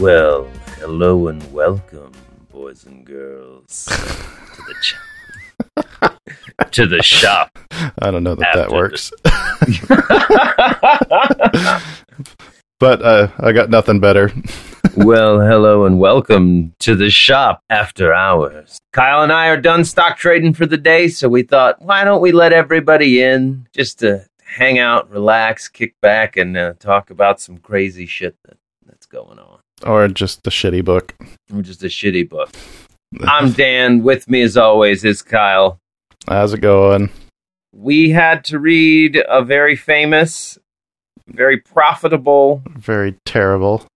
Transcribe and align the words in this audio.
Well, 0.00 0.48
hello 0.78 1.28
and 1.28 1.52
welcome, 1.52 2.12
boys 2.50 2.86
and 2.86 3.04
girls, 3.04 3.84
to 3.84 4.62
the 4.66 4.74
ch- 4.80 4.96
to 6.70 6.86
the 6.86 7.02
shop. 7.02 7.58
I 7.70 8.10
don't 8.10 8.22
know 8.22 8.34
that 8.34 8.54
that 8.54 8.70
works. 8.70 9.12
but 12.80 13.02
uh, 13.02 13.28
I 13.40 13.52
got 13.52 13.68
nothing 13.68 14.00
better. 14.00 14.32
well, 14.96 15.38
hello 15.38 15.84
and 15.84 16.00
welcome 16.00 16.74
to 16.78 16.96
the 16.96 17.10
shop 17.10 17.62
after 17.68 18.14
hours. 18.14 18.78
Kyle 18.94 19.22
and 19.22 19.30
I 19.30 19.48
are 19.48 19.60
done 19.60 19.84
stock 19.84 20.16
trading 20.16 20.54
for 20.54 20.64
the 20.64 20.78
day, 20.78 21.08
so 21.08 21.28
we 21.28 21.42
thought, 21.42 21.82
why 21.82 22.04
don't 22.04 22.22
we 22.22 22.32
let 22.32 22.54
everybody 22.54 23.22
in 23.22 23.68
just 23.74 23.98
to 23.98 24.24
hang 24.46 24.78
out, 24.78 25.10
relax, 25.10 25.68
kick 25.68 26.00
back, 26.00 26.38
and 26.38 26.56
uh, 26.56 26.72
talk 26.78 27.10
about 27.10 27.38
some 27.38 27.58
crazy 27.58 28.06
shit 28.06 28.34
that, 28.46 28.56
that's 28.86 29.04
going 29.04 29.38
on. 29.38 29.59
Or 29.84 30.08
just 30.08 30.42
the 30.42 30.50
shitty 30.50 30.84
book. 30.84 31.14
Or 31.54 31.62
just 31.62 31.82
a 31.82 31.86
shitty 31.86 32.28
book. 32.28 32.50
I'm 33.22 33.52
Dan. 33.52 34.02
With 34.02 34.28
me, 34.28 34.42
as 34.42 34.56
always, 34.56 35.04
is 35.04 35.22
Kyle. 35.22 35.78
How's 36.28 36.52
it 36.52 36.60
going? 36.60 37.10
We 37.74 38.10
had 38.10 38.44
to 38.46 38.58
read 38.58 39.22
a 39.28 39.42
very 39.42 39.76
famous, 39.76 40.58
very 41.28 41.56
profitable, 41.58 42.62
Very 42.76 43.16
terrible. 43.24 43.86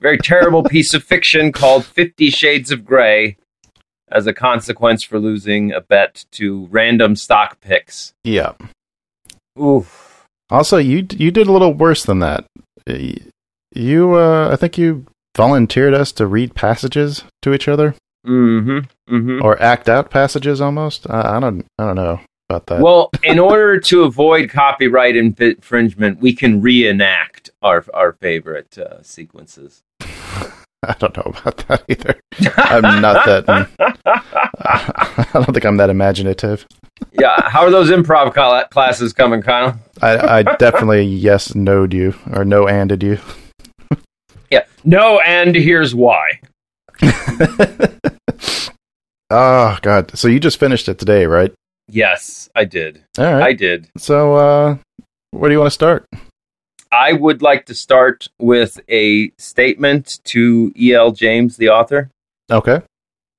very 0.00 0.18
terrible 0.18 0.62
piece 0.68 0.92
of 0.94 1.02
fiction 1.04 1.52
called 1.52 1.84
Fifty 1.84 2.30
Shades 2.30 2.70
of 2.70 2.84
Grey 2.84 3.36
as 4.10 4.26
a 4.26 4.34
consequence 4.34 5.02
for 5.04 5.18
losing 5.18 5.72
a 5.72 5.80
bet 5.80 6.24
to 6.32 6.66
random 6.70 7.16
stock 7.16 7.60
picks. 7.60 8.12
Yeah. 8.24 8.52
Oof. 9.60 10.24
Also, 10.50 10.78
you 10.78 11.06
you 11.12 11.30
did 11.30 11.46
a 11.46 11.52
little 11.52 11.72
worse 11.74 12.04
than 12.04 12.18
that. 12.18 12.44
You, 13.74 14.14
uh, 14.14 14.50
I 14.52 14.56
think 14.56 14.76
you 14.78 15.06
volunteered 15.36 15.94
us 15.94 16.12
to 16.12 16.26
read 16.26 16.54
passages 16.54 17.24
to 17.42 17.52
each 17.54 17.68
other 17.68 17.94
Mm-hmm. 18.26 18.78
Mm-hmm. 19.12 19.42
or 19.44 19.60
act 19.60 19.88
out 19.88 20.10
passages 20.10 20.60
almost. 20.60 21.10
I, 21.10 21.36
I 21.36 21.40
don't, 21.40 21.66
I 21.78 21.86
don't 21.86 21.96
know 21.96 22.20
about 22.48 22.66
that. 22.66 22.80
Well, 22.80 23.10
in 23.24 23.40
order 23.40 23.80
to 23.80 24.02
avoid 24.04 24.48
copyright 24.50 25.16
infringement, 25.16 26.20
we 26.20 26.32
can 26.32 26.60
reenact 26.62 27.50
our 27.62 27.84
our 27.92 28.12
favorite 28.12 28.78
uh, 28.78 29.02
sequences. 29.02 29.82
I 30.00 30.94
don't 31.00 31.16
know 31.16 31.32
about 31.36 31.56
that 31.68 31.82
either. 31.88 32.20
I'm 32.56 33.00
not 33.00 33.24
that. 33.26 33.68
I 34.06 35.28
don't 35.32 35.52
think 35.52 35.64
I'm 35.64 35.76
that 35.78 35.90
imaginative. 35.90 36.66
yeah. 37.12 37.48
How 37.48 37.62
are 37.64 37.70
those 37.70 37.90
improv 37.90 38.34
col- 38.34 38.64
classes 38.66 39.12
coming, 39.12 39.42
Kyle? 39.42 39.78
I, 40.00 40.38
I 40.38 40.42
definitely 40.42 41.02
yes 41.04 41.54
noed 41.54 41.92
you 41.92 42.14
or 42.32 42.44
no 42.44 42.68
anded 42.68 43.02
you. 43.02 43.18
Yeah. 44.52 44.64
No, 44.84 45.18
and 45.20 45.56
here's 45.56 45.94
why. 45.94 46.40
Oh 49.34 49.78
God! 49.80 50.10
So 50.18 50.28
you 50.28 50.38
just 50.38 50.60
finished 50.60 50.90
it 50.90 50.98
today, 50.98 51.24
right? 51.24 51.54
Yes, 51.88 52.50
I 52.54 52.66
did. 52.66 53.02
All 53.18 53.24
right. 53.24 53.42
I 53.42 53.52
did. 53.54 53.88
so, 53.96 54.34
uh, 54.34 54.76
where 55.30 55.48
do 55.48 55.54
you 55.54 55.58
want 55.58 55.68
to 55.68 55.74
start? 55.74 56.04
I 56.92 57.14
would 57.14 57.40
like 57.40 57.64
to 57.66 57.74
start 57.74 58.28
with 58.38 58.78
a 58.90 59.32
statement 59.38 60.20
to 60.24 60.70
E.L. 60.76 61.12
James, 61.12 61.56
the 61.56 61.70
author. 61.70 62.10
Okay. 62.50 62.82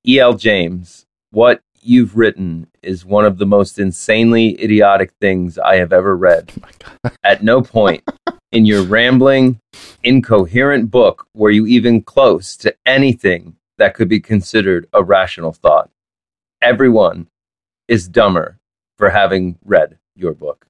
E.L. 0.04 0.34
James, 0.34 1.06
what 1.30 1.60
you've 1.80 2.16
written 2.16 2.66
is 2.82 3.04
one 3.04 3.24
of 3.24 3.38
the 3.38 3.46
most 3.46 3.78
insanely 3.78 4.60
idiotic 4.60 5.12
things 5.20 5.58
I 5.58 5.76
have 5.76 5.92
ever 5.92 6.16
read. 6.16 6.52
At 7.22 7.44
no 7.44 7.62
point 7.62 8.02
in 8.54 8.64
your 8.64 8.84
rambling, 8.84 9.58
incoherent 10.04 10.88
book 10.90 11.26
were 11.34 11.50
you 11.50 11.66
even 11.66 12.00
close 12.00 12.56
to 12.58 12.72
anything 12.86 13.56
that 13.78 13.94
could 13.94 14.08
be 14.08 14.20
considered 14.20 14.86
a 14.92 15.02
rational 15.02 15.52
thought. 15.52 15.90
Everyone 16.62 17.26
is 17.88 18.06
dumber 18.08 18.58
for 18.96 19.10
having 19.10 19.58
read 19.64 19.98
your 20.14 20.32
book. 20.32 20.66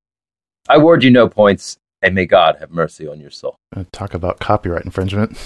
I 0.66 0.76
award 0.76 1.02
you 1.04 1.10
no 1.10 1.28
points, 1.28 1.76
and 2.00 2.14
may 2.14 2.24
God 2.24 2.56
have 2.58 2.70
mercy 2.70 3.06
on 3.06 3.20
your 3.20 3.30
soul. 3.30 3.56
Uh, 3.76 3.84
talk 3.92 4.14
about 4.14 4.40
copyright 4.40 4.84
infringement. 4.86 5.36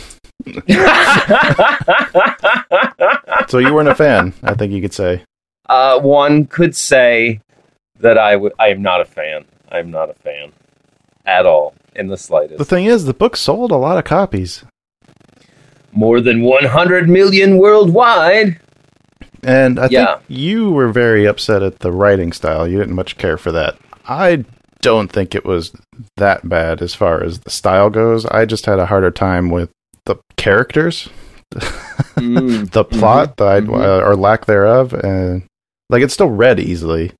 So 3.48 3.58
you 3.58 3.72
weren't 3.72 3.88
a 3.88 3.94
fan, 3.94 4.34
I 4.42 4.54
think 4.54 4.72
you 4.72 4.80
could 4.82 4.92
say. 4.92 5.22
uh, 5.70 5.98
one 6.00 6.46
could 6.46 6.76
say 6.76 7.40
that 7.98 8.18
I 8.18 8.36
would. 8.36 8.52
I 8.58 8.68
am 8.68 8.82
not 8.82 9.00
a 9.00 9.04
fan. 9.06 9.46
I 9.70 9.78
am 9.78 9.90
not 9.90 10.10
a 10.10 10.14
fan 10.14 10.52
at 11.24 11.46
all, 11.46 11.74
in 11.98 12.06
the 12.08 12.16
slightest. 12.16 12.58
The 12.58 12.64
thing 12.64 12.86
is, 12.86 13.04
the 13.04 13.14
book 13.14 13.36
sold 13.36 13.70
a 13.70 13.76
lot 13.76 13.98
of 13.98 14.04
copies, 14.04 14.64
More 15.92 16.20
than 16.20 16.42
100 16.42 17.08
million 17.08 17.58
worldwide. 17.58 18.60
and 19.42 19.78
I 19.78 19.88
Yeah. 19.90 20.16
think 20.16 20.24
you 20.28 20.70
were 20.70 20.88
very 20.92 21.24
upset 21.26 21.62
at 21.62 21.78
the 21.80 21.92
writing 21.92 22.32
style. 22.32 22.66
You 22.68 22.78
didn't 22.78 22.94
much 22.94 23.16
care 23.18 23.36
for 23.38 23.52
that. 23.52 23.76
I 24.06 24.44
don't 24.82 25.10
think 25.10 25.34
it 25.34 25.44
was 25.44 25.72
that 26.16 26.48
bad 26.48 26.82
as 26.82 26.94
far 26.94 27.22
as 27.22 27.40
the 27.40 27.50
style 27.50 27.90
goes. 27.90 28.26
I 28.26 28.44
just 28.46 28.66
had 28.66 28.78
a 28.78 28.86
harder 28.86 29.10
time 29.10 29.50
with 29.50 29.70
the 30.06 30.16
characters, 30.36 31.08
Mm. 32.16 32.70
the 32.72 32.84
plot, 32.84 33.36
the 33.38 33.60
mhm. 33.62 33.74
uh, 33.74 34.04
or 34.06 34.14
lack 34.16 34.44
thereof, 34.46 34.92
and 34.92 35.44
like 35.88 36.02
it 36.02 36.10
still 36.10 36.28
read 36.30 36.60
easily, 36.60 37.12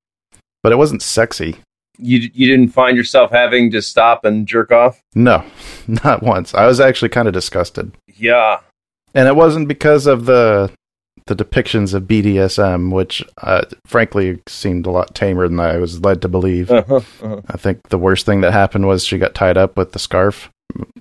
but 0.61 0.71
it 0.71 0.77
wasn't 0.77 1.01
sexy. 1.01 1.57
You 2.01 2.29
you 2.33 2.47
didn't 2.47 2.69
find 2.69 2.95
yourself 2.95 3.31
having 3.31 3.71
to 3.71 3.81
stop 3.81 4.23
and 4.25 4.47
jerk 4.47 4.71
off? 4.71 5.01
No, 5.15 5.43
not 5.87 6.23
once. 6.23 6.53
I 6.53 6.65
was 6.65 6.79
actually 6.79 7.09
kind 7.09 7.27
of 7.27 7.33
disgusted. 7.33 7.91
Yeah. 8.15 8.59
and 9.13 9.27
it 9.27 9.35
wasn't 9.35 9.67
because 9.67 10.07
of 10.07 10.25
the 10.25 10.71
the 11.27 11.35
depictions 11.35 11.93
of 11.93 12.03
BDSM, 12.03 12.91
which 12.91 13.23
uh, 13.43 13.63
frankly 13.85 14.39
seemed 14.47 14.85
a 14.87 14.91
lot 14.91 15.13
tamer 15.13 15.47
than 15.47 15.59
I 15.59 15.77
was 15.77 15.99
led 16.01 16.21
to 16.23 16.27
believe. 16.27 16.71
Uh-huh, 16.71 16.95
uh-huh. 16.95 17.41
I 17.47 17.57
think 17.57 17.89
the 17.89 17.99
worst 17.99 18.25
thing 18.25 18.41
that 18.41 18.51
happened 18.51 18.87
was 18.87 19.05
she 19.05 19.19
got 19.19 19.35
tied 19.35 19.57
up 19.57 19.77
with 19.77 19.91
the 19.91 19.99
scarf, 19.99 20.49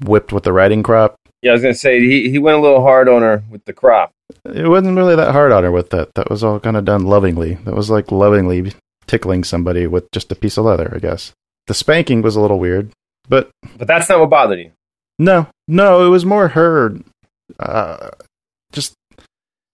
whipped 0.05 0.33
with 0.33 0.45
the 0.45 0.53
riding 0.53 0.83
crop. 0.83 1.15
Yeah, 1.43 1.53
I 1.53 1.55
was 1.55 1.63
gonna 1.63 1.75
say 1.75 2.01
he 2.01 2.29
he 2.31 2.39
went 2.39 2.59
a 2.59 2.61
little 2.61 2.83
hard 2.83 3.09
on 3.09 3.23
her 3.23 3.43
with 3.51 3.65
the 3.65 3.73
crop. 3.73 4.11
It 4.45 4.69
wasn't 4.69 4.97
really 4.97 5.17
that 5.17 5.33
hard 5.33 5.53
on 5.53 5.63
her 5.63 5.71
with 5.71 5.91
that. 5.91 6.15
That 6.15 6.29
was 6.29 6.45
all 6.45 6.61
kind 6.61 6.77
of 6.77 6.85
done 6.85 7.05
lovingly. 7.07 7.55
That 7.65 7.75
was 7.75 7.89
like 7.89 8.11
lovingly 8.13 8.73
tickling 9.09 9.43
somebody 9.43 9.87
with 9.89 10.11
just 10.13 10.31
a 10.31 10.37
piece 10.37 10.57
of 10.57 10.65
leather, 10.67 10.93
I 10.95 10.99
guess. 10.99 11.33
The 11.67 11.75
spanking 11.75 12.23
was 12.23 12.37
a 12.37 12.41
little 12.41 12.59
weird, 12.61 12.93
but 13.29 13.51
But 13.77 13.89
that's 13.89 14.09
not 14.09 14.21
what 14.21 14.31
bothered 14.31 14.59
you. 14.61 14.71
no, 15.19 15.49
no, 15.67 16.07
it 16.07 16.11
was 16.11 16.25
more 16.25 16.49
her, 16.49 16.97
uh, 17.59 18.11
just 18.73 18.95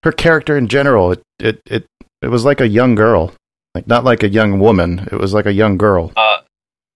her 0.03 0.11
character 0.11 0.57
in 0.57 0.67
general. 0.67 1.11
It, 1.11 1.21
it, 1.39 1.61
it, 1.67 1.85
it 2.21 2.27
was 2.29 2.43
like 2.45 2.59
a 2.61 2.67
young 2.67 2.95
girl, 2.95 3.33
like 3.75 3.87
not 3.87 4.03
like 4.03 4.23
a 4.23 4.29
young 4.29 4.59
woman. 4.59 5.07
It 5.11 5.19
was 5.19 5.33
like 5.33 5.45
a 5.45 5.53
young 5.53 5.77
girl. 5.77 6.11
Uh, 6.17 6.39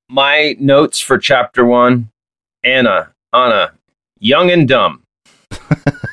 my 0.10 0.56
notes 0.60 1.00
for 1.00 1.18
chapter 1.18 1.64
one: 1.66 2.10
Anna, 2.64 3.12
Anna, 3.34 3.72
young 4.20 4.50
and 4.52 4.68
dumb. 4.68 5.04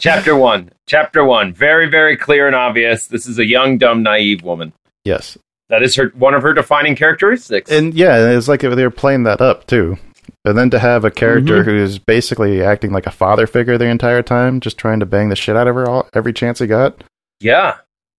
chapter 0.00 0.34
one. 0.50 0.70
Chapter 0.88 1.24
one. 1.24 1.52
Very, 1.52 1.88
very 1.88 2.16
clear 2.16 2.46
and 2.46 2.56
obvious. 2.56 3.06
This 3.06 3.26
is 3.26 3.38
a 3.38 3.44
young, 3.46 3.78
dumb, 3.78 4.02
naive 4.02 4.42
woman. 4.42 4.72
Yes, 5.04 5.38
That 5.68 5.82
is 5.82 5.94
her 5.96 6.12
one 6.16 6.34
of 6.34 6.42
her 6.42 6.52
defining 6.52 6.96
characteristics. 6.96 7.70
and 7.70 7.94
yeah, 7.94 8.30
it's 8.30 8.48
like 8.48 8.60
they 8.62 8.68
were 8.82 8.90
playing 8.90 9.22
that 9.24 9.40
up 9.40 9.66
too. 9.66 9.96
And 10.44 10.56
then 10.56 10.70
to 10.70 10.78
have 10.78 11.04
a 11.04 11.10
character 11.10 11.62
Mhm. 11.62 11.64
who's 11.66 11.98
basically 11.98 12.62
acting 12.62 12.92
like 12.92 13.06
a 13.06 13.10
father 13.10 13.46
figure 13.46 13.76
the 13.78 13.86
entire 13.86 14.22
time, 14.22 14.60
just 14.60 14.78
trying 14.78 15.00
to 15.00 15.06
bang 15.06 15.28
the 15.28 15.36
shit 15.36 15.56
out 15.56 15.68
of 15.68 15.74
her 15.74 15.88
all, 15.88 16.08
every 16.14 16.32
chance 16.32 16.58
he 16.60 16.66
got, 16.66 17.02
yeah. 17.40 17.76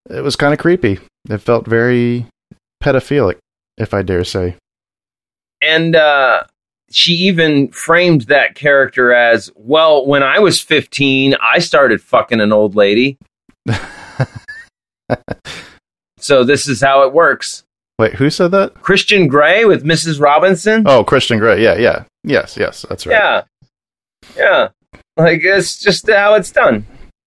it 0.08 0.22
was 0.22 0.36
kind 0.36 0.52
of 0.52 0.58
creepy. 0.60 0.98
It 1.28 1.38
felt 1.38 1.66
very 1.66 2.26
pedophilic, 2.82 3.38
if 3.78 3.92
I 3.94 4.02
dare 4.02 4.24
say. 4.24 4.56
And 5.60 5.94
uh, 5.96 6.42
she 6.94 7.12
even 7.12 7.68
framed 7.68 8.22
that 8.22 8.54
character 8.54 9.12
as 9.12 9.50
well, 9.54 10.06
when 10.06 10.22
I 10.22 10.38
was 10.38 10.60
15, 10.60 11.34
I 11.42 11.58
started 11.58 12.00
fucking 12.00 12.40
an 12.40 12.52
old 12.52 12.74
lady. 12.74 13.18
So 16.22 16.44
this 16.44 16.68
is 16.68 16.80
how 16.80 17.02
it 17.02 17.12
works. 17.12 17.64
Wait, 17.98 18.14
who 18.14 18.30
said 18.30 18.52
that? 18.52 18.74
Christian 18.80 19.26
Grey 19.26 19.64
with 19.64 19.84
Mrs. 19.84 20.20
Robinson. 20.20 20.84
Oh, 20.86 21.02
Christian 21.02 21.38
Grey. 21.38 21.62
Yeah, 21.62 21.74
yeah. 21.74 22.04
Yes, 22.22 22.56
yes, 22.56 22.86
that's 22.88 23.06
right. 23.06 23.14
Yeah, 23.14 23.42
yeah. 24.36 24.68
Like 25.16 25.40
it's 25.42 25.78
just 25.78 26.08
how 26.08 26.34
it's 26.34 26.52
done. 26.52 26.86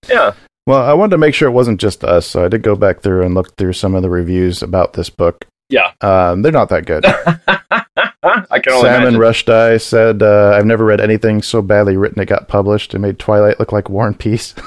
Yeah. 0.10 0.34
Well, 0.66 0.82
I 0.82 0.94
wanted 0.94 1.12
to 1.12 1.18
make 1.18 1.36
sure 1.36 1.48
it 1.48 1.52
wasn't 1.52 1.80
just 1.80 2.04
us, 2.04 2.26
so 2.26 2.46
I 2.46 2.48
did 2.48 2.64
go 2.64 2.76
back 2.76 3.02
through 3.02 3.24
and 3.24 3.36
look 3.36 3.56
through 3.58 3.74
some 3.74 3.94
of 3.96 4.02
the 4.02 4.10
reviews 4.10 4.64
about 4.64 4.94
this 4.94 5.10
book. 5.10 5.46
Yeah. 5.70 5.92
Um, 6.02 6.42
they're 6.42 6.52
not 6.52 6.70
that 6.70 6.86
good. 6.86 7.06
I 8.26 8.60
can 8.60 8.74
only 8.74 8.90
Salman 8.90 9.16
imagine. 9.16 9.20
Rushdie 9.20 9.82
said, 9.82 10.22
uh, 10.24 10.54
"I've 10.56 10.66
never 10.66 10.86
read 10.86 11.02
anything 11.02 11.42
so 11.42 11.62
badly 11.62 11.98
written 11.98 12.22
it 12.22 12.28
got 12.28 12.48
published. 12.48 12.94
It 12.94 13.00
made 13.00 13.20
Twilight 13.20 13.60
look 13.60 13.72
like 13.72 13.90
War 13.90 14.08
and 14.08 14.18
Peace." 14.18 14.54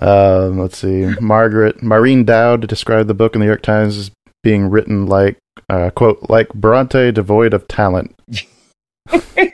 um, 0.00 0.58
let's 0.58 0.78
see. 0.78 1.14
Margaret 1.20 1.82
Maureen 1.82 2.24
Dowd 2.24 2.66
described 2.66 3.08
the 3.08 3.14
book 3.14 3.34
in 3.34 3.40
the 3.40 3.44
New 3.44 3.50
York 3.50 3.62
Times 3.62 3.96
as 3.96 4.10
being 4.42 4.68
written 4.68 5.06
like 5.06 5.38
uh, 5.68 5.90
quote 5.90 6.28
like 6.28 6.52
Bronte 6.54 7.12
devoid 7.12 7.54
of 7.54 7.68
talent. 7.68 8.14
uh, 9.08 9.48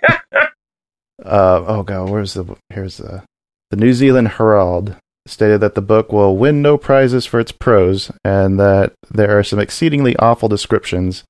oh 1.25 1.83
god, 1.83 2.11
where's 2.11 2.35
the 2.35 2.56
here's 2.71 2.97
the 2.99 3.23
the 3.71 3.76
New 3.76 3.93
Zealand 3.93 4.29
Herald 4.29 4.97
stated 5.26 5.61
that 5.61 5.75
the 5.75 5.82
book 5.82 6.12
will 6.12 6.37
win 6.37 6.62
no 6.62 6.76
prizes 6.76 7.26
for 7.26 7.38
its 7.40 7.52
prose 7.52 8.11
and 8.25 8.58
that 8.58 8.93
there 9.11 9.38
are 9.38 9.44
some 9.44 9.58
exceedingly 9.58 10.17
awful 10.17 10.49
descriptions. 10.49 11.25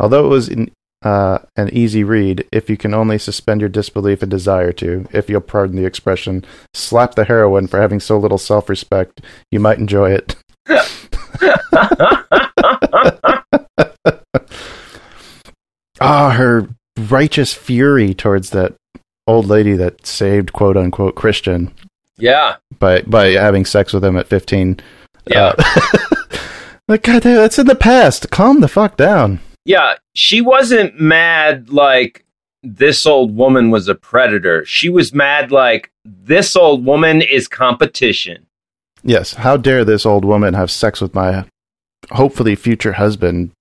Although 0.00 0.26
it 0.26 0.30
was 0.30 0.48
in, 0.48 0.70
uh, 1.02 1.38
an 1.56 1.68
easy 1.72 2.02
read, 2.02 2.46
if 2.50 2.70
you 2.70 2.76
can 2.76 2.94
only 2.94 3.18
suspend 3.18 3.60
your 3.60 3.68
disbelief 3.68 4.22
and 4.22 4.30
desire 4.30 4.72
to, 4.72 5.06
if 5.12 5.28
you'll 5.28 5.40
pardon 5.40 5.76
the 5.76 5.84
expression, 5.84 6.44
slap 6.72 7.14
the 7.14 7.24
heroine 7.24 7.66
for 7.66 7.80
having 7.80 8.00
so 8.00 8.18
little 8.18 8.38
self 8.38 8.68
respect, 8.68 9.20
you 9.50 9.60
might 9.60 9.78
enjoy 9.78 10.10
it. 10.12 10.36
Ah, 16.00 16.32
her 16.32 16.68
righteous 16.98 17.54
fury 17.54 18.12
towards 18.12 18.50
that 18.50 18.74
old 19.26 19.46
lady 19.46 19.72
that 19.72 20.06
saved 20.06 20.52
quote 20.52 20.76
unquote 20.76 21.14
Christian 21.14 21.72
yeah. 22.16 22.56
by 22.78 23.02
by 23.02 23.28
having 23.30 23.64
sex 23.64 23.92
with 23.92 24.04
him 24.04 24.16
at 24.16 24.28
15. 24.28 24.80
Yeah. 25.26 25.54
Uh, 25.58 26.16
like, 26.88 27.02
God 27.02 27.22
damn, 27.22 27.36
that's 27.36 27.58
in 27.58 27.66
the 27.66 27.74
past. 27.74 28.30
Calm 28.30 28.60
the 28.60 28.68
fuck 28.68 28.96
down. 28.96 29.40
Yeah, 29.64 29.94
she 30.14 30.40
wasn't 30.40 31.00
mad 31.00 31.70
like 31.70 32.24
this 32.62 33.06
old 33.06 33.36
woman 33.36 33.70
was 33.70 33.88
a 33.88 33.94
predator. 33.94 34.64
She 34.66 34.88
was 34.88 35.14
mad 35.14 35.50
like 35.50 35.90
this 36.04 36.56
old 36.56 36.84
woman 36.84 37.22
is 37.22 37.48
competition. 37.48 38.46
Yes, 39.02 39.34
how 39.34 39.56
dare 39.56 39.84
this 39.84 40.06
old 40.06 40.24
woman 40.24 40.54
have 40.54 40.70
sex 40.70 41.00
with 41.00 41.14
my 41.14 41.44
hopefully 42.10 42.54
future 42.54 42.92
husband 42.92 43.52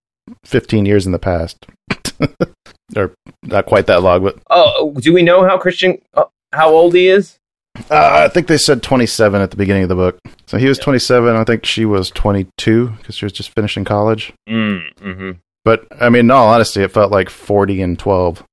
15 0.46 0.86
years 0.86 1.06
in 1.06 1.12
the 1.12 1.20
past. 1.20 1.66
or 2.96 3.14
not 3.44 3.66
quite 3.66 3.88
that 3.88 4.04
long, 4.04 4.24
but 4.24 4.40
Oh, 4.50 4.94
do 5.00 5.14
we 5.14 5.22
know 5.22 5.46
how 5.46 5.58
Christian 5.58 6.00
uh, 6.14 6.26
how 6.54 6.70
old 6.70 6.94
he 6.94 7.08
is? 7.08 7.38
Uh, 7.76 8.26
I 8.26 8.28
think 8.30 8.48
they 8.48 8.58
said 8.58 8.84
27 8.84 9.42
at 9.42 9.52
the 9.52 9.58
beginning 9.58 9.84
of 9.84 9.90
the 9.90 9.96
book. 9.96 10.20
So 10.46 10.58
he 10.58 10.68
was 10.68 10.78
27. 10.78 11.36
I 11.36 11.44
think 11.44 11.66
she 11.66 11.86
was 11.86 12.10
22 12.12 12.90
because 12.90 13.16
she 13.16 13.26
was 13.26 13.34
just 13.34 13.50
finishing 13.50 13.84
college. 13.84 14.34
Mm, 14.48 15.00
hmm 15.00 15.32
But 15.66 15.88
I 16.00 16.10
mean, 16.10 16.22
in 16.22 16.32
all 16.32 16.48
honesty, 16.48 16.84
it 16.84 16.92
felt 16.92 17.12
like 17.12 17.30
40 17.30 17.82
and 17.82 17.98
12. 17.98 18.44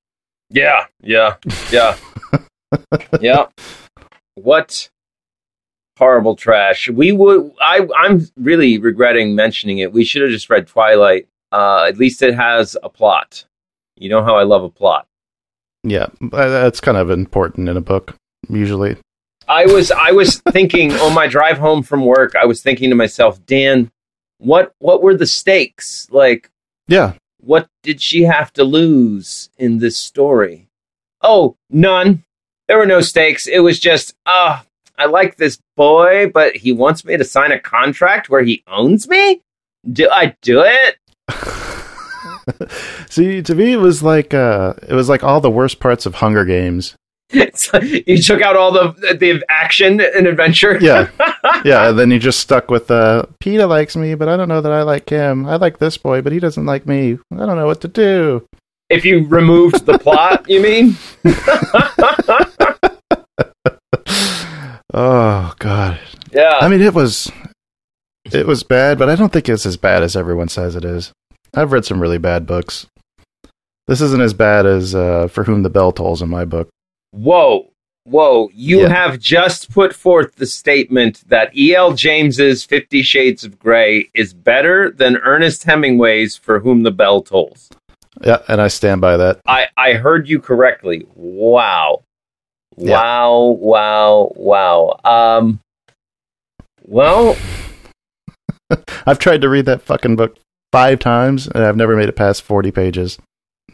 Yeah, 0.49 0.85
yeah, 1.01 1.35
yeah, 1.71 1.97
yeah. 3.21 3.45
What 4.35 4.89
horrible 5.97 6.35
trash. 6.35 6.89
We 6.89 7.11
would. 7.11 7.51
I. 7.61 7.87
I'm 7.95 8.27
really 8.35 8.77
regretting 8.79 9.35
mentioning 9.35 9.77
it. 9.77 9.93
We 9.93 10.03
should 10.03 10.23
have 10.23 10.31
just 10.31 10.49
read 10.49 10.67
Twilight. 10.67 11.27
Uh, 11.51 11.85
at 11.87 11.97
least 11.97 12.21
it 12.21 12.35
has 12.35 12.75
a 12.83 12.89
plot. 12.89 13.45
You 13.95 14.09
know 14.09 14.23
how 14.23 14.35
I 14.35 14.43
love 14.43 14.63
a 14.63 14.69
plot. 14.69 15.07
Yeah, 15.83 16.07
uh, 16.21 16.49
that's 16.49 16.81
kind 16.81 16.97
of 16.97 17.09
important 17.09 17.69
in 17.69 17.77
a 17.77 17.81
book, 17.81 18.15
usually. 18.49 18.97
I 19.47 19.65
was 19.65 19.91
I 19.91 20.11
was 20.11 20.39
thinking 20.51 20.93
on 21.05 21.13
my 21.13 21.27
drive 21.27 21.57
home 21.57 21.83
from 21.83 22.05
work, 22.05 22.35
I 22.35 22.45
was 22.45 22.61
thinking 22.61 22.89
to 22.89 22.95
myself, 22.95 23.45
Dan, 23.45 23.91
what 24.37 24.73
what 24.79 25.01
were 25.01 25.15
the 25.15 25.27
stakes? 25.27 26.07
Like 26.11 26.49
Yeah, 26.87 27.13
what 27.39 27.67
did 27.83 28.01
she 28.01 28.23
have 28.23 28.53
to 28.53 28.63
lose 28.63 29.49
in 29.57 29.79
this 29.79 29.97
story? 29.97 30.67
Oh, 31.21 31.55
none. 31.69 32.23
There 32.67 32.77
were 32.77 32.85
no 32.85 33.01
stakes. 33.01 33.47
It 33.47 33.59
was 33.59 33.79
just, 33.79 34.15
ah, 34.25 34.65
I 34.97 35.05
like 35.05 35.35
this 35.35 35.59
boy, 35.75 36.31
but 36.33 36.55
he 36.55 36.71
wants 36.71 37.03
me 37.03 37.17
to 37.17 37.23
sign 37.23 37.51
a 37.51 37.59
contract 37.59 38.29
where 38.29 38.43
he 38.43 38.63
owns 38.67 39.07
me? 39.09 39.41
Do 39.91 40.09
I 40.09 40.35
do 40.41 40.63
it? 40.63 40.97
See, 43.09 43.41
to 43.41 43.55
me, 43.55 43.73
it 43.73 43.77
was 43.77 44.03
like 44.03 44.33
uh, 44.33 44.73
it 44.87 44.93
was 44.93 45.09
like 45.09 45.23
all 45.23 45.41
the 45.41 45.49
worst 45.49 45.79
parts 45.79 46.05
of 46.05 46.15
Hunger 46.15 46.45
Games. 46.45 46.95
It's 47.33 47.73
like 47.73 48.07
you 48.07 48.21
took 48.21 48.41
out 48.41 48.55
all 48.55 48.71
the 48.71 49.15
the 49.17 49.43
action 49.49 50.01
and 50.01 50.27
adventure. 50.27 50.77
Yeah, 50.81 51.09
yeah. 51.65 51.89
And 51.89 51.99
then 51.99 52.11
you 52.11 52.19
just 52.19 52.39
stuck 52.39 52.69
with 52.69 52.91
uh, 52.91 53.25
Peter 53.39 53.65
likes 53.65 53.95
me, 53.95 54.15
but 54.15 54.27
I 54.27 54.35
don't 54.35 54.49
know 54.49 54.61
that 54.61 54.71
I 54.71 54.81
like 54.83 55.09
him. 55.09 55.45
I 55.45 55.55
like 55.55 55.79
this 55.79 55.97
boy, 55.97 56.21
but 56.21 56.33
he 56.33 56.39
doesn't 56.39 56.65
like 56.65 56.85
me. 56.85 57.17
I 57.33 57.45
don't 57.45 57.55
know 57.57 57.65
what 57.65 57.81
to 57.81 57.87
do. 57.87 58.45
If 58.89 59.05
you 59.05 59.25
removed 59.27 59.85
the 59.85 59.97
plot, 59.97 60.49
you 60.49 60.61
mean? 60.61 60.97
Oh 64.93 65.53
God. 65.59 65.99
Yeah. 66.33 66.57
I 66.59 66.67
mean, 66.67 66.81
it 66.81 66.93
was 66.93 67.31
it 68.25 68.45
was 68.45 68.63
bad, 68.63 68.97
but 68.99 69.09
I 69.09 69.15
don't 69.15 69.31
think 69.31 69.47
it's 69.47 69.65
as 69.65 69.77
bad 69.77 70.03
as 70.03 70.15
everyone 70.15 70.49
says 70.49 70.75
it 70.75 70.85
is. 70.85 71.11
I've 71.53 71.71
read 71.71 71.85
some 71.85 72.01
really 72.01 72.17
bad 72.17 72.45
books. 72.45 72.87
This 73.87 74.01
isn't 74.01 74.21
as 74.21 74.33
bad 74.33 74.65
as 74.65 74.93
uh, 74.95 75.27
For 75.27 75.43
Whom 75.45 75.63
the 75.63 75.69
Bell 75.69 75.91
Tolls 75.91 76.21
in 76.21 76.29
my 76.29 76.45
book. 76.45 76.69
Whoa. 77.11 77.71
Whoa. 78.05 78.49
You 78.53 78.81
Yeah. 78.81 78.89
have 78.89 79.19
just 79.19 79.71
put 79.71 79.93
forth 79.93 80.35
the 80.35 80.45
statement 80.47 81.23
that 81.27 81.55
E.L. 81.55 81.93
James's 81.93 82.63
Fifty 82.63 83.01
Shades 83.03 83.43
of 83.43 83.59
Grey 83.59 84.09
is 84.15 84.33
better 84.33 84.89
than 84.89 85.17
Ernest 85.17 85.63
Hemingway's 85.65 86.35
For 86.35 86.59
Whom 86.59 86.83
the 86.83 86.91
Bell 86.91 87.21
Tolls. 87.21 87.69
Yeah, 88.23 88.39
and 88.47 88.59
I 88.61 88.67
stand 88.67 89.01
by 89.01 89.17
that. 89.17 89.39
I, 89.47 89.67
I 89.77 89.93
heard 89.93 90.27
you 90.27 90.39
correctly. 90.39 91.05
Wow. 91.15 92.03
Yeah. 92.77 92.91
Wow, 92.97 93.39
wow, 93.59 94.31
wow. 94.35 94.99
Um 95.03 95.59
well, 96.83 97.37
I've 99.05 99.19
tried 99.19 99.41
to 99.41 99.49
read 99.49 99.65
that 99.65 99.81
fucking 99.81 100.15
book 100.15 100.37
five 100.71 100.99
times, 100.99 101.47
and 101.47 101.63
I've 101.63 101.75
never 101.77 101.95
made 101.95 102.09
it 102.09 102.15
past 102.15 102.41
forty 102.41 102.71
pages. 102.71 103.17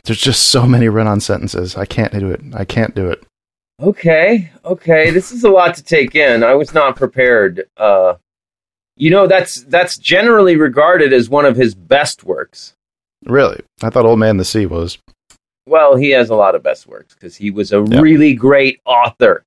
There's 0.08 0.20
just 0.20 0.48
so 0.48 0.66
many 0.66 0.90
run-on 0.90 1.20
sentences. 1.20 1.76
I 1.76 1.86
can't 1.86 2.14
do 2.14 2.32
it. 2.32 2.42
I 2.54 2.66
can't 2.66 2.96
do 2.96 3.10
it. 3.10 3.24
okay, 3.82 4.52
okay. 4.66 5.12
This 5.12 5.32
is 5.32 5.44
a 5.44 5.50
lot 5.50 5.76
to 5.76 5.84
take 5.84 6.16
in. 6.16 6.44
I 6.44 6.56
was 6.56 6.74
not 6.74 6.96
prepared. 6.96 7.68
Uh 7.78 8.16
you 8.98 9.12
know, 9.12 9.28
that's 9.28 9.64
that's 9.66 9.98
generally 9.98 10.56
regarded 10.56 11.14
as 11.14 11.30
one 11.30 11.46
of 11.46 11.56
his 11.56 11.76
best 11.76 12.24
works. 12.24 12.74
Really, 13.26 13.62
I 13.84 13.90
thought 13.90 14.06
Old 14.06 14.20
Man 14.20 14.38
the 14.38 14.46
Sea 14.46 14.66
was. 14.66 14.98
Well, 15.68 15.96
he 15.96 16.10
has 16.12 16.30
a 16.30 16.36
lot 16.36 16.56
of 16.56 16.64
best 16.64 16.88
works 16.88 17.14
because 17.14 17.36
he 17.36 17.52
was 17.52 17.72
a 17.72 17.82
really 17.82 18.34
great 18.34 18.80
author. 18.86 19.44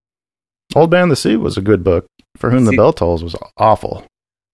Old 0.77 0.93
Man 0.93 1.09
the 1.09 1.17
Sea 1.17 1.37
was 1.37 1.57
a 1.57 1.63
good 1.63 1.83
book. 1.83 2.07
For 2.37 2.51
Whom 2.51 2.65
the 2.65 2.77
Bell 2.77 2.93
Tolls 2.93 3.25
was 3.25 3.35
awful. 3.57 4.05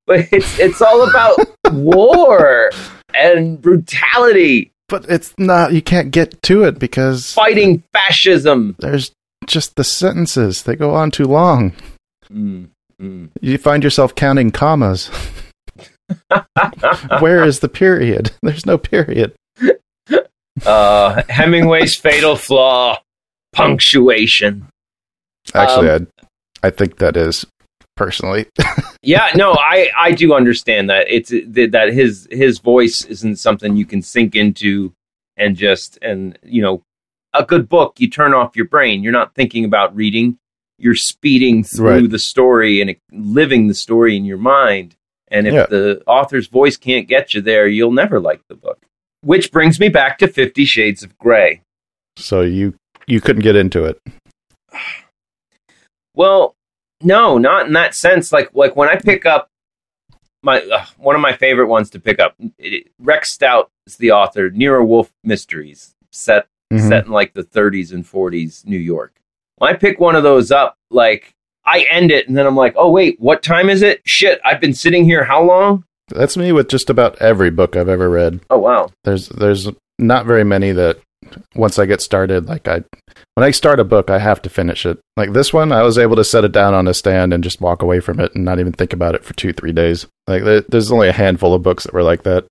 But 0.07 0.29
it's 0.33 0.59
it's 0.59 0.81
all 0.81 1.09
about 1.09 1.39
war 1.73 2.71
and 3.15 3.61
brutality, 3.61 4.73
But 4.89 5.07
it's 5.09 5.35
not. 5.39 5.73
You 5.73 5.83
can't 5.83 6.11
get 6.11 6.41
to 6.43 6.63
it 6.65 6.79
because 6.79 7.33
fighting 7.33 7.83
fascism. 7.93 8.77
there's 8.79 9.11
just 9.47 9.77
the 9.77 9.85
sentences. 9.85 10.63
They 10.63 10.77
go 10.77 10.95
on 10.95 11.11
too 11.11 11.25
long. 11.25 11.73
Mm, 12.33 12.69
mm. 13.01 13.31
You 13.41 13.59
find 13.59 13.83
yourself 13.83 14.15
counting 14.15 14.51
commas. 14.51 15.11
Where 17.19 17.45
is 17.45 17.61
the 17.61 17.69
period? 17.69 18.31
There's 18.43 18.65
no 18.65 18.79
period. 18.79 19.35
Uh, 20.65 21.23
Hemingway's 21.29 21.97
fatal 21.97 22.37
flaw: 22.37 22.99
punctuation. 23.53 24.69
Actually, 25.53 25.91
I 25.91 25.99
I 26.63 26.71
think 26.71 26.99
that 26.99 27.17
is 27.17 27.45
personally. 27.97 28.47
Yeah, 29.03 29.31
no, 29.37 29.53
I 29.53 29.89
I 29.97 30.11
do 30.11 30.35
understand 30.35 30.91
that 30.91 31.07
it's 31.09 31.29
that 31.31 31.91
his 31.93 32.27
his 32.33 32.59
voice 32.59 33.03
isn't 33.05 33.37
something 33.37 33.77
you 33.77 33.87
can 33.87 34.03
sink 34.03 34.35
into 34.35 34.93
and 35.37 35.55
just 35.55 35.97
and 36.03 36.37
you 36.43 36.61
know 36.61 36.83
a 37.33 37.45
good 37.45 37.69
book 37.69 38.01
you 38.01 38.11
turn 38.11 38.35
off 38.35 38.57
your 38.57 38.65
brain. 38.65 39.05
You're 39.05 39.13
not 39.13 39.33
thinking 39.37 39.65
about 39.65 39.95
reading. 39.95 40.39
You're 40.79 40.97
speeding 40.97 41.63
through 41.63 41.87
Right. 41.89 42.11
the 42.11 42.19
story 42.19 42.81
and 42.81 42.97
living 43.13 43.69
the 43.69 43.75
story 43.75 44.17
in 44.17 44.25
your 44.25 44.39
mind. 44.39 44.97
And 45.29 45.47
if 45.47 45.55
Yeah. 45.55 45.67
the 45.67 46.03
author's 46.09 46.49
voice 46.49 46.77
can't 46.77 47.07
get 47.07 47.33
you 47.33 47.41
there, 47.41 47.69
you'll 47.69 47.93
never 47.93 48.19
like 48.19 48.41
the 48.49 48.57
book. 48.57 48.79
Which 49.21 49.53
brings 49.53 49.79
me 49.79 49.89
back 49.89 50.19
to 50.19 50.27
Fifty 50.27 50.65
Shades 50.65 51.05
of 51.05 51.17
Grey. 51.19 51.61
so 52.17 52.41
you 52.41 52.75
you 53.07 53.21
couldn't 53.21 53.43
get 53.43 53.55
into 53.55 53.85
it. 53.85 54.01
Well, 56.15 56.56
no, 57.07 57.39
not 57.39 57.67
in 57.67 57.73
that 57.75 57.95
sense. 57.95 58.33
Like 58.33 58.51
like 58.55 58.77
when 58.77 58.89
I 58.89 58.97
pick 58.97 59.25
up 59.27 59.49
my 60.43 60.61
uh, 60.61 60.85
one 60.99 61.15
of 61.15 61.21
my 61.21 61.33
favorite 61.37 61.69
ones 61.69 61.91
to 61.91 62.01
pick 62.01 62.21
up. 62.21 62.35
It, 62.59 62.89
Rex 62.99 63.33
Stout 63.33 63.71
is 63.87 63.97
the 63.97 64.13
author. 64.13 64.51
Nero 64.51 64.85
Wolfe 64.85 65.13
Mysteries, 65.25 65.95
set 66.13 66.47
Mhm. 66.73 66.89
set 66.89 67.07
in 67.07 67.13
like 67.13 67.33
the 67.33 67.45
30s 67.45 67.93
and 67.93 68.05
40s 68.05 68.67
New 68.67 68.77
York. 68.79 69.15
When 69.59 69.71
I 69.73 69.77
pick 69.77 70.01
one 70.01 70.17
of 70.17 70.25
those 70.25 70.51
up, 70.51 70.75
like 70.91 71.33
I 71.65 71.87
end 71.89 72.11
it, 72.11 72.27
and 72.29 72.37
then 72.37 72.45
I'm 72.47 72.57
like, 72.57 72.75
oh 72.77 72.91
wait, 72.91 73.21
what 73.21 73.43
time 73.43 73.71
is 73.71 73.83
it? 73.83 74.01
Shit, 74.05 74.41
I've 74.45 74.61
been 74.61 74.75
sitting 74.75 75.05
here 75.05 75.25
how 75.25 75.43
long? 75.45 75.85
That's 76.09 76.37
me 76.37 76.51
with 76.53 76.69
just 76.69 76.91
about 76.91 77.21
every 77.23 77.51
book 77.51 77.77
I've 77.77 77.89
ever 77.89 78.09
read. 78.11 78.41
Oh 78.51 78.59
wow, 78.59 78.91
There's 79.05 79.29
there's 79.29 79.69
not 79.99 80.27
very 80.27 80.45
many 80.45 80.73
that 80.73 80.99
once 81.55 81.79
I 81.79 81.87
get 81.87 82.01
started, 82.01 82.47
like 82.47 82.69
I 82.69 82.83
when 83.35 83.45
I 83.45 83.51
start 83.51 83.81
a 83.81 83.85
book, 83.85 84.11
I 84.11 84.19
have 84.19 84.41
to 84.43 84.51
finish 84.51 84.87
it. 84.87 84.99
Like 85.17 85.33
this 85.33 85.53
one, 85.53 85.73
I 85.73 85.83
was 85.83 85.99
able 85.99 86.17
to 86.17 86.25
set 86.25 86.45
it 86.45 86.53
down 86.53 86.75
on 86.75 86.89
a 86.89 86.95
stand 86.95 87.33
and 87.33 87.45
just 87.45 87.61
walk 87.61 87.83
away 87.83 88.01
from 88.01 88.21
it 88.21 88.35
and 88.35 88.45
not 88.45 88.61
even 88.61 88.73
think 88.73 88.93
about 88.93 89.15
it 89.15 89.25
for 89.25 89.35
two 89.35 89.53
three 89.53 89.73
days. 89.73 90.07
Like 90.27 90.45
there, 90.45 90.61
there's 90.63 90.93
only 90.93 91.09
a 91.09 91.13
handful 91.13 91.55
of 91.55 91.63
books 91.63 91.85
that 91.85 91.95
were 91.95 92.03
like 92.03 92.23
that. 92.25 92.47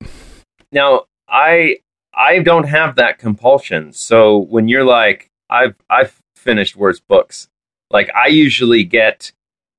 now 0.71 1.05
I 1.27 1.77
I 2.13 2.39
don't 2.39 2.67
have 2.67 2.95
that 2.95 3.19
compulsion. 3.19 3.91
So 3.93 4.37
when 4.37 4.67
you're 4.67 4.85
like, 4.85 5.29
I've 5.49 5.75
I've 5.89 6.19
finished 6.35 6.75
worse 6.75 6.99
books. 6.99 7.47
Like 7.91 8.09
I 8.15 8.27
usually 8.27 8.83
get 8.83 9.31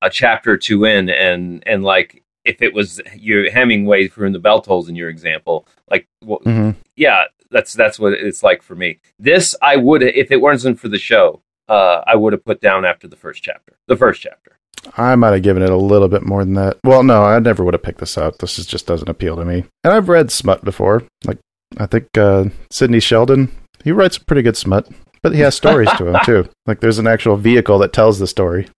a 0.03 0.11
chapter 0.11 0.53
or 0.53 0.57
two 0.57 0.85
in, 0.85 1.09
and 1.09 1.63
and 1.67 1.83
like 1.83 2.23
if 2.45 2.63
it 2.63 2.75
was 2.75 3.01
your 3.17 3.51
Hemingway 3.51 4.09
from 4.09 4.33
the 4.33 4.39
bell 4.39 4.61
tolls 4.61 4.89
in 4.89 4.97
your 4.97 5.09
example, 5.09 5.67
like 5.91 6.07
well, 6.25 6.41
hmm 6.45 6.71
yeah, 6.97 7.25
that's 7.57 7.73
that's 7.73 7.99
what 7.99 8.13
it's 8.13 8.43
like 8.43 8.63
for 8.63 8.75
me. 8.75 8.99
This 9.19 9.55
I 9.63 9.77
would 9.77 10.03
if 10.03 10.31
it 10.31 10.43
wasn't 10.43 10.79
for 10.79 10.89
the 10.89 10.99
show, 10.99 11.41
uh, 11.69 12.03
I 12.07 12.15
would 12.15 12.35
have 12.35 12.45
put 12.45 12.61
down 12.61 12.85
after 12.85 13.09
the 13.09 13.17
first 13.17 13.43
chapter. 13.43 13.79
The 13.89 13.97
first 13.97 14.21
chapter. 14.21 14.59
I 14.97 15.17
might 15.17 15.33
have 15.33 15.43
given 15.43 15.63
it 15.63 15.71
a 15.71 15.77
little 15.77 16.09
bit 16.09 16.23
more 16.23 16.45
than 16.45 16.55
that. 16.55 16.77
Well, 16.85 17.03
no, 17.03 17.25
I 17.25 17.39
never 17.39 17.65
would 17.65 17.75
have 17.75 17.83
picked 17.83 17.99
this 17.99 18.17
out. 18.17 18.39
This 18.39 18.59
is, 18.59 18.67
just 18.67 18.87
doesn't 18.87 19.09
appeal 19.09 19.35
to 19.37 19.45
me. 19.45 19.65
And 19.83 19.93
I've 19.93 20.09
read 20.09 20.31
smut 20.31 20.65
before. 20.65 21.03
Like 21.25 21.39
I 21.79 21.87
think 21.87 22.17
uh, 22.17 22.47
Sidney 22.71 23.01
Sheldon, 23.01 23.51
he 23.83 23.91
writes 23.91 24.19
pretty 24.19 24.43
good 24.43 24.57
smut, 24.57 24.89
but 25.23 25.35
he 25.35 25.41
has 25.41 25.55
stories 25.55 25.91
to 25.97 26.09
him 26.09 26.17
too. 26.25 26.49
Like 26.67 26.81
there's 26.81 26.99
an 26.99 27.07
actual 27.07 27.37
vehicle 27.37 27.79
that 27.79 27.95
tells 27.95 28.19
the 28.19 28.27
story. 28.27 28.69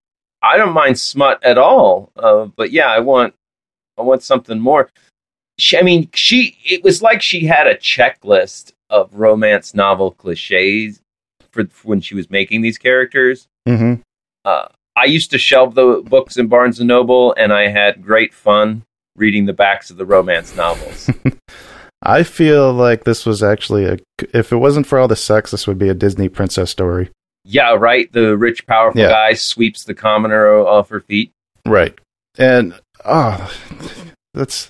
I 0.41 0.57
don't 0.57 0.73
mind 0.73 1.01
smut 1.01 1.43
at 1.43 1.59
all, 1.59 2.13
uh, 2.17 2.45
but 2.45 2.71
yeah, 2.71 2.87
I 2.87 3.01
want 3.01 3.35
I 3.99 4.03
want 4.03 4.23
something 4.23 4.61
more. 4.61 4.89
She, 5.59 5.77
I 5.79 5.83
mean, 5.83 6.09
she 6.15 6.57
it 6.65 6.85
was 6.85 7.03
like 7.03 7.21
she 7.23 7.47
had 7.47 7.67
a 7.67 7.77
checklist 7.77 8.73
of 8.91 9.13
romance 9.15 9.75
novel 9.75 10.13
cliches 10.13 11.01
for, 11.51 11.67
for 11.67 11.89
when 11.89 12.01
she 12.01 12.15
was 12.15 12.31
making 12.31 12.63
these 12.63 12.79
characters. 12.79 13.49
hmm 13.67 13.95
Uh, 14.45 14.69
I 14.97 15.05
used 15.05 15.31
to 15.33 15.39
shelve 15.39 15.75
the 15.75 16.03
books 16.05 16.37
in 16.37 16.49
Barnes 16.49 16.79
and 16.81 16.89
Noble, 16.89 17.35
and 17.37 17.53
I 17.53 17.69
had 17.69 18.03
great 18.05 18.35
fun 18.35 18.83
reading 19.17 19.47
the 19.47 19.53
backs 19.53 19.91
of 19.91 19.97
the 19.97 20.07
romance 20.07 20.57
novels. 20.57 21.11
I 22.03 22.23
feel 22.23 22.73
like 22.73 23.05
this 23.05 23.27
was 23.27 23.43
actually 23.43 23.85
a. 23.85 23.99
If 24.33 24.53
it 24.53 24.57
wasn't 24.57 24.87
for 24.87 24.99
all 24.99 25.09
the 25.09 25.17
sex, 25.17 25.51
this 25.51 25.67
would 25.67 25.79
be 25.79 25.89
a 25.89 25.95
Disney 25.95 26.29
princess 26.29 26.71
story. 26.71 27.11
yeah, 27.45 27.75
right. 27.75 28.13
The 28.13 28.37
rich, 28.37 28.67
powerful 28.67 29.01
Yeah. 29.01 29.09
guy 29.11 29.35
sweeps 29.35 29.85
the 29.85 29.95
commoner 29.95 30.49
off 30.59 30.89
her 30.91 31.01
feet. 31.01 31.33
Right. 31.67 31.99
And 32.39 32.75
oh, 33.05 33.53
let's 34.35 34.69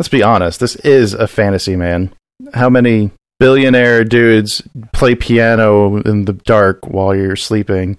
let's 0.00 0.08
be 0.08 0.22
honest. 0.22 0.60
This 0.60 0.76
is 0.76 1.12
a 1.12 1.28
fantasy, 1.28 1.76
man. 1.76 2.10
How 2.54 2.70
many 2.70 3.10
billionaire 3.38 4.02
dudes 4.02 4.62
play 4.94 5.14
piano 5.14 6.00
in 6.00 6.24
the 6.24 6.32
dark 6.32 6.86
while 6.86 7.14
you're 7.14 7.36
sleeping? 7.36 7.98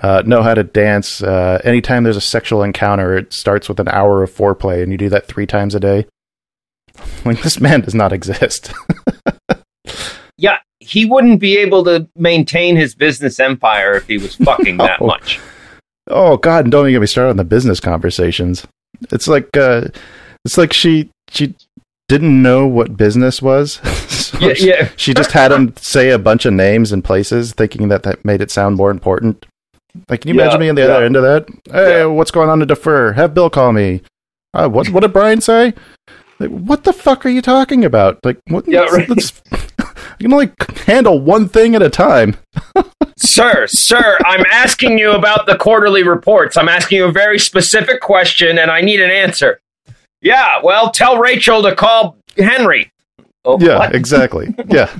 Uh, 0.00 0.22
know 0.24 0.44
how 0.44 0.54
to 0.54 0.62
dance. 0.62 1.20
Uh, 1.20 1.60
anytime 1.64 2.04
there's 2.04 2.16
a 2.16 2.20
sexual 2.20 2.62
encounter, 2.62 3.18
it 3.18 3.32
starts 3.32 3.68
with 3.68 3.80
an 3.80 3.88
hour 3.88 4.22
of 4.22 4.32
foreplay, 4.32 4.80
and 4.80 4.92
you 4.92 4.98
do 4.98 5.08
that 5.08 5.26
three 5.26 5.44
times 5.44 5.74
a 5.74 5.80
day. 5.80 6.06
Like 7.24 7.42
this 7.42 7.60
man 7.60 7.80
does 7.80 7.94
not 7.94 8.12
exist. 8.12 8.72
Yeah, 10.38 10.56
he 10.78 11.04
wouldn't 11.04 11.38
be 11.38 11.58
able 11.58 11.84
to 11.84 12.08
maintain 12.16 12.74
his 12.74 12.94
business 12.94 13.38
empire 13.38 13.96
if 13.96 14.06
he 14.06 14.16
was 14.16 14.36
fucking 14.44 14.78
that 14.78 15.02
much. 15.02 15.38
Oh 16.06 16.38
God, 16.38 16.64
and 16.64 16.72
don't 16.72 16.86
even 16.86 16.92
get 16.92 17.00
me 17.00 17.06
started 17.06 17.30
on 17.30 17.36
the 17.36 17.44
business 17.44 17.78
conversations. 17.78 18.66
It's 19.12 19.28
like 19.28 19.54
uh, 19.54 19.88
it's 20.46 20.56
like 20.56 20.72
she 20.72 21.10
she 21.30 21.54
didn't 22.08 22.42
know 22.42 22.66
what 22.66 22.96
business 22.96 23.40
was. 23.42 23.80
So 24.30 24.38
Yeah, 24.38 24.54
she, 24.54 24.68
yeah. 24.68 24.88
she 24.96 25.12
just 25.14 25.32
had 25.32 25.50
him 25.50 25.74
say 25.76 26.10
a 26.10 26.18
bunch 26.18 26.44
of 26.46 26.52
names 26.52 26.92
and 26.92 27.02
places, 27.02 27.52
thinking 27.52 27.88
that 27.88 28.04
that 28.04 28.24
made 28.24 28.40
it 28.40 28.50
sound 28.50 28.76
more 28.76 28.90
important. 28.92 29.44
Like, 30.08 30.20
can 30.20 30.28
you 30.28 30.34
Yeah, 30.36 30.42
imagine 30.42 30.60
me 30.60 30.68
on 30.68 30.76
the 30.76 30.84
other 30.84 31.04
end 31.04 31.16
of 31.16 31.22
that? 31.24 31.48
Hey, 31.72 32.04
what's 32.04 32.30
going 32.30 32.48
on 32.48 32.60
to 32.60 32.66
defer? 32.66 33.12
Have 33.12 33.34
Bill 33.34 33.50
call 33.50 33.72
me. 33.72 34.02
Uh, 34.54 34.68
what 34.68 34.88
what 34.90 35.00
did 35.00 35.12
Brian 35.12 35.40
say? 35.40 35.74
Like, 36.38 36.50
what 36.50 36.84
the 36.84 36.92
fuck 36.92 37.26
are 37.26 37.28
you 37.30 37.42
talking 37.42 37.84
about? 37.84 38.24
Like, 38.24 38.38
what? 38.46 38.68
Yeah, 38.68 38.80
right. 38.92 39.08
let's- 39.08 39.42
you 40.20 40.24
can 40.28 40.32
only 40.32 40.52
handle 40.86 41.18
one 41.18 41.48
thing 41.48 41.74
at 41.74 41.82
a 41.82 41.90
time. 41.90 42.36
sir, 43.16 43.66
sir, 43.68 44.16
I'm 44.26 44.44
asking 44.52 44.98
you 44.98 45.12
about 45.12 45.46
the 45.46 45.56
quarterly 45.56 46.02
reports. 46.04 46.56
I'm 46.56 46.68
asking 46.68 46.98
you 46.98 47.06
a 47.06 47.12
very 47.12 47.38
specific 47.38 48.00
question 48.00 48.58
and 48.58 48.70
I 48.70 48.80
need 48.80 49.00
an 49.00 49.10
answer. 49.10 49.60
Yeah, 50.22 50.60
well, 50.62 50.90
tell 50.90 51.18
Rachel 51.18 51.62
to 51.62 51.74
call 51.74 52.16
Henry. 52.36 52.90
Oh, 53.44 53.58
Yeah, 53.60 53.78
what? 53.78 53.94
exactly. 53.94 54.54
yeah. 54.68 54.90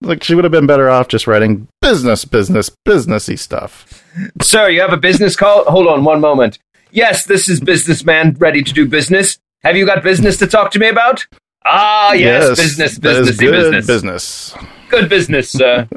Like 0.00 0.22
she 0.22 0.36
would 0.36 0.44
have 0.44 0.52
been 0.52 0.66
better 0.66 0.88
off 0.88 1.08
just 1.08 1.26
writing 1.26 1.66
business, 1.82 2.24
business, 2.24 2.70
businessy 2.86 3.36
stuff. 3.36 4.04
Sir, 4.40 4.68
you 4.68 4.80
have 4.80 4.92
a 4.92 4.96
business 4.96 5.34
call? 5.34 5.64
Hold 5.64 5.88
on 5.88 6.04
one 6.04 6.20
moment. 6.20 6.58
Yes, 6.92 7.26
this 7.26 7.48
is 7.48 7.58
businessman 7.60 8.36
ready 8.38 8.62
to 8.62 8.72
do 8.72 8.86
business. 8.86 9.38
Have 9.64 9.76
you 9.76 9.84
got 9.84 10.04
business 10.04 10.36
to 10.38 10.46
talk 10.46 10.70
to 10.70 10.78
me 10.78 10.88
about? 10.88 11.26
Ah, 11.64 12.12
yes, 12.12 12.50
business, 12.50 12.92
is 12.92 12.98
businessy 13.00 13.38
good 13.40 13.50
business. 13.50 13.86
business. 13.86 14.54
Good 14.88 15.08
business, 15.08 15.50
sir. 15.50 15.88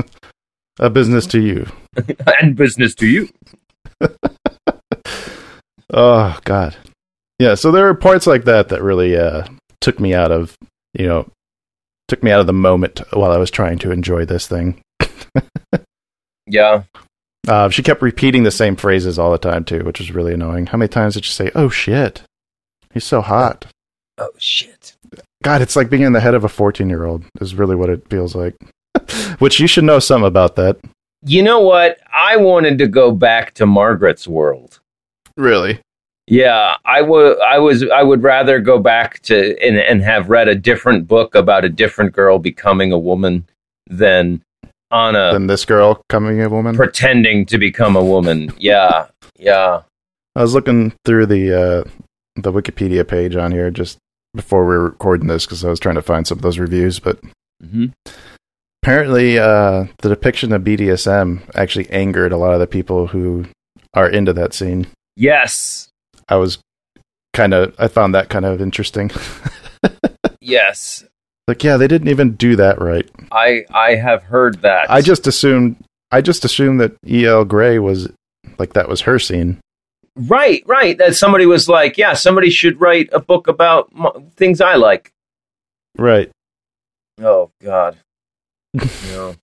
A 0.80 0.88
business 0.90 1.26
to 1.26 1.40
you. 1.40 1.66
and 2.40 2.56
business 2.56 2.94
to 2.96 3.06
you. 3.06 3.28
Oh 5.92 6.38
God. 6.44 6.76
Yeah. 7.38 7.54
So 7.54 7.70
there 7.70 7.88
are 7.88 7.94
parts 7.94 8.26
like 8.26 8.44
that 8.44 8.68
that 8.68 8.82
really 8.82 9.16
uh, 9.16 9.46
took 9.80 10.00
me 10.00 10.14
out 10.14 10.30
of 10.32 10.56
you 10.94 11.06
know 11.06 11.28
took 12.08 12.22
me 12.22 12.30
out 12.30 12.40
of 12.40 12.46
the 12.46 12.52
moment 12.52 13.00
while 13.12 13.32
I 13.32 13.38
was 13.38 13.50
trying 13.50 13.78
to 13.80 13.90
enjoy 13.90 14.24
this 14.24 14.46
thing. 14.46 14.80
Yeah. 16.46 16.84
Uh, 17.46 17.68
she 17.68 17.82
kept 17.82 18.02
repeating 18.02 18.42
the 18.42 18.50
same 18.50 18.76
phrases 18.76 19.18
all 19.18 19.30
the 19.30 19.38
time 19.38 19.64
too, 19.64 19.80
which 19.84 19.98
was 19.98 20.12
really 20.12 20.32
annoying. 20.34 20.66
How 20.66 20.78
many 20.78 20.88
times 20.88 21.14
did 21.14 21.24
she 21.24 21.32
say, 21.32 21.50
"Oh 21.54 21.68
shit, 21.68 22.22
he's 22.92 23.04
so 23.04 23.20
hot"? 23.20 23.66
Oh, 24.16 24.30
shit. 24.38 24.94
God, 25.42 25.60
it's 25.60 25.76
like 25.76 25.90
being 25.90 26.02
in 26.02 26.12
the 26.12 26.20
head 26.20 26.34
of 26.34 26.44
a 26.44 26.48
fourteen-year-old. 26.48 27.24
Is 27.40 27.54
really 27.54 27.76
what 27.76 27.90
it 27.90 28.08
feels 28.08 28.34
like. 28.34 28.54
which 29.38 29.60
you 29.60 29.66
should 29.66 29.84
know 29.84 29.98
some 29.98 30.22
about 30.22 30.56
that. 30.56 30.78
You 31.22 31.42
know 31.42 31.60
what? 31.60 31.98
I 32.12 32.36
wanted 32.36 32.78
to 32.78 32.86
go 32.86 33.10
back 33.10 33.54
to 33.54 33.66
Margaret's 33.66 34.28
world. 34.28 34.80
Really? 35.36 35.80
Yeah, 36.26 36.76
I 36.84 37.02
would. 37.02 37.38
I 37.40 37.58
was. 37.58 37.84
I 37.84 38.02
would 38.02 38.22
rather 38.22 38.58
go 38.60 38.78
back 38.78 39.20
to 39.24 39.58
and, 39.62 39.76
and 39.76 40.02
have 40.02 40.30
read 40.30 40.48
a 40.48 40.54
different 40.54 41.06
book 41.06 41.34
about 41.34 41.64
a 41.64 41.68
different 41.68 42.12
girl 42.14 42.38
becoming 42.38 42.92
a 42.92 42.98
woman 42.98 43.46
than 43.88 44.42
Anna 44.90 45.32
Than 45.32 45.48
this 45.48 45.64
girl 45.66 46.02
becoming 46.08 46.40
a 46.40 46.48
woman. 46.48 46.76
pretending 46.76 47.44
to 47.46 47.58
become 47.58 47.94
a 47.94 48.04
woman. 48.04 48.52
Yeah, 48.58 49.08
yeah. 49.38 49.82
I 50.34 50.40
was 50.42 50.54
looking 50.54 50.94
through 51.04 51.26
the 51.26 51.52
uh, 51.52 51.84
the 52.36 52.52
Wikipedia 52.52 53.06
page 53.06 53.36
on 53.36 53.52
here 53.52 53.70
just 53.70 53.98
before 54.34 54.64
we 54.64 54.76
were 54.76 54.84
recording 54.84 55.26
this 55.28 55.44
because 55.44 55.62
I 55.64 55.68
was 55.68 55.78
trying 55.78 55.94
to 55.96 56.02
find 56.02 56.26
some 56.26 56.38
of 56.38 56.42
those 56.42 56.58
reviews. 56.58 57.00
But 57.00 57.20
hmm 57.62 57.86
apparently, 58.82 59.38
uh, 59.38 59.86
the 59.98 60.08
depiction 60.10 60.52
of 60.52 60.62
BDSM 60.62 61.42
actually 61.54 61.88
angered 61.90 62.32
a 62.32 62.36
lot 62.36 62.52
of 62.54 62.60
the 62.60 62.66
people 62.66 63.08
who 63.08 63.46
are 63.94 64.08
into 64.08 64.32
that 64.34 64.52
scene. 64.54 64.86
Yes, 65.16 65.88
I 66.28 66.36
was 66.36 66.58
kind 67.32 67.52
of 67.54 67.74
I 67.78 67.88
found 67.88 68.14
that 68.14 68.28
kind 68.28 68.44
of 68.44 68.60
interesting. 68.60 69.10
yes. 70.40 71.04
like, 71.48 71.62
yeah, 71.64 71.76
they 71.76 71.88
didn't 71.88 72.08
even 72.08 72.34
do 72.34 72.56
that 72.56 72.80
right. 72.80 73.08
I 73.32 73.64
I 73.72 73.94
have 73.96 74.22
heard 74.24 74.62
that. 74.62 74.90
I 74.90 75.00
just 75.00 75.26
assumed 75.26 75.76
I 76.10 76.20
just 76.20 76.44
assumed 76.44 76.80
that 76.80 76.96
E.L. 77.06 77.44
Gray 77.44 77.78
was 77.78 78.08
like 78.58 78.72
that 78.74 78.88
was 78.88 79.02
her 79.02 79.18
scene. 79.18 79.58
right, 80.16 80.62
right. 80.66 80.96
That 80.98 81.16
somebody 81.16 81.44
was 81.46 81.68
like, 81.68 81.98
yeah, 81.98 82.12
somebody 82.12 82.50
should 82.50 82.80
write 82.80 83.08
a 83.12 83.18
book 83.20 83.48
about 83.48 83.92
mo- 83.94 84.24
things 84.36 84.60
I 84.60 84.76
like. 84.76 85.10
Right. 85.98 86.30
Oh 87.20 87.50
God. 87.62 87.96
no. 88.74 89.34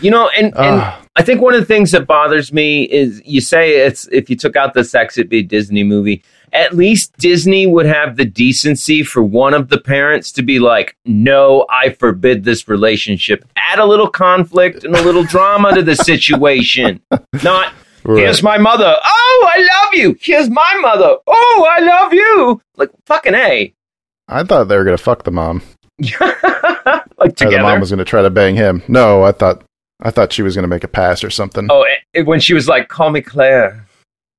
You 0.00 0.10
know, 0.10 0.28
and 0.30 0.46
and 0.46 0.80
Ah, 0.80 1.02
I 1.20 1.22
think 1.22 1.42
one 1.42 1.52
of 1.52 1.60
the 1.60 1.66
things 1.66 1.90
that 1.90 2.06
bothers 2.06 2.50
me 2.50 2.84
is 2.84 3.20
you 3.26 3.42
say 3.42 3.76
it's 3.84 4.08
if 4.08 4.30
you 4.30 4.36
took 4.36 4.56
out 4.56 4.72
the 4.72 4.82
sex, 4.82 5.18
it'd 5.18 5.28
be 5.28 5.40
a 5.40 5.42
Disney 5.42 5.84
movie. 5.84 6.22
At 6.54 6.74
least 6.74 7.14
Disney 7.18 7.66
would 7.66 7.84
have 7.84 8.16
the 8.16 8.24
decency 8.24 9.02
for 9.02 9.22
one 9.22 9.52
of 9.52 9.68
the 9.68 9.78
parents 9.78 10.32
to 10.32 10.42
be 10.42 10.58
like, 10.58 10.96
"No, 11.04 11.66
I 11.68 11.90
forbid 11.90 12.44
this 12.44 12.68
relationship." 12.68 13.44
Add 13.54 13.80
a 13.80 13.84
little 13.84 14.08
conflict 14.08 14.82
and 14.82 14.96
a 14.96 15.02
little 15.02 15.22
drama 15.34 15.74
to 15.74 15.82
the 15.82 15.94
situation. 15.94 17.02
Not 17.44 17.74
Right. 18.02 18.22
Here's 18.22 18.42
my 18.42 18.56
mother. 18.56 18.96
Oh, 19.04 19.50
I 19.54 19.58
love 19.58 19.92
you. 19.92 20.16
Here's 20.22 20.48
my 20.48 20.78
mother. 20.80 21.16
Oh, 21.26 21.68
I 21.70 21.82
love 21.82 22.14
you. 22.14 22.62
Like 22.78 22.88
fucking 23.04 23.34
a. 23.34 23.74
I 24.26 24.42
thought 24.44 24.64
they 24.64 24.76
were 24.78 24.84
gonna 24.84 24.96
fuck 24.96 25.24
the 25.24 25.30
mom. 25.30 25.60
like 26.00 27.42
Or 27.42 27.50
the 27.50 27.58
mom 27.60 27.78
was 27.78 27.90
gonna 27.90 28.06
try 28.06 28.22
to 28.22 28.30
bang 28.30 28.56
him. 28.56 28.82
No, 28.88 29.22
I 29.22 29.32
thought 29.32 29.64
I 30.02 30.10
thought 30.10 30.32
she 30.32 30.42
was 30.42 30.54
gonna 30.54 30.68
make 30.68 30.84
a 30.84 30.88
pass 30.88 31.22
or 31.22 31.30
something. 31.30 31.68
oh, 31.70 31.84
eh, 32.14 32.22
when 32.22 32.40
she 32.40 32.54
was 32.54 32.68
like, 32.68 32.88
"Call 32.88 33.10
me 33.10 33.20
Claire." 33.20 33.86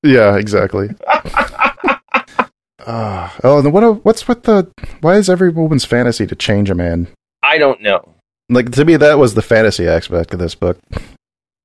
Yeah, 0.03 0.38
exactly. 0.38 0.89
Ah, 2.88 3.36
oh, 3.44 3.60
and 3.60 3.72
what? 3.72 4.03
What's 4.03 4.27
with 4.27 4.44
the? 4.44 4.68
Why 5.01 5.15
is 5.15 5.30
every 5.30 5.50
woman's 5.50 5.86
fantasy 5.86 6.25
to 6.25 6.36
change 6.36 6.70
a 6.70 6.75
man? 6.75 7.08
I 7.44 7.58
don't 7.60 7.82
know. 7.82 8.15
Like 8.50 8.72
to 8.72 8.86
me, 8.86 8.98
that 8.98 9.20
was 9.20 9.36
the 9.36 9.41
fantasy 9.44 9.88
aspect 9.88 10.34
of 10.34 10.39
this 10.39 10.56
book. 10.56 10.80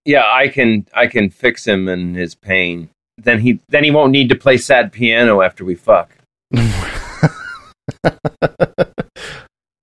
Yeah, 0.05 0.25
I 0.31 0.49
can 0.49 0.87
I 0.95 1.07
can 1.07 1.31
fix 1.31 1.67
him 1.67 1.89
and 1.89 2.15
his 2.15 2.35
pain. 2.35 2.91
Then 3.17 3.41
he 3.41 3.61
then 3.69 3.83
he 3.83 3.91
won't 3.91 4.13
need 4.13 4.29
to 4.29 4.35
play 4.35 4.59
sad 4.59 4.93
piano 4.93 5.41
after 5.41 5.65
we 5.65 5.75
fuck. 5.75 6.13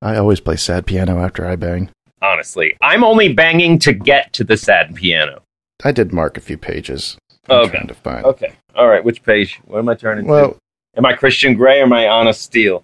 I 0.02 0.18
always 0.18 0.40
play 0.40 0.56
sad 0.58 0.86
piano 0.86 1.20
after 1.20 1.46
I 1.46 1.56
bang. 1.56 1.90
Honestly, 2.24 2.76
I'm 2.82 3.04
only 3.04 3.34
banging 3.34 3.78
to 3.80 3.94
get 3.94 4.32
to 4.34 4.44
the 4.44 4.58
sad 4.58 4.96
piano. 4.96 5.42
I 5.84 5.92
did 5.92 6.12
mark 6.14 6.38
a 6.38 6.42
few 6.42 6.58
pages. 6.58 7.18
I'm 7.50 7.58
Okay. 7.58 7.72
trying 7.78 7.88
to 7.88 7.94
find. 7.94 8.26
Okay. 8.26 8.54
All 8.76 8.88
right. 8.88 9.04
Which 9.04 9.22
page? 9.24 9.60
What 9.66 9.80
am 9.80 9.90
I 9.90 9.96
turning 9.96 10.26
Well, 10.26 10.54
to? 10.54 10.58
Am 10.96 11.06
I 11.06 11.14
Christian 11.14 11.54
Grey 11.56 11.80
or 11.80 11.84
am 11.84 11.92
I 11.94 12.08
Ana 12.08 12.34
Steele? 12.34 12.84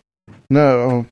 no, 0.50 1.06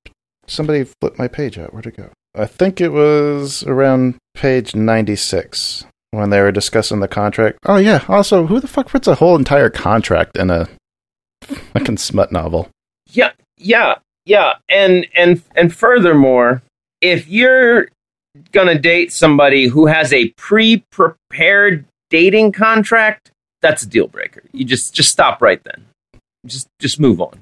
somebody 0.47 0.83
flipped 0.83 1.17
my 1.17 1.27
page 1.27 1.57
out. 1.57 1.71
Where'd 1.73 1.85
it 1.87 1.95
go? 1.97 2.09
I 2.35 2.45
think 2.45 2.81
it 2.81 2.89
was 2.91 3.63
around 3.63 4.15
page 4.35 4.75
ninety-six 4.75 5.85
when 6.11 6.29
they 6.29 6.41
were 6.41 6.51
discussing 6.51 6.99
the 6.99 7.07
contract. 7.07 7.57
Oh 7.65 7.77
yeah. 7.77 8.03
Also, 8.09 8.45
who 8.47 8.59
the 8.59 8.67
fuck 8.67 8.87
puts 8.89 9.07
a 9.07 9.15
whole 9.15 9.35
entire 9.37 9.69
contract 9.69 10.37
in 10.37 10.49
a 10.49 10.67
fucking 11.73 11.97
smut 11.97 12.31
novel? 12.31 12.69
Yeah, 13.11 13.31
yeah, 13.57 13.95
yeah. 14.25 14.53
And 14.69 15.07
and 15.15 15.41
and 15.55 15.73
furthermore, 15.73 16.61
if 17.01 17.27
you're 17.27 17.87
gonna 18.51 18.77
date 18.77 19.11
somebody 19.11 19.67
who 19.67 19.85
has 19.87 20.13
a 20.13 20.29
pre-prepared 20.37 21.85
dating 22.09 22.51
contract, 22.51 23.31
that's 23.61 23.83
a 23.83 23.87
deal 23.87 24.07
breaker. 24.07 24.43
You 24.51 24.65
just 24.65 24.93
just 24.93 25.09
stop 25.09 25.41
right 25.41 25.61
then. 25.63 25.85
Just 26.45 26.67
just 26.79 26.99
move 26.99 27.21
on. 27.21 27.39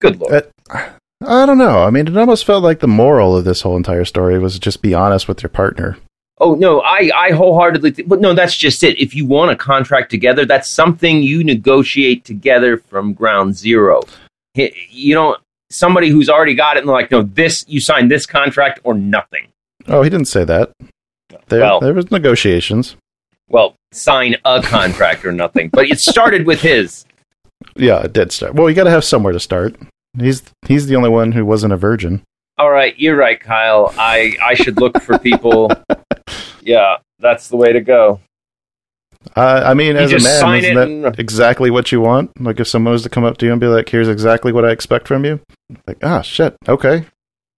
Good 0.00 0.20
lord. 0.20 0.48
Uh, 0.70 0.88
I 1.24 1.46
don't 1.46 1.58
know. 1.58 1.84
I 1.84 1.90
mean, 1.90 2.08
it 2.08 2.16
almost 2.16 2.44
felt 2.44 2.64
like 2.64 2.80
the 2.80 2.88
moral 2.88 3.36
of 3.36 3.44
this 3.44 3.62
whole 3.62 3.76
entire 3.76 4.04
story 4.04 4.38
was 4.38 4.58
just 4.58 4.82
be 4.82 4.94
honest 4.94 5.28
with 5.28 5.42
your 5.42 5.50
partner. 5.50 5.96
Oh 6.38 6.54
no, 6.54 6.80
I 6.80 7.10
I 7.14 7.30
wholeheartedly. 7.30 7.92
Th- 7.92 8.08
but 8.08 8.20
no, 8.20 8.34
that's 8.34 8.56
just 8.56 8.82
it. 8.82 8.98
If 8.98 9.14
you 9.14 9.26
want 9.26 9.52
a 9.52 9.56
contract 9.56 10.10
together, 10.10 10.44
that's 10.44 10.72
something 10.72 11.22
you 11.22 11.44
negotiate 11.44 12.24
together 12.24 12.78
from 12.78 13.12
ground 13.12 13.54
zero. 13.56 14.02
You 14.54 15.14
know, 15.14 15.36
somebody 15.70 16.08
who's 16.08 16.28
already 16.28 16.54
got 16.54 16.76
it 16.76 16.80
and 16.80 16.88
they're 16.88 16.96
like, 16.96 17.10
no, 17.10 17.22
this 17.22 17.64
you 17.68 17.80
sign 17.80 18.08
this 18.08 18.26
contract 18.26 18.80
or 18.82 18.94
nothing. 18.94 19.48
Oh, 19.88 20.02
he 20.02 20.10
didn't 20.10 20.28
say 20.28 20.44
that. 20.44 20.72
There, 21.48 21.60
Well- 21.60 21.80
there 21.80 21.94
was 21.94 22.10
negotiations. 22.10 22.96
Well, 23.48 23.74
sign 23.92 24.36
a 24.44 24.62
contract 24.62 25.24
or 25.26 25.32
nothing. 25.32 25.68
But 25.72 25.86
it 25.90 25.98
started 25.98 26.46
with 26.46 26.60
his. 26.62 27.04
Yeah, 27.76 28.02
it 28.02 28.12
did 28.12 28.32
start. 28.32 28.54
Well, 28.54 28.68
you 28.68 28.74
got 28.74 28.84
to 28.84 28.90
have 28.90 29.04
somewhere 29.04 29.32
to 29.32 29.40
start. 29.40 29.76
He's 30.18 30.42
he's 30.66 30.86
the 30.86 30.96
only 30.96 31.10
one 31.10 31.32
who 31.32 31.44
wasn't 31.44 31.72
a 31.72 31.76
virgin. 31.76 32.22
All 32.58 32.70
right, 32.70 32.98
you're 32.98 33.16
right, 33.16 33.38
Kyle. 33.40 33.92
I 33.98 34.36
I 34.42 34.54
should 34.54 34.80
look 34.80 35.00
for 35.02 35.18
people. 35.18 35.70
Yeah, 36.64 36.98
that's 37.18 37.48
the 37.48 37.56
way 37.56 37.72
to 37.72 37.80
go. 37.80 38.20
Uh, 39.36 39.62
I 39.66 39.74
mean, 39.74 39.96
You 39.96 40.02
as 40.02 40.12
a 40.12 40.20
man, 40.46 40.58
isn't 40.64 40.74
that 40.76 40.88
and- 40.88 41.18
exactly 41.18 41.70
what 41.72 41.90
you 41.90 42.00
want? 42.00 42.30
Like, 42.40 42.60
if 42.60 42.68
someone 42.68 42.92
was 42.92 43.02
to 43.02 43.08
come 43.08 43.24
up 43.24 43.36
to 43.38 43.46
you 43.46 43.52
and 43.52 43.60
be 43.60 43.66
like, 43.66 43.88
"Here's 43.88 44.08
exactly 44.08 44.52
what 44.52 44.64
I 44.64 44.70
expect 44.70 45.08
from 45.08 45.24
you," 45.24 45.40
like, 45.88 45.98
ah, 46.04 46.20
shit, 46.22 46.56
okay. 46.68 47.04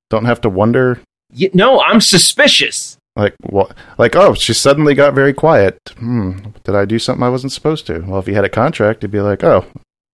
Don't 0.09 0.25
have 0.25 0.40
to 0.43 0.49
wonder, 0.49 1.00
Y 1.38 1.50
no, 1.52 1.80
I'm 1.80 2.00
suspicious. 2.00 2.96
like, 3.16 3.34
what? 3.42 3.76
Like, 3.98 4.16
oh, 4.16 4.34
she 4.34 4.54
suddenly 4.54 4.94
got 4.94 5.14
very 5.14 5.32
quiet. 5.32 5.78
Hmm, 5.97 6.38
did 6.64 6.75
I 6.75 6.84
do 6.84 6.99
something 6.99 7.23
I 7.23 7.28
wasn't 7.28 7.52
supposed 7.52 7.86
to? 7.86 8.00
Well, 8.00 8.20
if 8.20 8.28
you 8.28 8.34
had 8.34 8.44
a 8.44 8.49
contract, 8.49 9.02
you'd 9.02 9.10
be 9.10 9.20
like, 9.20 9.42
oh, 9.44 9.66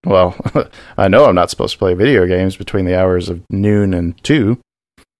well, 0.05 0.37
I 0.97 1.09
know 1.09 1.27
I'm 1.27 1.35
not 1.35 1.51
supposed 1.51 1.75
to 1.75 1.79
play 1.79 1.95
video 1.95 2.27
games 2.27 2.57
between 2.57 2.85
the 2.85 2.99
hours 2.99 3.29
of 3.29 3.43
noon 3.51 3.93
and 3.95 4.23
two. 4.25 4.59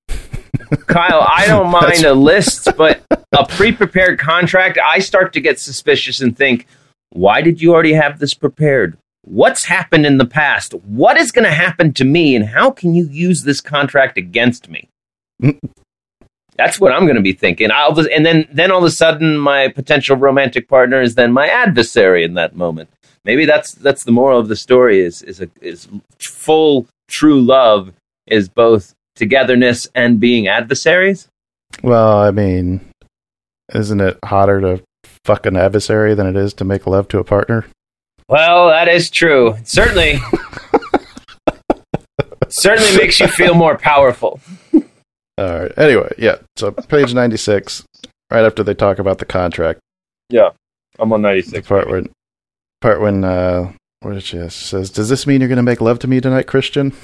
Kyle, 0.87 1.27
I 1.29 1.47
don't 1.47 1.71
mind 1.71 2.05
a 2.05 2.15
list, 2.15 2.69
but 2.77 3.03
a 3.33 3.47
pre-prepared 3.47 4.19
contract, 4.19 4.79
I 4.85 4.99
start 4.99 5.33
to 5.35 5.41
get 5.41 5.61
suspicious 5.61 6.21
and 6.21 6.37
think, 6.37 6.67
why 7.11 7.43
did 7.43 7.61
you 7.61 7.73
already 7.73 7.93
have 7.93 8.19
this 8.19 8.35
prepared? 8.35 8.97
What's 9.23 9.65
happened 9.65 10.07
in 10.07 10.19
the 10.19 10.27
past? 10.27 10.73
What 10.75 11.19
is 11.19 11.31
going 11.31 11.45
to 11.45 11.51
happen 11.51 11.93
to 11.95 12.05
me, 12.05 12.35
and 12.35 12.47
how 12.47 12.71
can 12.71 12.95
you 12.95 13.07
use 13.07 13.43
this 13.43 13.61
contract 13.61 14.17
against 14.17 14.69
me? 14.69 14.89
That's 16.61 16.79
what 16.79 16.93
I'm 16.93 17.05
going 17.05 17.17
to 17.17 17.23
be 17.23 17.33
thinking. 17.33 17.71
I'll 17.73 17.95
just, 17.95 18.11
and 18.11 18.27
then 18.27 18.47
then 18.53 18.71
all 18.71 18.81
of 18.81 18.85
a 18.85 18.91
sudden, 18.91 19.39
my 19.39 19.69
potential 19.69 20.15
romantic 20.15 20.69
partner 20.69 21.01
is 21.01 21.15
then 21.15 21.33
my 21.33 21.49
adversary 21.49 22.23
in 22.23 22.35
that 22.35 22.55
moment. 22.55 22.91
Maybe 23.25 23.47
that's 23.47 23.73
that's 23.73 24.05
the 24.05 24.13
moral 24.13 24.39
of 24.39 24.49
the 24.49 24.57
story 24.57 25.01
is 25.01 25.23
is 25.23 25.41
a, 25.41 25.49
is 25.63 25.89
full 26.19 26.87
true 27.09 27.41
love 27.41 27.95
is 28.27 28.51
both 28.51 28.93
togetherness 29.17 29.89
and 29.95 30.21
being 30.21 30.49
adversaries. 30.49 31.29
Well, 31.83 32.19
I 32.19 32.31
mean, 32.31 32.83
isn't 33.73 34.03
it 34.03 34.19
hotter 34.23 34.61
to 34.61 34.83
fuck 35.25 35.47
an 35.47 35.57
adversary 35.57 36.15
than 36.15 36.27
it 36.27 36.37
is 36.37 36.53
to 36.55 36.65
make 36.65 36.87
love 36.87 37.09
to 37.09 37.19
a 37.21 37.25
partner? 37.25 37.65
Well, 38.29 38.69
that 38.69 38.87
is 38.87 39.09
true. 39.09 39.57
Certainly, 39.65 40.19
certainly 42.51 42.99
makes 42.99 43.19
you 43.19 43.29
feel 43.29 43.55
more 43.55 43.79
powerful. 43.79 44.41
All 45.41 45.61
right. 45.61 45.73
Anyway, 45.79 46.13
yeah. 46.19 46.37
So 46.57 46.71
page 46.71 47.15
ninety 47.15 47.39
six, 47.39 47.83
right 48.31 48.45
after 48.45 48.63
they 48.63 48.75
talk 48.75 48.99
about 48.99 49.19
the 49.19 49.25
contract, 49.25 49.81
Yeah, 50.29 50.51
I'm 50.99 51.13
on 51.13 51.23
ninety 51.23 51.41
six. 51.43 51.67
part 51.67 51.89
when, 51.89 52.11
part 52.83 53.01
when, 53.01 53.25
uh, 53.25 53.73
what 54.01 54.13
did 54.13 54.23
she 54.23 54.39
ask? 54.39 54.59
She 54.59 54.65
says, 54.67 54.91
"Does 54.91 55.09
this 55.09 55.27
mean 55.27 55.41
you're 55.41 55.49
going 55.49 55.57
to 55.57 55.63
make 55.63 55.81
love 55.81 55.99
to 56.01 56.07
me 56.09 56.21
tonight, 56.21 56.47
Christian?" 56.47 56.93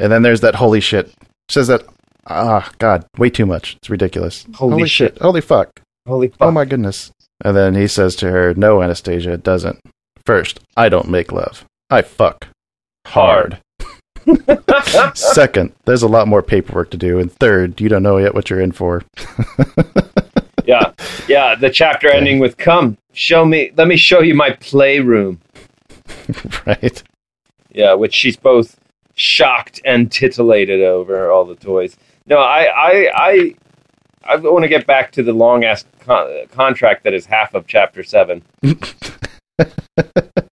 And 0.00 0.12
then 0.12 0.22
there's 0.22 0.42
that 0.42 0.54
holy 0.54 0.78
shit. 0.80 1.12
Says 1.48 1.66
that. 1.66 1.82
Ah, 2.28 2.70
God, 2.78 3.04
way 3.16 3.30
too 3.30 3.46
much. 3.46 3.74
It's 3.76 3.90
ridiculous. 3.90 4.46
Holy 4.54 4.86
shit. 4.86 5.18
Holy 5.18 5.40
fuck. 5.40 5.80
Holy 6.06 6.30
Oh 6.40 6.52
my 6.52 6.64
goodness. 6.64 7.10
And 7.44 7.56
then 7.56 7.74
he 7.74 7.88
says 7.88 8.14
to 8.16 8.30
her, 8.30 8.54
"No, 8.54 8.80
Anastasia, 8.80 9.32
it 9.32 9.42
doesn't. 9.42 9.80
First, 10.24 10.60
I 10.76 10.88
don't 10.88 11.08
make 11.10 11.32
love. 11.32 11.64
I 11.90 12.02
fuck 12.02 12.46
hard." 13.08 13.58
Second, 15.14 15.72
there's 15.84 16.02
a 16.02 16.08
lot 16.08 16.28
more 16.28 16.42
paperwork 16.42 16.90
to 16.90 16.96
do. 16.96 17.18
And 17.18 17.32
third, 17.32 17.80
you 17.80 17.88
don't 17.88 18.02
know 18.02 18.18
yet 18.18 18.34
what 18.34 18.50
you're 18.50 18.60
in 18.60 18.72
for. 18.72 19.04
yeah, 20.64 20.92
yeah. 21.28 21.54
The 21.54 21.70
chapter 21.72 22.10
ending 22.10 22.38
with 22.38 22.56
"Come, 22.56 22.98
show 23.12 23.44
me. 23.44 23.72
Let 23.76 23.88
me 23.88 23.96
show 23.96 24.20
you 24.20 24.34
my 24.34 24.50
playroom." 24.60 25.40
right? 26.66 27.02
Yeah, 27.70 27.94
which 27.94 28.14
she's 28.14 28.36
both 28.36 28.78
shocked 29.14 29.80
and 29.84 30.10
titillated 30.10 30.80
over 30.82 31.30
all 31.30 31.44
the 31.44 31.56
toys. 31.56 31.96
No, 32.26 32.38
I, 32.38 32.64
I, 32.64 33.10
I, 33.14 33.54
I 34.24 34.36
want 34.36 34.62
to 34.62 34.68
get 34.68 34.86
back 34.86 35.12
to 35.12 35.22
the 35.22 35.32
long 35.32 35.64
ass 35.64 35.84
con- 36.00 36.26
uh, 36.26 36.46
contract 36.50 37.04
that 37.04 37.14
is 37.14 37.26
half 37.26 37.54
of 37.54 37.66
chapter 37.66 38.02
seven. 38.02 38.42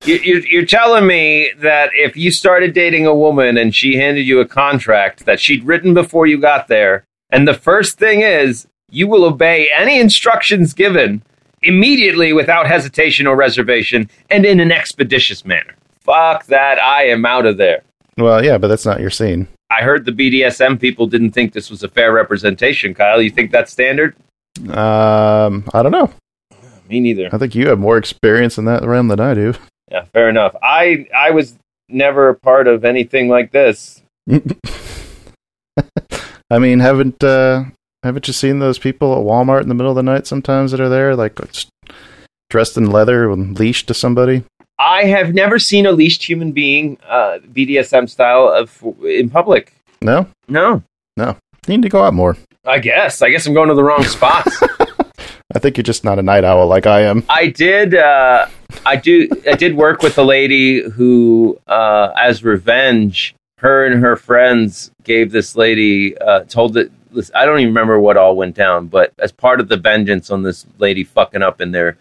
You, 0.04 0.16
you, 0.16 0.40
you're 0.48 0.66
telling 0.66 1.06
me 1.06 1.52
that 1.58 1.90
if 1.94 2.16
you 2.16 2.30
started 2.30 2.72
dating 2.72 3.06
a 3.06 3.14
woman 3.14 3.56
and 3.56 3.74
she 3.74 3.96
handed 3.96 4.26
you 4.26 4.40
a 4.40 4.46
contract 4.46 5.26
that 5.26 5.40
she'd 5.40 5.64
written 5.64 5.94
before 5.94 6.26
you 6.26 6.38
got 6.38 6.68
there, 6.68 7.04
and 7.30 7.46
the 7.46 7.54
first 7.54 7.98
thing 7.98 8.22
is 8.22 8.66
you 8.90 9.08
will 9.08 9.24
obey 9.24 9.70
any 9.76 9.98
instructions 9.98 10.72
given 10.72 11.22
immediately 11.62 12.32
without 12.32 12.66
hesitation 12.66 13.26
or 13.26 13.36
reservation 13.36 14.08
and 14.30 14.44
in 14.44 14.60
an 14.60 14.70
expeditious 14.70 15.44
manner. 15.44 15.74
Fuck 16.00 16.46
that, 16.46 16.78
I 16.78 17.06
am 17.06 17.26
out 17.26 17.46
of 17.46 17.56
there. 17.56 17.82
Well, 18.16 18.44
yeah, 18.44 18.58
but 18.58 18.68
that's 18.68 18.86
not 18.86 19.00
your 19.00 19.10
scene. 19.10 19.48
I 19.70 19.82
heard 19.82 20.04
the 20.04 20.12
BDSM 20.12 20.80
people 20.80 21.06
didn't 21.06 21.32
think 21.32 21.52
this 21.52 21.70
was 21.70 21.82
a 21.82 21.88
fair 21.88 22.12
representation. 22.12 22.94
Kyle, 22.94 23.20
you 23.20 23.30
think 23.30 23.50
that's 23.50 23.72
standard? 23.72 24.14
Um, 24.70 25.68
I 25.74 25.82
don't 25.82 25.92
know. 25.92 26.12
Me 26.88 27.01
neither. 27.01 27.29
I 27.33 27.38
think 27.38 27.55
you 27.55 27.68
have 27.68 27.79
more 27.79 27.96
experience 27.96 28.59
in 28.59 28.64
that 28.66 28.85
realm 28.85 29.09
than 29.09 29.20
I 29.20 29.35
do. 29.35 29.55
Yeah, 29.90 30.05
fair 30.12 30.29
enough. 30.29 30.55
I 30.62 31.07
I 31.14 31.31
was 31.31 31.57
never 31.88 32.29
a 32.29 32.35
part 32.35 32.66
of 32.68 32.85
anything 32.85 33.29
like 33.29 33.53
this. 33.53 34.03
I 36.51 36.59
mean, 36.59 36.81
haven't 36.81 37.22
uh, 37.25 37.64
haven't 38.03 38.27
you 38.29 38.33
seen 38.33 38.59
those 38.61 38.79
people 38.79 39.12
at 39.14 39.25
Walmart 39.25 39.62
in 39.62 39.68
the 39.68 39.75
middle 39.75 39.90
of 39.90 39.96
the 39.96 40.03
night 40.03 40.27
sometimes 40.27 40.70
that 40.70 40.81
are 40.81 40.88
there, 40.88 41.16
like 41.16 41.38
dressed 42.51 42.77
in 42.77 42.90
leather 42.90 43.31
and 43.31 43.59
leashed 43.59 43.88
to 43.88 43.94
somebody? 43.94 44.44
I 44.79 45.05
have 45.05 45.35
never 45.35 45.59
seen 45.59 45.87
a 45.87 45.92
leashed 45.92 46.22
human 46.29 46.53
being 46.53 46.99
uh, 47.09 47.38
BDSM 47.53 48.09
style 48.09 48.49
of 48.49 48.83
in 49.03 49.31
public. 49.31 49.72
No, 50.03 50.29
No, 51.16 51.37
you 51.66 51.77
need 51.77 51.83
to 51.83 51.88
go 51.88 52.03
out 52.05 52.14
more. 52.14 52.37
I 52.64 52.79
guess. 52.79 53.22
I 53.22 53.31
guess 53.31 53.46
I'm 53.46 53.55
going 53.55 53.68
to 53.68 53.75
the 53.75 53.83
wrong 53.83 54.05
spots. 54.16 54.62
I 55.54 55.59
think 55.59 55.76
you're 55.76 55.85
just 55.85 56.04
not 56.04 56.18
a 56.18 56.22
night 56.22 56.44
owl 56.44 56.66
like 56.66 56.87
I 56.87 57.02
am. 57.02 57.24
I 57.28 57.48
did. 57.48 57.94
Uh, 57.94 58.46
I 58.85 58.96
do. 58.96 59.28
I 59.50 59.54
did 59.54 59.76
work 59.76 60.02
with 60.02 60.18
a 60.18 60.22
lady 60.22 60.82
who, 60.82 61.59
uh, 61.68 62.12
as 62.18 62.42
revenge, 62.42 63.35
her 63.59 63.87
and 63.87 64.00
her 64.02 64.16
friends 64.16 64.90
gave 65.04 65.30
this 65.30 65.54
lady 65.56 66.16
uh, 66.18 66.40
told 66.44 66.74
that. 66.74 66.90
I 67.35 67.46
don't 67.46 67.61
even 67.61 67.68
remember 67.72 67.98
what 67.98 68.18
all 68.18 68.37
went 68.37 68.54
down, 68.56 68.88
but 68.88 69.12
as 69.18 69.32
part 69.32 69.61
of 69.61 69.68
the 69.68 69.78
vengeance 69.78 70.30
on 70.30 70.42
this 70.42 70.66
lady 70.78 71.02
fucking 71.04 71.42
up 71.42 71.62
in 71.62 71.70
their 71.72 71.96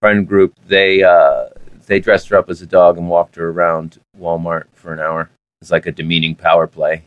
friend 0.00 0.26
group, 0.26 0.54
they 0.66 1.02
uh, 1.02 1.46
they 1.86 1.98
dressed 2.00 2.28
her 2.28 2.36
up 2.38 2.48
as 2.48 2.62
a 2.62 2.66
dog 2.66 2.96
and 2.96 3.08
walked 3.10 3.34
her 3.34 3.50
around 3.50 3.98
Walmart 4.18 4.64
for 4.72 4.92
an 4.94 5.00
hour. 5.00 5.28
It's 5.60 5.70
like 5.70 5.86
a 5.86 5.92
demeaning 5.92 6.36
power 6.36 6.66
play. 6.66 7.02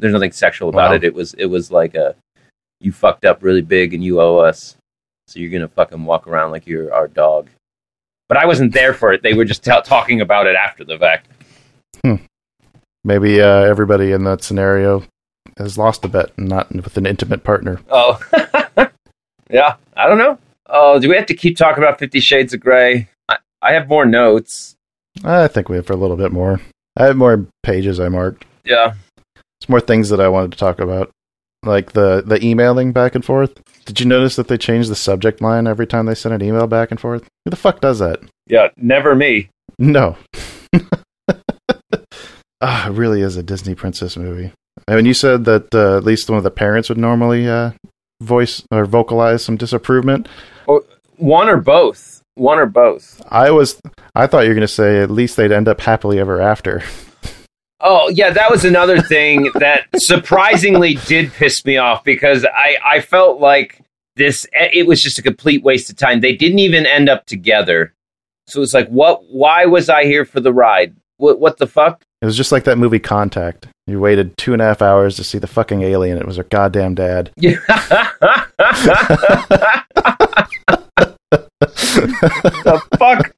There's 0.00 0.12
nothing 0.14 0.32
sexual 0.32 0.70
about 0.70 0.90
Wow. 0.90 0.96
it. 0.96 1.04
It 1.04 1.14
was 1.14 1.34
it 1.34 1.46
was 1.46 1.70
like 1.70 1.94
a 1.94 2.16
you 2.80 2.90
fucked 2.90 3.26
up 3.26 3.42
really 3.42 3.60
big 3.62 3.92
and 3.94 4.02
you 4.02 4.20
owe 4.20 4.38
us, 4.38 4.74
so 5.30 5.38
you're 5.38 5.50
gonna 5.50 5.68
fucking 5.68 6.04
walk 6.04 6.26
around 6.26 6.50
like 6.50 6.66
you're 6.66 6.92
our 6.92 7.06
dog. 7.06 7.48
But 8.28 8.36
I 8.36 8.46
wasn't 8.46 8.74
there 8.74 8.92
for 8.92 9.12
it. 9.12 9.22
They 9.22 9.34
were 9.34 9.44
just 9.44 9.64
t- 9.64 9.70
talking 9.84 10.20
about 10.20 10.46
it 10.46 10.56
after 10.56 10.84
the 10.84 10.98
fact. 10.98 11.28
Maybe 13.04 13.40
uh, 13.40 13.62
everybody 13.62 14.12
in 14.12 14.24
that 14.24 14.42
scenario 14.42 15.04
has 15.56 15.78
lost 15.78 16.04
a 16.04 16.08
bet 16.08 16.32
and 16.36 16.48
not 16.48 16.70
with 16.72 16.96
an 16.96 17.06
intimate 17.06 17.44
partner. 17.44 17.80
Oh, 17.88 18.20
yeah. 19.50 19.76
I 19.96 20.06
don't 20.08 20.18
know. 20.18 20.38
Oh, 20.66 20.98
do 20.98 21.08
we 21.08 21.16
have 21.16 21.26
to 21.26 21.34
keep 21.34 21.56
talking 21.56 21.82
about 21.82 21.98
Fifty 21.98 22.20
Shades 22.20 22.52
of 22.52 22.60
Grey? 22.60 23.08
I, 23.28 23.38
I 23.62 23.72
have 23.72 23.88
more 23.88 24.04
notes. 24.04 24.74
I 25.24 25.48
think 25.48 25.68
we 25.68 25.76
have 25.76 25.86
for 25.86 25.92
a 25.92 25.96
little 25.96 26.16
bit 26.16 26.32
more. 26.32 26.60
I 26.96 27.06
have 27.06 27.16
more 27.16 27.46
pages 27.62 28.00
I 28.00 28.08
marked. 28.08 28.44
Yeah. 28.64 28.94
It's 29.60 29.68
more 29.68 29.80
things 29.80 30.08
that 30.10 30.20
I 30.20 30.28
wanted 30.28 30.52
to 30.52 30.58
talk 30.58 30.80
about, 30.80 31.10
like 31.64 31.92
the 31.92 32.22
the 32.24 32.44
emailing 32.44 32.92
back 32.92 33.14
and 33.14 33.24
forth. 33.24 33.52
Did 33.84 34.00
you 34.00 34.06
notice 34.06 34.36
that 34.36 34.48
they 34.48 34.58
change 34.58 34.88
the 34.88 34.96
subject 34.96 35.40
line 35.40 35.66
every 35.66 35.86
time 35.86 36.06
they 36.06 36.14
send 36.14 36.34
an 36.34 36.42
email 36.42 36.66
back 36.66 36.90
and 36.90 37.00
forth? 37.00 37.22
Who 37.44 37.50
the 37.50 37.56
fuck 37.56 37.80
does 37.80 37.98
that? 37.98 38.20
Yeah. 38.46 38.68
Never 38.76 39.14
me. 39.14 39.50
No. 39.78 40.16
Ah, 42.62 42.88
it 42.88 42.92
really 42.92 43.22
is 43.22 43.36
a 43.36 43.42
Disney 43.42 43.74
princess 43.74 44.18
movie. 44.18 44.52
I 44.86 44.94
mean, 44.94 45.06
you 45.06 45.14
said 45.14 45.46
that 45.46 45.74
uh, 45.74 45.96
at 45.96 46.04
least 46.04 46.28
one 46.28 46.36
of 46.36 46.44
the 46.44 46.50
parents 46.50 46.90
would 46.90 46.98
normally 46.98 47.48
uh, 47.48 47.70
voice 48.20 48.62
or 48.70 48.84
vocalize 48.84 49.42
some 49.42 49.56
disapproval. 49.56 50.24
One 51.16 51.48
or 51.48 51.56
both. 51.56 52.22
One 52.34 52.58
or 52.58 52.66
both. 52.66 53.22
I 53.30 53.50
was, 53.50 53.80
I 54.14 54.26
thought 54.26 54.42
you 54.42 54.50
were 54.50 54.54
going 54.54 54.60
to 54.60 54.68
say 54.68 55.00
at 55.00 55.10
least 55.10 55.36
they'd 55.36 55.52
end 55.52 55.68
up 55.68 55.80
happily 55.80 56.18
ever 56.18 56.40
after. 56.40 56.82
Oh, 57.80 58.08
yeah, 58.10 58.30
that 58.30 58.50
was 58.50 58.64
another 58.64 59.00
thing 59.00 59.50
that 59.54 59.86
surprisingly 59.96 60.94
did 61.06 61.32
piss 61.32 61.64
me 61.64 61.78
off 61.78 62.04
because 62.04 62.44
I, 62.44 62.76
I 62.84 63.00
felt 63.00 63.40
like 63.40 63.80
this, 64.16 64.46
it 64.52 64.86
was 64.86 65.00
just 65.00 65.18
a 65.18 65.22
complete 65.22 65.62
waste 65.62 65.88
of 65.88 65.96
time. 65.96 66.20
They 66.20 66.36
didn't 66.36 66.58
even 66.58 66.84
end 66.84 67.08
up 67.08 67.26
together. 67.26 67.94
So 68.46 68.62
it's 68.62 68.74
like, 68.74 68.88
what, 68.88 69.24
why 69.30 69.64
was 69.64 69.88
I 69.88 70.04
here 70.04 70.24
for 70.24 70.40
the 70.40 70.52
ride? 70.52 70.94
What, 71.16 71.40
what 71.40 71.58
the 71.58 71.66
fuck? 71.66 72.02
It 72.20 72.26
was 72.26 72.36
just 72.36 72.52
like 72.52 72.64
that 72.64 72.76
movie 72.76 72.98
Contact. 72.98 73.68
You 73.86 73.98
waited 73.98 74.36
two 74.36 74.52
and 74.52 74.60
a 74.60 74.66
half 74.66 74.82
hours 74.82 75.16
to 75.16 75.24
see 75.24 75.38
the 75.38 75.46
fucking 75.46 75.82
alien. 75.82 76.18
It 76.18 76.26
was 76.26 76.36
her 76.36 76.44
goddamn 76.44 76.94
dad. 76.94 77.30
the 77.36 77.56
fuck? 82.98 83.32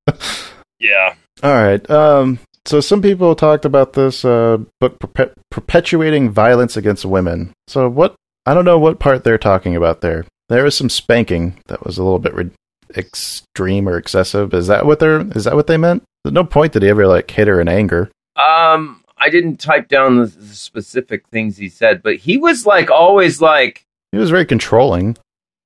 Yeah. 0.80 1.14
All 1.42 1.54
right. 1.54 1.90
Um, 1.90 2.38
so 2.64 2.80
some 2.80 3.02
people 3.02 3.34
talked 3.34 3.64
about 3.64 3.92
this 3.94 4.24
uh, 4.24 4.58
book 4.80 4.98
perpe- 4.98 5.32
perpetuating 5.50 6.30
violence 6.30 6.76
against 6.76 7.04
women. 7.04 7.52
So 7.68 7.88
what? 7.88 8.14
I 8.46 8.54
don't 8.54 8.64
know 8.64 8.78
what 8.78 8.98
part 8.98 9.24
they're 9.24 9.38
talking 9.38 9.76
about 9.76 10.00
there. 10.00 10.24
There 10.48 10.64
was 10.64 10.76
some 10.76 10.88
spanking 10.90 11.60
that 11.68 11.84
was 11.84 11.96
a 11.98 12.02
little 12.02 12.18
bit 12.18 12.34
re- 12.34 12.50
extreme 12.96 13.88
or 13.88 13.96
excessive. 13.96 14.52
Is 14.54 14.66
that 14.66 14.86
what 14.86 14.98
they're? 15.00 15.20
Is 15.36 15.44
that 15.44 15.54
what 15.54 15.66
they 15.66 15.76
meant? 15.76 16.02
There's 16.24 16.34
no 16.34 16.44
point 16.44 16.72
that 16.72 16.82
he 16.82 16.88
ever 16.88 17.06
like 17.06 17.30
hit 17.30 17.48
her 17.48 17.60
in 17.60 17.68
anger. 17.68 18.10
Um, 18.36 19.02
I 19.18 19.28
didn't 19.28 19.58
type 19.58 19.88
down 19.88 20.16
the, 20.18 20.26
the 20.26 20.54
specific 20.54 21.26
things 21.28 21.56
he 21.56 21.68
said, 21.68 22.02
but 22.02 22.16
he 22.16 22.38
was 22.38 22.66
like 22.66 22.90
always 22.90 23.40
like, 23.40 23.84
He 24.12 24.18
was 24.18 24.30
very 24.30 24.44
controlling. 24.46 25.16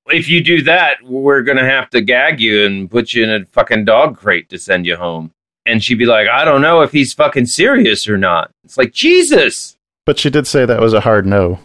if 0.08 0.28
you 0.28 0.42
do 0.42 0.62
that, 0.62 0.96
we're 1.04 1.42
gonna 1.42 1.68
have 1.68 1.90
to 1.90 2.00
gag 2.00 2.40
you 2.40 2.64
and 2.66 2.90
put 2.90 3.12
you 3.14 3.24
in 3.24 3.30
a 3.30 3.44
fucking 3.46 3.84
dog 3.84 4.16
crate 4.18 4.48
to 4.50 4.58
send 4.58 4.86
you 4.86 4.96
home. 4.96 5.30
And 5.66 5.82
she'd 5.82 5.98
be 5.98 6.06
like, 6.06 6.28
I 6.28 6.44
don't 6.44 6.62
know 6.62 6.80
if 6.82 6.92
he's 6.92 7.12
fucking 7.12 7.46
serious 7.46 8.08
or 8.08 8.16
not. 8.16 8.50
It's 8.64 8.78
like 8.78 8.92
Jesus. 8.92 9.76
But 10.04 10.18
she 10.18 10.30
did 10.30 10.46
say 10.46 10.64
that 10.64 10.80
was 10.80 10.92
a 10.94 11.00
hard 11.00 11.26
no, 11.26 11.58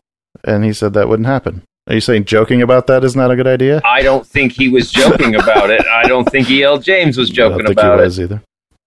and 0.44 0.66
he 0.66 0.74
said 0.74 0.94
that 0.94 1.08
wouldn't 1.08 1.28
happen. 1.28 1.62
Are 1.88 1.94
you 1.94 2.02
saying 2.02 2.26
joking 2.26 2.62
about 2.62 2.88
that 2.88 3.04
is 3.04 3.16
not 3.16 3.30
a 3.32 3.36
good 3.36 3.48
idea? 3.48 3.82
I 3.86 4.02
don't 4.02 4.26
think 4.26 4.54
he 4.54 4.70
was 4.70 4.92
joking 4.92 5.36
about 5.36 5.70
it. 5.70 5.86
I 5.88 6.04
don't 6.08 6.26
think 6.30 6.50
E.L. 6.50 6.80
James 6.80 7.18
was 7.18 7.30
joking 7.42 7.70
about 7.70 8.00
he 8.00 8.06
it. 8.06 8.20
either. 8.20 8.42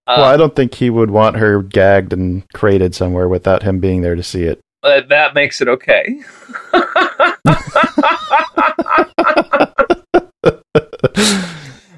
Uh, 0.07 0.15
well, 0.19 0.25
I 0.25 0.37
don't 0.37 0.55
think 0.55 0.75
he 0.75 0.91
would 0.91 1.11
want 1.11 1.37
her 1.37 1.63
gagged 1.63 2.13
and 2.13 2.43
crated 2.53 2.95
somewhere 2.95 3.29
without 3.29 3.63
him 3.63 3.79
being 3.81 4.03
there 4.03 4.15
to 4.17 4.23
see 4.23 4.43
it. 4.43 4.61
uh, 4.83 5.01
that 5.09 5.35
makes 5.35 5.61
it 5.61 5.69
okay. 5.69 6.21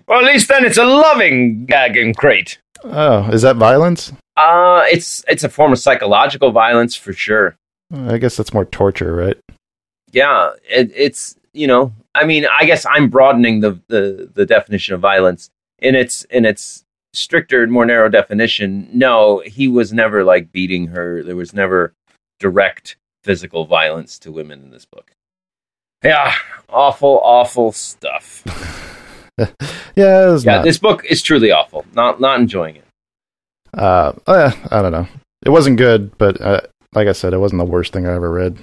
well, 0.07 0.21
at 0.21 0.25
least 0.25 0.49
then 0.49 0.65
it's 0.65 0.79
a 0.79 0.85
loving 0.85 1.67
gag 1.67 1.97
and 1.97 2.17
crate. 2.17 2.59
Oh, 2.91 3.29
is 3.31 3.43
that 3.43 3.57
violence? 3.57 4.13
Uh, 4.37 4.83
it's 4.91 5.25
it's 5.29 5.45
a 5.45 5.49
form 5.49 5.73
of 5.73 5.79
psychological 5.79 6.51
violence 6.53 6.95
for 6.95 7.13
sure. 7.13 7.57
I 7.93 8.19
guess 8.19 8.37
that's 8.37 8.53
more 8.53 8.65
torture, 8.65 9.15
right? 9.15 9.37
Yeah, 10.13 10.53
it, 10.69 10.93
it's 10.95 11.37
you 11.53 11.67
know, 11.67 11.93
I 12.15 12.25
mean, 12.25 12.47
I 12.47 12.65
guess 12.65 12.87
I'm 12.87 13.09
broadening 13.09 13.61
the, 13.61 13.81
the 13.89 14.31
the 14.33 14.47
definition 14.47 14.95
of 14.95 15.01
violence 15.01 15.51
in 15.79 15.95
its 15.95 16.25
in 16.25 16.45
its 16.45 16.85
stricter, 17.13 17.67
more 17.67 17.87
narrow 17.87 18.09
definition. 18.09 18.89
No, 18.93 19.43
he 19.47 19.69
was 19.69 19.93
never 19.93 20.25
like 20.25 20.53
beating 20.53 20.89
her. 20.89 21.23
There 21.23 21.37
was 21.37 21.53
never 21.55 21.95
direct 22.39 22.97
physical 23.25 23.65
violence 23.65 24.19
to 24.21 24.31
women 24.31 24.63
in 24.63 24.71
this 24.71 24.85
book. 24.85 25.13
Yeah, 26.05 26.35
awful, 26.69 27.21
awful 27.23 27.73
stuff. 27.73 28.45
Yeah, 29.97 30.29
it 30.29 30.31
was 30.33 30.45
Yeah, 30.45 30.57
not. 30.57 30.65
this 30.65 30.79
book 30.79 31.05
is 31.07 31.23
truly 31.23 31.51
awful. 31.51 31.85
Not 31.95 32.21
not 32.21 32.39
enjoying 32.41 32.77
it. 32.77 32.85
uh, 33.75 34.13
eh, 34.29 34.51
I 34.71 34.83
don't 34.83 34.93
know. 34.93 35.07
It 35.45 35.51
wasn't 35.51 35.79
good, 35.79 36.17
but 36.19 36.41
uh, 36.41 36.61
like 36.95 37.09
I 37.09 37.13
said, 37.13 37.33
it 37.33 37.39
wasn't 37.39 37.61
the 37.61 37.65
worst 37.71 37.93
thing 37.93 38.07
I 38.07 38.15
ever 38.15 38.31
read. 38.31 38.59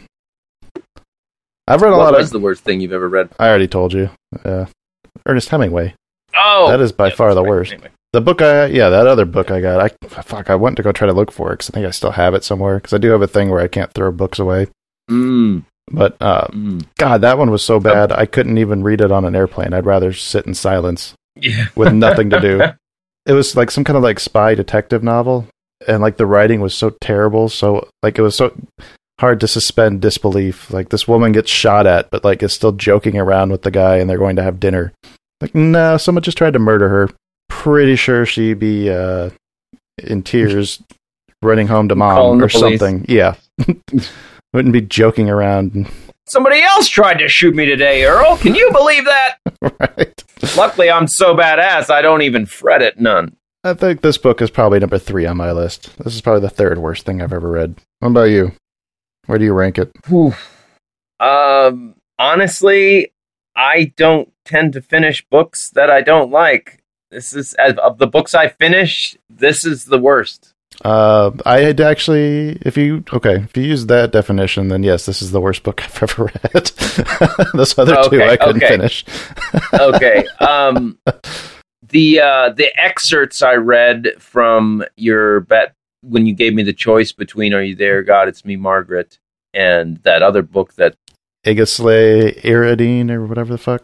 I've 1.68 1.82
read 1.82 1.94
a 1.94 1.98
What 1.98 2.12
lot 2.12 2.18
was 2.18 2.28
of. 2.28 2.34
the 2.34 2.40
worst 2.40 2.64
thing 2.64 2.82
you've 2.82 2.92
ever 2.94 3.08
read? 3.10 3.30
I 3.40 3.48
already 3.48 3.68
told 3.68 3.94
you. 3.94 4.10
Uh, 4.44 4.66
Ernest 5.26 5.50
Hemingway. 5.50 5.96
Oh, 6.36 6.68
That 6.70 6.82
is 6.82 6.92
by 6.92 7.08
yeah, 7.08 7.16
far 7.16 7.34
the 7.34 7.42
right. 7.42 7.50
worst. 7.50 7.74
Anyway. 7.74 7.90
The 8.12 8.22
book 8.22 8.42
I 8.42 8.66
yeah, 8.68 8.90
that 8.90 9.08
other 9.08 9.26
book 9.26 9.50
I 9.50 9.60
got. 9.62 9.80
I 9.82 10.08
fuck. 10.22 10.50
I 10.50 10.56
went 10.56 10.76
to 10.78 10.84
go 10.84 10.92
try 10.92 11.08
to 11.08 11.14
look 11.14 11.32
for 11.32 11.50
it 11.52 11.56
because 11.58 11.70
I 11.70 11.74
think 11.74 11.86
I 11.88 11.92
still 11.92 12.12
have 12.12 12.34
it 12.36 12.44
somewhere. 12.44 12.76
Because 12.78 12.94
I 12.94 12.98
do 13.00 13.10
have 13.12 13.22
a 13.24 13.28
thing 13.28 13.50
where 13.50 13.60
I 13.62 13.68
can't 13.68 13.92
throw 13.94 14.12
books 14.12 14.38
away. 14.40 14.68
Mm, 15.10 15.64
But 15.92 16.16
uh, 16.22 16.48
mm. 16.48 16.86
God, 16.98 17.22
that 17.22 17.38
one 17.38 17.52
was 17.52 17.64
so 17.64 17.80
bad. 17.80 18.12
I 18.12 18.26
couldn't 18.26 18.58
even 18.58 18.84
read 18.84 19.02
it 19.02 19.12
on 19.12 19.26
an 19.26 19.36
airplane. 19.36 19.74
I'd 19.74 19.86
rather 19.86 20.14
sit 20.14 20.46
in 20.46 20.54
silence 20.54 21.14
Yeah. 21.36 21.66
with 21.76 21.94
nothing 21.94 22.30
to 22.32 22.40
do. 22.40 22.62
It 23.26 23.32
was 23.32 23.56
like 23.56 23.72
some 23.72 23.86
kind 23.86 23.96
of 23.96 24.04
like 24.04 24.20
spy 24.20 24.54
detective 24.54 25.02
novel, 25.02 25.48
and 25.88 26.02
like 26.02 26.18
the 26.18 26.26
writing 26.26 26.60
was 26.60 26.76
so 26.76 26.90
terrible. 27.00 27.48
So 27.48 27.88
like 28.02 28.18
it 28.20 28.22
was 28.22 28.36
so 28.36 28.54
hard 29.18 29.40
to 29.40 29.48
suspend 29.48 30.02
disbelief. 30.02 30.70
Like 30.72 30.90
this 30.90 31.08
woman 31.08 31.32
gets 31.32 31.50
shot 31.50 31.88
at, 31.88 32.12
but 32.12 32.26
like 32.26 32.44
is 32.44 32.52
still 32.52 32.74
joking 32.74 33.18
around 33.18 33.50
with 33.52 33.62
the 33.62 33.72
guy, 33.72 33.96
and 34.00 34.10
they're 34.10 34.18
going 34.18 34.36
to 34.36 34.44
have 34.44 34.60
dinner. 34.60 34.92
Like 35.40 35.56
no, 35.56 35.96
someone 35.96 36.22
just 36.22 36.38
tried 36.38 36.52
to 36.52 36.60
murder 36.60 36.90
her. 36.90 37.10
Pretty 37.48 37.96
sure 37.96 38.26
she'd 38.26 38.60
be 38.60 38.90
uh, 38.90 39.30
in 40.04 40.22
tears, 40.22 40.84
running 41.42 41.68
home 41.68 41.88
to 41.88 41.96
mom 42.04 42.44
or 42.44 42.50
something. 42.50 43.06
Yeah, 43.08 43.36
wouldn't 44.54 44.74
be 44.74 44.82
joking 44.82 45.30
around. 45.30 45.88
Somebody 46.26 46.62
else 46.62 46.88
tried 46.88 47.16
to 47.16 47.28
shoot 47.28 47.56
me 47.56 47.66
today, 47.66 48.06
Earl. 48.06 48.38
Can 48.38 48.56
you 48.56 48.72
believe 48.72 49.06
that? 49.06 49.38
right. 49.62 50.24
Luckily, 50.56 50.90
I'm 50.90 51.08
so 51.08 51.36
badass, 51.36 51.90
I 51.90 52.02
don't 52.02 52.22
even 52.22 52.46
fret 52.46 52.82
it 52.82 53.00
none. 53.00 53.36
I 53.64 53.74
think 53.74 54.02
this 54.02 54.18
book 54.18 54.42
is 54.42 54.50
probably 54.50 54.80
number 54.80 54.98
three 54.98 55.26
on 55.26 55.38
my 55.38 55.52
list. 55.52 55.98
This 55.98 56.16
is 56.16 56.22
probably 56.22 56.42
the 56.42 56.50
third 56.50 56.80
worst 56.80 57.06
thing 57.06 57.22
I've 57.22 57.32
ever 57.32 57.50
read. 57.50 57.76
What 58.00 58.10
about 58.10 58.24
you? 58.24 58.52
Where 59.26 59.38
do 59.38 59.46
you 59.46 59.54
rank 59.54 59.78
it? 59.78 59.92
Um, 61.20 61.96
honestly, 62.20 63.14
I 63.56 63.94
don't 63.96 64.32
tend 64.44 64.74
to 64.74 64.82
finish 64.82 65.26
books 65.30 65.70
that 65.72 65.90
I 65.90 66.02
don't 66.02 66.32
like. 66.32 66.84
This 67.10 67.34
is 67.34 67.54
of 67.60 68.00
the 68.00 68.08
books 68.08 68.36
I 68.36 68.50
finish. 68.50 69.18
This 69.30 69.66
is 69.66 69.86
the 69.86 70.00
worst. 70.00 70.53
Uh, 70.82 71.32
I 71.46 71.62
had 71.62 71.80
actually, 71.80 72.58
if 72.62 72.78
you 72.78 73.04
okay, 73.14 73.36
if 73.36 73.56
you 73.56 73.64
use 73.64 73.86
that 73.88 74.12
definition, 74.12 74.68
then 74.68 74.84
yes, 74.84 75.06
this 75.06 75.22
is 75.22 75.32
the 75.32 75.42
worst 75.42 75.64
book 75.64 75.82
I've 75.84 76.04
ever 76.04 76.26
read. 76.26 76.72
Those 77.54 77.78
other 77.78 77.98
two 78.10 78.22
I 78.22 78.38
couldn't 78.38 78.64
okay. 78.64 78.68
finish. 78.68 79.06
Okay. 79.74 80.26
Um, 80.40 80.98
the 81.90 82.20
uh, 82.20 82.50
the 82.50 82.72
excerpts 82.78 83.42
I 83.42 83.54
read 83.54 84.08
from 84.20 84.84
your 84.96 85.42
bet 85.42 85.74
when 86.02 86.26
you 86.26 86.34
gave 86.36 86.54
me 86.54 86.64
the 86.64 86.74
choice 86.74 87.12
between 87.12 87.54
"Are 87.54 87.62
You 87.62 87.76
There, 87.76 88.04
God? 88.04 88.28
It's 88.28 88.46
Me, 88.46 88.56
Margaret," 88.56 89.20
and 89.54 89.98
that 90.04 90.22
other 90.22 90.42
book 90.42 90.74
that 90.76 90.96
Igasley 91.46 92.40
Iridine 92.42 93.10
or 93.10 93.26
whatever 93.26 93.52
the 93.52 93.58
fuck. 93.58 93.84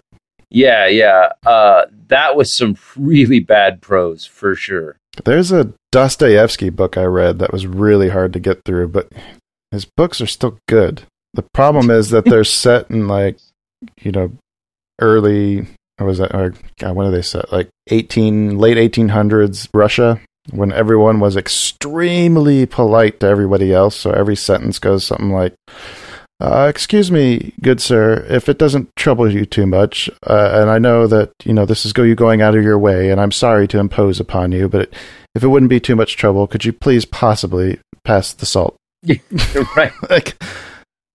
Yeah, 0.50 0.88
yeah. 0.88 1.30
Uh, 1.46 1.86
that 2.08 2.36
was 2.36 2.56
some 2.56 2.76
really 2.96 3.40
bad 3.40 3.82
prose 3.82 4.26
for 4.26 4.56
sure. 4.56 4.99
There's 5.26 5.52
a 5.52 5.74
Dostoevsky 5.92 6.70
book 6.70 6.98
I 6.98 7.04
read 7.04 7.40
that 7.40 7.52
was 7.54 7.68
really 7.68 8.10
hard 8.10 8.34
to 8.34 8.40
get 8.40 8.64
through, 8.64 8.90
but 8.90 9.12
his 9.72 9.86
books 9.86 10.22
are 10.22 10.28
still 10.28 10.58
good. 10.68 11.04
The 11.34 11.46
problem 11.54 11.90
is 11.90 12.10
that 12.10 12.26
they're 12.26 12.44
set 12.44 12.90
in 12.90 13.08
like, 13.08 13.38
you 14.02 14.12
know, 14.12 14.32
early 15.00 15.68
or 16.00 16.06
was 16.06 16.18
that 16.20 16.34
or 16.34 16.54
God, 16.80 16.96
when 16.96 17.08
are 17.08 17.12
they 17.12 17.22
set? 17.22 17.52
Like 17.52 17.70
eighteen 17.88 18.58
late 18.58 18.78
eighteen 18.78 19.10
hundreds 19.10 19.68
Russia, 19.74 20.22
when 20.52 20.72
everyone 20.72 21.20
was 21.20 21.36
extremely 21.36 22.66
polite 22.66 23.20
to 23.20 23.28
everybody 23.28 23.74
else. 23.74 23.96
So 23.98 24.12
every 24.12 24.36
sentence 24.36 24.80
goes 24.80 25.06
something 25.06 25.32
like 25.32 25.54
uh, 26.40 26.68
excuse 26.70 27.12
me, 27.12 27.54
good 27.62 27.82
sir, 27.82 28.26
if 28.30 28.48
it 28.48 28.58
doesn't 28.58 28.96
trouble 28.96 29.32
you 29.32 29.46
too 29.46 29.66
much, 29.66 30.10
uh, 30.26 30.52
and 30.62 30.70
I 30.70 30.80
know 30.80 31.06
that 31.08 31.32
you 31.44 31.54
know 31.54 31.66
this 31.66 31.86
is 31.86 31.92
go 31.92 32.04
you 32.04 32.16
going 32.16 32.42
out 32.42 32.56
of 32.56 32.64
your 32.64 32.80
way, 32.80 33.12
and 33.12 33.20
I'm 33.20 33.32
sorry 33.32 33.68
to 33.70 33.80
impose 33.80 34.20
upon 34.20 34.52
you, 34.54 34.70
but 34.70 34.90
if 35.36 35.44
it 35.44 35.48
wouldn't 35.48 35.70
be 35.70 35.80
too 35.80 35.96
much 35.96 36.16
trouble, 36.16 36.48
could 36.48 36.64
you 36.64 36.72
please 36.72 37.06
possibly 37.06 37.80
pass 38.04 38.34
the 38.34 38.46
salt? 38.46 38.76
right. 39.76 39.92
like, 40.10 40.42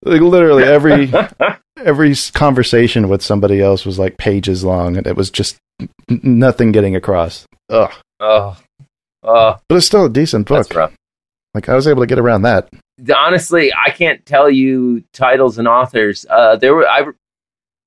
like 0.03 0.21
literally 0.21 0.63
every 0.63 1.11
every 1.77 2.15
conversation 2.33 3.09
with 3.09 3.21
somebody 3.21 3.61
else 3.61 3.85
was 3.85 3.97
like 3.97 4.17
pages 4.17 4.63
long, 4.63 4.95
and 4.95 5.07
it 5.07 5.15
was 5.15 5.31
just 5.31 5.57
nothing 6.07 6.71
getting 6.71 6.95
across. 6.95 7.45
Ugh. 7.69 7.91
Oh, 8.19 8.57
oh, 9.23 9.57
But 9.67 9.75
it's 9.75 9.87
still 9.87 10.05
a 10.05 10.09
decent 10.09 10.47
book. 10.47 10.67
Like 11.55 11.69
I 11.69 11.73
was 11.75 11.87
able 11.87 12.01
to 12.03 12.07
get 12.07 12.19
around 12.19 12.41
that. 12.41 12.67
honestly, 13.15 13.71
I 13.73 13.89
can't 13.89 14.23
tell 14.25 14.49
you 14.49 15.03
titles 15.13 15.57
and 15.57 15.67
authors. 15.69 16.25
Uh, 16.29 16.57
there 16.57 16.75
were 16.75 16.85
I 16.87 17.05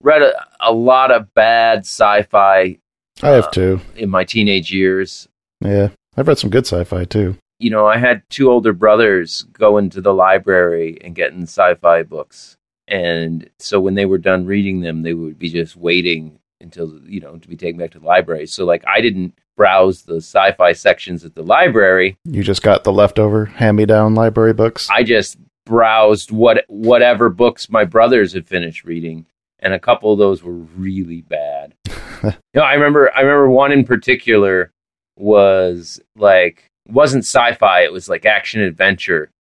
read 0.03 0.23
a, 0.23 0.33
a 0.61 0.73
lot 0.73 1.11
of 1.11 1.33
bad 1.35 1.81
sci-fi 1.81 2.79
I 3.23 3.29
have 3.29 3.45
Uh, 3.47 3.51
two. 3.51 3.81
in 3.95 4.09
my 4.11 4.25
teenage 4.25 4.73
years. 4.73 5.29
Yeah, 5.61 5.89
I've 6.17 6.27
read 6.29 6.39
some 6.39 6.51
good 6.51 6.67
sci-fi 6.67 7.05
too. 7.05 7.37
You 7.59 7.71
know, 7.71 7.87
I 7.87 7.99
had 7.99 8.23
two 8.31 8.51
older 8.51 8.73
brothers 8.73 9.43
go 9.53 9.77
into 9.79 10.01
the 10.01 10.15
library 10.15 10.97
and 11.03 11.15
getting 11.15 11.43
sci-fi 11.43 12.05
books, 12.05 12.57
and 12.87 13.51
so 13.59 13.81
when 13.81 13.95
they 13.97 14.07
were 14.07 14.19
done 14.19 14.47
reading 14.47 14.81
them, 14.81 15.03
they 15.03 15.13
would 15.15 15.39
be 15.39 15.51
just 15.51 15.77
waiting 15.77 16.39
until 16.61 16.99
you 17.05 17.21
know 17.21 17.37
to 17.37 17.49
be 17.49 17.57
taken 17.57 17.79
back 17.79 17.91
to 17.91 17.99
the 17.99 18.07
library. 18.07 18.47
So 18.47 18.65
like, 18.65 18.85
I 18.87 19.01
didn't 19.03 19.35
browse 19.59 20.03
the 20.03 20.17
sci-fi 20.17 20.73
sections 20.73 21.25
at 21.25 21.35
the 21.35 21.43
library. 21.43 22.17
You 22.25 22.43
just 22.43 22.63
got 22.63 22.85
the 22.85 22.93
leftover 22.93 23.45
hand-me-down 23.45 24.15
library 24.15 24.55
books. 24.55 24.89
I 24.89 25.03
just 25.03 25.37
browsed 25.67 26.31
what 26.31 26.65
whatever 26.69 27.29
books 27.29 27.69
my 27.69 27.85
brothers 27.85 28.33
had 28.33 28.47
finished 28.47 28.85
reading, 28.85 29.27
and 29.59 29.75
a 29.75 29.79
couple 29.79 30.13
of 30.13 30.19
those 30.19 30.43
were 30.43 30.55
really 30.55 31.21
bad. 31.23 31.75
you 32.23 32.33
know, 32.55 32.63
I 32.63 32.73
remember 32.75 33.11
I 33.15 33.21
remember 33.21 33.51
one 33.51 33.73
in 33.73 33.85
particular 33.85 34.73
was 35.17 36.01
like 36.17 36.71
wasn't 36.87 37.25
sci-fi; 37.25 37.83
it 37.83 37.93
was 37.93 38.09
like 38.09 38.25
action 38.25 38.63
adventure. 38.63 39.31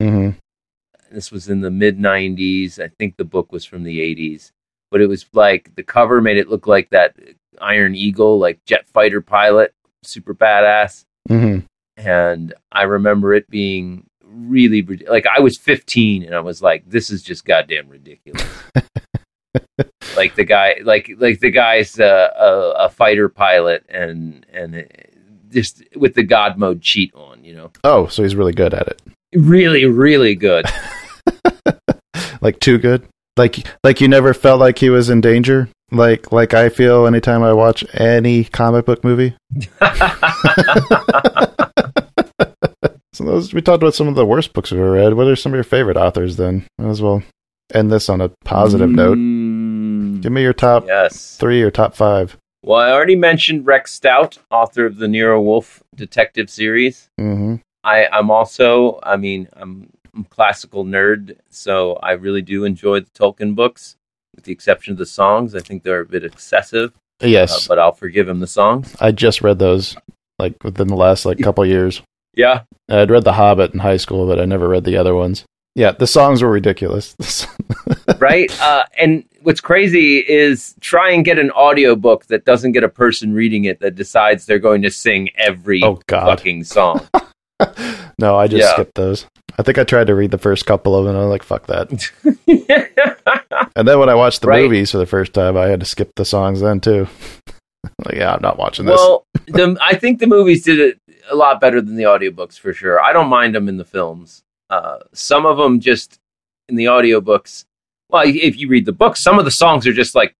hmm 0.00 0.30
This 1.10 1.30
was 1.30 1.48
in 1.48 1.60
the 1.60 1.70
mid 1.70 1.96
'90s. 1.96 2.78
I 2.78 2.88
think 2.98 3.16
the 3.16 3.24
book 3.24 3.52
was 3.52 3.64
from 3.64 3.84
the 3.84 4.00
'80s, 4.00 4.50
but 4.90 5.00
it 5.00 5.06
was 5.06 5.26
like 5.32 5.76
the 5.76 5.84
cover 5.84 6.20
made 6.20 6.38
it 6.38 6.50
look 6.50 6.66
like 6.66 6.90
that 6.90 7.14
Iron 7.60 7.94
Eagle, 7.94 8.38
like 8.38 8.64
jet 8.66 8.86
fighter 8.88 9.20
pilot, 9.20 9.72
super 10.02 10.34
badass 10.34 11.04
hmm 11.28 11.58
and 11.96 12.54
I 12.72 12.84
remember 12.84 13.34
it 13.34 13.48
being 13.50 14.06
really 14.24 14.80
like 15.06 15.26
I 15.26 15.40
was 15.40 15.58
15 15.58 16.22
and 16.22 16.34
I 16.34 16.40
was 16.40 16.62
like, 16.62 16.88
this 16.88 17.10
is 17.10 17.22
just 17.22 17.44
goddamn 17.44 17.88
ridiculous. 17.90 18.42
like 20.16 20.34
the 20.34 20.44
guy, 20.44 20.76
like 20.82 21.10
like 21.18 21.40
the 21.40 21.50
guy's 21.50 22.00
uh, 22.00 22.30
a, 22.38 22.84
a 22.84 22.88
fighter 22.88 23.28
pilot 23.28 23.84
and 23.90 24.46
and 24.50 24.86
just 25.50 25.82
with 25.94 26.14
the 26.14 26.22
God 26.22 26.56
mode 26.56 26.80
cheat 26.80 27.12
on, 27.14 27.44
you 27.44 27.54
know, 27.54 27.70
Oh, 27.84 28.06
so 28.06 28.22
he's 28.22 28.34
really 28.36 28.52
good 28.54 28.72
at 28.72 28.86
it. 28.88 29.02
really 29.34 29.84
really 29.84 30.34
good. 30.34 30.64
Like 32.40 32.58
too 32.60 32.78
good. 32.78 33.06
Like 33.36 33.66
like 33.84 34.00
you 34.00 34.08
never 34.08 34.32
felt 34.32 34.60
like 34.60 34.78
he 34.78 34.88
was 34.88 35.10
in 35.10 35.20
danger. 35.20 35.68
Like 35.92 36.32
like 36.32 36.54
I 36.54 36.68
feel 36.68 37.06
anytime 37.06 37.42
I 37.42 37.52
watch 37.52 37.84
any 37.94 38.44
comic 38.44 38.86
book 38.86 39.02
movie. 39.04 39.34
So 43.12 43.24
those 43.24 43.52
we 43.52 43.60
talked 43.60 43.82
about 43.82 43.94
some 43.94 44.08
of 44.08 44.14
the 44.14 44.24
worst 44.24 44.52
books 44.52 44.70
we've 44.70 44.80
ever 44.80 44.92
read. 44.92 45.14
What 45.14 45.26
are 45.26 45.36
some 45.36 45.52
of 45.52 45.56
your 45.56 45.64
favorite 45.64 45.96
authors 45.96 46.36
then? 46.36 46.64
Might 46.78 46.88
as 46.90 47.02
well 47.02 47.22
end 47.74 47.90
this 47.90 48.08
on 48.08 48.20
a 48.20 48.30
positive 48.44 48.88
note. 48.88 49.18
Mm, 49.18 50.22
Give 50.22 50.32
me 50.32 50.42
your 50.42 50.52
top 50.54 50.86
yes. 50.86 51.36
three 51.36 51.60
or 51.60 51.70
top 51.70 51.94
five. 51.94 52.36
Well, 52.62 52.78
I 52.80 52.92
already 52.92 53.16
mentioned 53.16 53.66
Rex 53.66 53.92
Stout, 53.92 54.38
author 54.50 54.86
of 54.86 54.96
the 54.96 55.08
Nero 55.08 55.40
Wolfe 55.40 55.82
detective 55.94 56.48
series. 56.48 57.10
hmm 57.18 57.56
I, 57.82 58.06
I'm 58.12 58.30
also, 58.30 59.00
I 59.02 59.16
mean, 59.16 59.48
I'm, 59.54 59.90
I'm 60.14 60.22
a 60.22 60.34
classical 60.34 60.84
nerd, 60.84 61.36
so 61.50 61.94
I 61.96 62.12
really 62.12 62.42
do 62.42 62.64
enjoy 62.64 63.00
the 63.00 63.10
Tolkien 63.10 63.54
books, 63.54 63.96
with 64.40 64.46
the 64.46 64.52
exception 64.52 64.92
of 64.92 64.98
the 64.98 65.06
songs. 65.06 65.54
I 65.54 65.60
think 65.60 65.82
they're 65.82 66.00
a 66.00 66.06
bit 66.06 66.24
excessive, 66.24 66.92
uh, 67.22 67.26
Yes, 67.26 67.68
but 67.68 67.78
I'll 67.78 67.92
forgive 67.92 68.26
him 68.26 68.40
the 68.40 68.46
songs. 68.46 68.96
I 68.98 69.12
just 69.12 69.42
read 69.42 69.58
those 69.58 69.96
like 70.38 70.62
within 70.64 70.88
the 70.88 70.96
last 70.96 71.26
like 71.26 71.38
couple 71.38 71.64
years. 71.66 72.00
Yeah, 72.34 72.62
I'd 72.88 73.10
read 73.10 73.24
The 73.24 73.34
Hobbit 73.34 73.74
in 73.74 73.80
high 73.80 73.98
school, 73.98 74.26
but 74.26 74.40
I 74.40 74.46
never 74.46 74.68
read 74.68 74.84
the 74.84 74.96
other 74.96 75.14
ones. 75.14 75.44
Yeah, 75.74 75.92
the 75.92 76.06
songs 76.06 76.42
were 76.42 76.50
ridiculous. 76.50 77.14
right. 78.18 78.50
uh, 78.60 78.84
and 78.98 79.24
what's 79.42 79.60
crazy 79.60 80.18
is 80.18 80.74
try 80.80 81.10
and 81.12 81.24
get 81.24 81.38
an 81.38 81.50
audiobook 81.52 82.26
that 82.26 82.44
doesn't 82.44 82.72
get 82.72 82.82
a 82.82 82.88
person 82.88 83.32
reading 83.32 83.66
it 83.66 83.78
that 83.80 83.94
decides 83.94 84.46
they're 84.46 84.58
going 84.58 84.82
to 84.82 84.90
sing 84.90 85.28
every 85.36 85.82
oh 85.84 86.00
God, 86.06 86.38
fucking 86.38 86.64
song. 86.64 87.06
no! 88.18 88.36
I 88.36 88.46
just 88.46 88.62
Yeah. 88.62 88.72
skipped 88.72 88.94
those. 88.94 89.26
I 89.58 89.62
think 89.62 89.78
I 89.78 89.84
tried 89.84 90.06
to 90.08 90.14
read 90.14 90.30
the 90.30 90.38
first 90.38 90.66
couple 90.66 90.96
of 90.96 91.04
them, 91.04 91.14
and 91.14 91.18
I 91.22 91.26
was 91.26 91.30
like, 91.30 91.42
"Fuck 91.42 91.66
that." 91.66 91.90
And 93.76 93.86
then 93.86 93.98
when 93.98 94.08
I 94.08 94.14
watched 94.14 94.40
the 94.42 94.48
Right. 94.48 94.62
movies 94.64 94.90
for 94.90 94.98
the 94.98 95.06
first 95.06 95.32
time, 95.32 95.56
I 95.56 95.66
had 95.66 95.80
to 95.80 95.86
skip 95.86 96.12
the 96.16 96.24
songs 96.24 96.60
then 96.60 96.80
too. 96.80 97.06
like, 98.04 98.16
yeah, 98.16 98.34
I'm 98.34 98.42
not 98.42 98.58
watching 98.58 98.84
this. 98.86 98.96
well, 98.96 99.24
the, 99.46 99.76
I 99.80 99.94
think 99.94 100.18
the 100.18 100.26
movies 100.26 100.64
did 100.64 100.78
it 100.80 100.98
a 101.30 101.34
lot 101.36 101.60
better 101.60 101.80
than 101.80 101.96
the 101.96 102.02
audiobooks 102.04 102.58
for 102.58 102.72
sure. 102.72 103.00
I 103.00 103.12
don't 103.12 103.28
mind 103.28 103.54
them 103.54 103.68
in 103.68 103.76
the 103.76 103.84
films. 103.84 104.42
Uh, 104.68 104.98
some 105.12 105.46
of 105.46 105.56
them 105.56 105.80
just 105.80 106.18
in 106.68 106.76
the 106.76 106.86
audiobooks. 106.86 107.64
Well, 108.10 108.24
if 108.26 108.58
you 108.58 108.68
read 108.68 108.86
the 108.86 108.92
book, 108.92 109.16
some 109.16 109.38
of 109.38 109.44
the 109.44 109.50
songs 109.50 109.86
are 109.86 109.92
just 109.92 110.14
like 110.14 110.34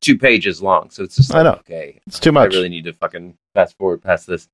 two 0.00 0.18
pages 0.18 0.62
long, 0.62 0.90
so 0.90 1.02
it's 1.04 1.16
just 1.16 1.34
I 1.34 1.42
know. 1.42 1.52
okay, 1.54 2.00
it's 2.06 2.20
too 2.20 2.32
much. 2.32 2.52
I 2.52 2.56
really 2.56 2.68
need 2.68 2.84
to 2.84 2.92
fucking 2.92 3.36
fast 3.54 3.76
forward 3.78 4.02
past 4.02 4.26
this. 4.26 4.46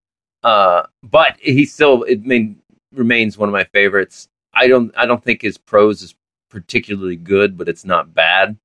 Uh, 0.42 0.84
but 1.02 1.36
he 1.40 1.64
still 1.66 2.02
it 2.04 2.24
main, 2.24 2.56
remains 2.92 3.36
one 3.36 3.48
of 3.48 3.52
my 3.52 3.64
favorites. 3.64 4.28
I 4.54 4.68
don't 4.68 4.92
I 4.96 5.06
don't 5.06 5.22
think 5.22 5.42
his 5.42 5.58
prose 5.58 6.02
is 6.02 6.14
particularly 6.50 7.16
good, 7.16 7.56
but 7.56 7.68
it's 7.68 7.84
not 7.84 8.14
bad. 8.14 8.56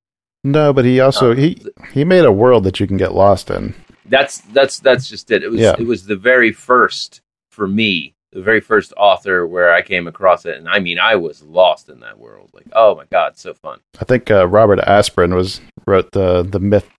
No, 0.44 0.74
but 0.74 0.86
he 0.86 1.00
also 1.00 1.32
Uh, 1.32 1.36
he 1.36 1.62
he 1.92 2.04
made 2.04 2.26
a 2.26 2.32
world 2.32 2.64
that 2.64 2.80
you 2.80 2.88
can 2.88 2.98
get 2.98 3.14
lost 3.14 3.50
in. 3.50 3.74
that's 4.08 4.40
that's 4.54 4.80
that's 4.80 5.08
just 5.10 5.32
it. 5.32 5.44
It 5.44 5.50
was 5.52 5.60
Yeah. 5.60 5.76
it 5.78 5.86
was 5.88 6.06
the 6.06 6.16
very 6.16 6.52
first 6.52 7.22
for 7.52 7.68
me, 7.68 8.14
the 8.32 8.42
very 8.42 8.62
first 8.62 8.94
author 8.98 9.46
where 9.48 9.74
I 9.74 9.82
came 9.82 10.08
across 10.08 10.46
it, 10.46 10.58
and 10.58 10.68
I 10.70 10.80
mean 10.80 11.00
I 11.00 11.16
was 11.16 11.42
lost 11.44 11.90
in 11.90 12.00
that 12.02 12.20
world. 12.20 12.50
Like, 12.54 12.68
oh 12.74 12.96
my 12.96 13.06
god, 13.12 13.38
so 13.38 13.54
fun. 13.54 13.80
I 14.00 14.06
think 14.06 14.30
uh, 14.32 14.48
Robert 14.48 14.80
Asprin 14.80 15.36
was 15.36 15.62
wrote 15.88 16.12
the 16.14 16.44
the 16.44 16.60
myth 16.60 16.90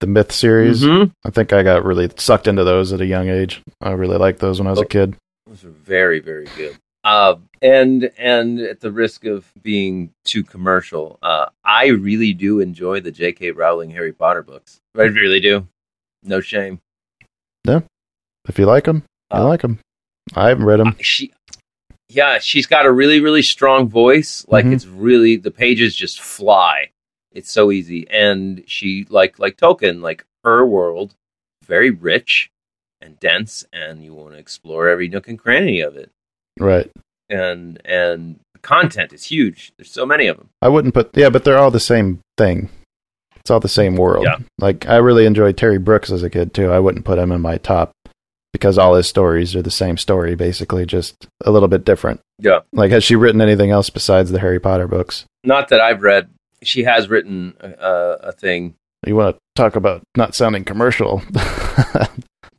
the 0.00 0.06
myth 0.06 0.32
series. 0.32 0.82
Mhm. 0.82 1.12
I 1.24 1.30
think 1.30 1.52
I 1.52 1.62
got 1.62 1.84
really 1.84 2.08
sucked 2.16 2.46
into 2.46 2.64
those 2.64 2.92
at 2.92 3.00
a 3.00 3.06
young 3.06 3.28
age. 3.28 3.62
I 3.80 3.92
really 3.92 4.16
liked 4.18 4.38
those 4.40 4.58
when 4.60 4.66
I 4.66 4.70
was 4.70 4.80
a 4.80 4.84
Oh. 4.84 4.88
kid. 4.88 5.16
Those 5.46 5.64
are 5.64 5.70
very 5.70 6.20
very 6.20 6.46
good. 6.56 6.76
Uh, 7.04 7.36
and 7.62 8.10
and 8.18 8.60
at 8.60 8.80
the 8.80 8.90
risk 8.92 9.24
of 9.24 9.50
being 9.62 10.10
too 10.24 10.42
commercial, 10.44 11.18
uh, 11.22 11.46
I 11.64 11.86
really 11.88 12.32
do 12.34 12.60
enjoy 12.60 13.00
the 13.00 13.10
J.K. 13.12 13.52
Rowling 13.52 13.90
Harry 13.90 14.12
Potter 14.12 14.42
books. 14.42 14.78
I 14.96 15.02
really 15.04 15.40
do. 15.40 15.66
No 16.22 16.40
shame. 16.40 16.80
Yeah, 17.66 17.80
if 18.48 18.58
you 18.58 18.66
like 18.66 18.84
them, 18.84 19.04
you 19.32 19.38
Uh, 19.40 19.46
like 19.48 19.62
them. 19.62 19.78
I 20.34 20.48
haven't 20.48 20.64
read 20.66 20.80
them. 20.80 20.96
she 21.00 21.32
yeah 22.10 22.38
she's 22.38 22.66
got 22.66 22.86
a 22.86 22.90
really 22.90 23.20
really 23.20 23.42
strong 23.42 23.86
voice 23.88 24.42
like 24.48 24.64
Mhm. 24.64 24.72
it's 24.74 24.86
really 24.86 25.36
the 25.36 25.50
pages 25.50 25.94
just 25.94 26.20
fly 26.22 26.88
it's 27.32 27.50
so 27.50 27.70
easy 27.70 28.08
and 28.10 28.62
she 28.66 29.06
like 29.10 29.38
like 29.38 29.56
tolkien 29.56 30.00
like 30.00 30.24
her 30.44 30.64
world 30.64 31.14
very 31.64 31.90
rich 31.90 32.50
and 33.00 33.18
dense 33.20 33.64
and 33.72 34.02
you 34.04 34.14
want 34.14 34.32
to 34.32 34.38
explore 34.38 34.88
every 34.88 35.08
nook 35.08 35.28
and 35.28 35.38
cranny 35.38 35.80
of 35.80 35.96
it 35.96 36.10
Right. 36.58 36.90
and 37.28 37.80
and 37.84 38.40
the 38.54 38.60
content 38.60 39.12
is 39.12 39.24
huge 39.24 39.72
there's 39.78 39.90
so 39.90 40.06
many 40.06 40.26
of 40.26 40.36
them 40.36 40.48
I 40.62 40.68
wouldn't 40.68 40.94
put 40.94 41.16
yeah, 41.16 41.30
but 41.30 41.44
they're 41.44 41.58
all 41.58 41.70
the 41.70 41.78
same 41.80 42.20
thing. 42.36 42.70
It's 43.36 43.50
all 43.50 43.60
the 43.60 43.68
same 43.68 43.96
world. 43.96 44.24
Yeah. 44.24 44.38
Like 44.58 44.86
I 44.88 44.96
really 44.96 45.24
enjoyed 45.24 45.56
Terry 45.56 45.78
Brooks 45.78 46.10
as 46.10 46.22
a 46.22 46.28
kid 46.30 46.52
too. 46.52 46.70
I 46.72 46.80
wouldn't 46.80 47.04
put 47.04 47.18
him 47.18 47.30
in 47.32 47.40
my 47.40 47.56
top 47.58 47.92
because 48.52 48.76
all 48.78 48.94
his 48.94 49.06
stories 49.06 49.54
are 49.54 49.62
the 49.62 49.70
same 49.70 49.96
story, 49.96 50.34
basically, 50.34 50.84
just 50.84 51.14
a 51.44 51.50
little 51.50 51.68
bit 51.68 51.84
different. 51.84 52.20
yeah 52.40 52.60
Like, 52.72 52.90
has 52.90 53.04
she 53.04 53.14
written 53.16 53.40
anything 53.40 53.70
else 53.70 53.88
besides 53.90 54.32
the 54.32 54.40
Harry 54.40 54.58
Potter 54.58 54.88
books? 54.88 55.24
not 55.44 55.68
that 55.68 55.80
i've 55.80 56.02
read 56.02 56.28
she 56.62 56.84
has 56.84 57.08
written 57.08 57.54
a, 57.60 57.70
a, 58.22 58.32
thing 58.32 58.74
You 59.06 59.16
want 59.16 59.36
to 59.36 59.40
talk 59.54 59.76
about 59.76 60.02
not 60.16 60.34
sounding 60.34 60.64
commercial? 60.64 61.22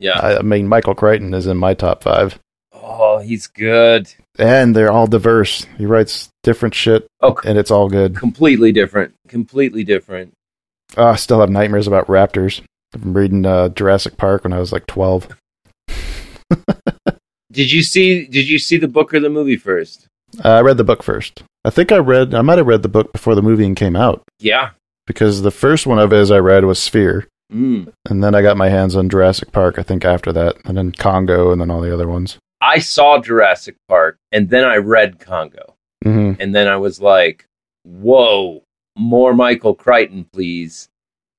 Yeah. 0.00 0.18
I, 0.18 0.42
mean, 0.42 0.66
Michael 0.66 0.94
Crichton 0.94 1.34
is 1.34 1.46
in 1.46 1.58
my 1.58 1.74
top 1.74 2.02
five, 2.02 2.38
oh, 2.72 3.18
he's 3.18 3.46
good. 3.46 4.12
and 4.38 4.74
they're 4.74 4.90
all 4.90 5.06
diverse. 5.06 5.66
He 5.76 5.84
writes 5.84 6.30
different 6.42 6.74
shit, 6.74 7.06
Oh, 7.20 7.36
and 7.44 7.58
it's 7.58 7.70
all 7.70 7.88
good. 7.88 8.16
completely 8.16 8.72
different. 8.72 9.14
Completely 9.28 9.84
different. 9.84 10.32
Oh, 10.96 11.08
I 11.08 11.16
still 11.16 11.40
have 11.40 11.50
nightmares 11.50 11.86
about 11.86 12.06
raptors. 12.06 12.62
I'm 12.94 13.12
reading 13.12 13.44
uh, 13.44 13.68
Jurassic 13.68 14.16
Park 14.16 14.44
when 14.44 14.54
I 14.54 14.58
was 14.58 14.72
like 14.72 14.86
12. 14.86 15.28
Did 17.52 17.70
you 17.70 17.82
see? 17.82 18.26
Did 18.26 18.48
you 18.48 18.58
see 18.58 18.78
the 18.78 18.88
book 18.88 19.12
or 19.12 19.20
the 19.20 19.28
movie 19.28 19.56
first? 19.56 20.06
Uh, 20.42 20.48
I 20.48 20.60
read 20.62 20.78
the 20.78 20.84
book 20.84 21.02
first. 21.02 21.42
I 21.64 21.70
think 21.70 21.92
I 21.92 21.98
read, 21.98 22.34
I 22.34 22.42
might 22.42 22.58
have 22.58 22.66
read 22.66 22.82
the 22.82 22.88
book 22.88 23.12
before 23.12 23.34
the 23.34 23.42
movie 23.42 23.72
came 23.74 23.96
out 23.96 24.22
Yeah. 24.38 24.70
because 25.06 25.42
the 25.42 25.50
first 25.50 25.86
one 25.86 25.98
of 25.98 26.10
his 26.10 26.30
I 26.30 26.38
read 26.38 26.64
was 26.64 26.82
Sphere. 26.82 27.26
Mm. 27.52 27.92
And 28.08 28.22
then 28.24 28.34
I 28.34 28.42
got 28.42 28.56
my 28.56 28.68
hands 28.68 28.94
on 28.96 29.08
Jurassic 29.08 29.50
Park, 29.52 29.78
I 29.78 29.82
think, 29.82 30.04
after 30.04 30.32
that. 30.32 30.56
And 30.64 30.76
then 30.76 30.92
Congo, 30.92 31.50
and 31.52 31.60
then 31.60 31.70
all 31.70 31.80
the 31.80 31.92
other 31.92 32.08
ones. 32.08 32.38
I 32.60 32.78
saw 32.78 33.18
Jurassic 33.20 33.74
Park, 33.88 34.16
and 34.32 34.48
then 34.50 34.64
I 34.64 34.76
read 34.76 35.18
Congo, 35.18 35.74
hmm 36.04 36.32
and 36.38 36.54
then 36.54 36.68
I 36.68 36.76
was 36.76 37.00
like, 37.00 37.46
"Whoa, 37.84 38.62
more 38.96 39.34
Michael 39.34 39.74
Crichton, 39.74 40.26
please!" 40.32 40.88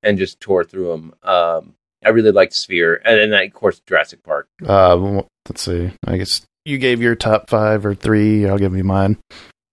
And 0.04 0.18
just 0.18 0.40
tore 0.40 0.64
through 0.64 0.90
them. 0.90 1.14
Um, 1.24 1.74
I 2.04 2.10
really 2.10 2.32
liked 2.32 2.54
Sphere, 2.54 3.02
and 3.06 3.32
then 3.32 3.40
of 3.40 3.54
course 3.54 3.80
Jurassic 3.88 4.24
Park. 4.24 4.48
Uh, 4.68 5.22
let's 5.48 5.62
see. 5.62 5.92
I 6.06 6.18
guess 6.18 6.42
you 6.66 6.78
gave 6.80 7.02
your 7.02 7.16
top 7.16 7.50
five 7.50 7.86
or 7.86 7.94
three. 7.96 8.48
I'll 8.48 8.58
give 8.58 8.76
you 8.76 8.84
mine. 8.84 9.18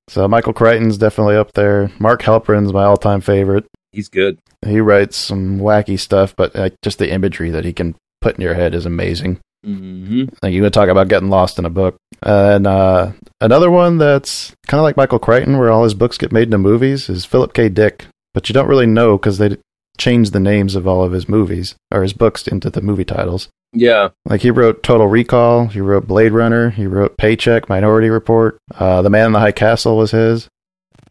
So 0.09 0.27
Michael 0.27 0.53
Crichton's 0.53 0.99
definitely 0.99 1.37
up 1.37 1.53
there. 1.53 1.91
Mark 1.99 2.23
Helprin's 2.23 2.73
my 2.73 2.85
all-time 2.85 3.21
favorite. 3.21 3.67
He's 3.93 4.09
good. 4.09 4.39
He 4.67 4.81
writes 4.81 5.17
some 5.17 5.59
wacky 5.61 5.99
stuff, 5.99 6.35
but 6.37 6.55
like, 6.55 6.75
just 6.83 6.99
the 6.99 7.11
imagery 7.13 7.51
that 7.51 7.65
he 7.65 7.73
can 7.73 7.95
put 8.21 8.35
in 8.37 8.41
your 8.41 8.55
head 8.55 8.75
is 8.75 8.87
amazing. 8.87 9.39
hmm 9.65 10.25
Like 10.43 10.53
you 10.53 10.63
would 10.63 10.73
talk 10.73 10.89
about 10.89 11.09
getting 11.09 11.31
lost 11.31 11.59
in 11.59 11.65
a 11.65 11.71
book. 11.71 11.97
And 12.23 12.67
uh, 12.67 13.13
another 13.41 13.71
one 13.71 13.99
that's 13.99 14.53
kind 14.67 14.81
of 14.81 14.85
like 14.85 14.97
Michael 14.97 15.19
Crichton, 15.19 15.59
where 15.59 15.71
all 15.71 15.85
his 15.85 15.95
books 15.95 16.19
get 16.19 16.33
made 16.33 16.49
into 16.49 16.59
movies, 16.59 17.09
is 17.09 17.25
Philip 17.25 17.53
K. 17.53 17.69
Dick. 17.69 18.07
But 18.35 18.49
you 18.49 18.53
don't 18.53 18.69
really 18.69 18.87
know 18.87 19.17
because 19.17 19.39
they 19.39 19.57
changed 19.99 20.33
the 20.33 20.41
names 20.41 20.75
of 20.75 20.87
all 20.87 21.03
of 21.05 21.13
his 21.13 21.29
movies 21.29 21.75
or 21.93 22.03
his 22.03 22.13
books 22.13 22.47
into 22.47 22.71
the 22.71 22.81
movie 22.81 23.05
titles. 23.05 23.49
Yeah, 23.73 24.09
Like 24.25 24.41
he 24.41 24.51
wrote 24.51 24.83
Total 24.83 25.07
Recall, 25.07 25.67
he 25.67 25.81
wrote 25.81 26.07
Blade 26.07 26.33
Runner, 26.33 26.71
he 26.71 26.87
wrote 26.87 27.17
Paycheck, 27.19 27.69
Minority 27.69 28.09
Report. 28.09 28.59
Uh, 28.75 29.03
the 29.03 29.11
Man 29.11 29.27
in 29.27 29.33
the 29.33 29.41
High 29.41 29.53
Castle 29.53 29.97
was 29.97 30.11
his. 30.13 30.49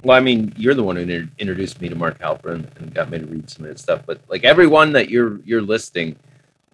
Well, 0.04 0.18
I 0.18 0.22
mean, 0.22 0.54
you're 0.58 0.74
the 0.74 0.84
one 0.84 0.96
who 0.96 1.04
inter- 1.04 1.30
introduced 1.38 1.82
me 1.82 1.90
to 1.90 1.96
Mark 1.96 2.20
Helprin 2.20 2.68
and 2.78 2.94
got 2.94 3.10
me 3.10 3.20
to 3.20 3.26
read 3.26 3.50
some 3.50 3.66
of 3.66 3.72
his 3.72 3.82
stuff. 3.82 4.04
But 4.06 4.22
like 4.28 4.44
everyone 4.44 4.94
that 4.94 5.10
you're 5.10 5.40
you're 5.42 5.62
listing 5.62 6.16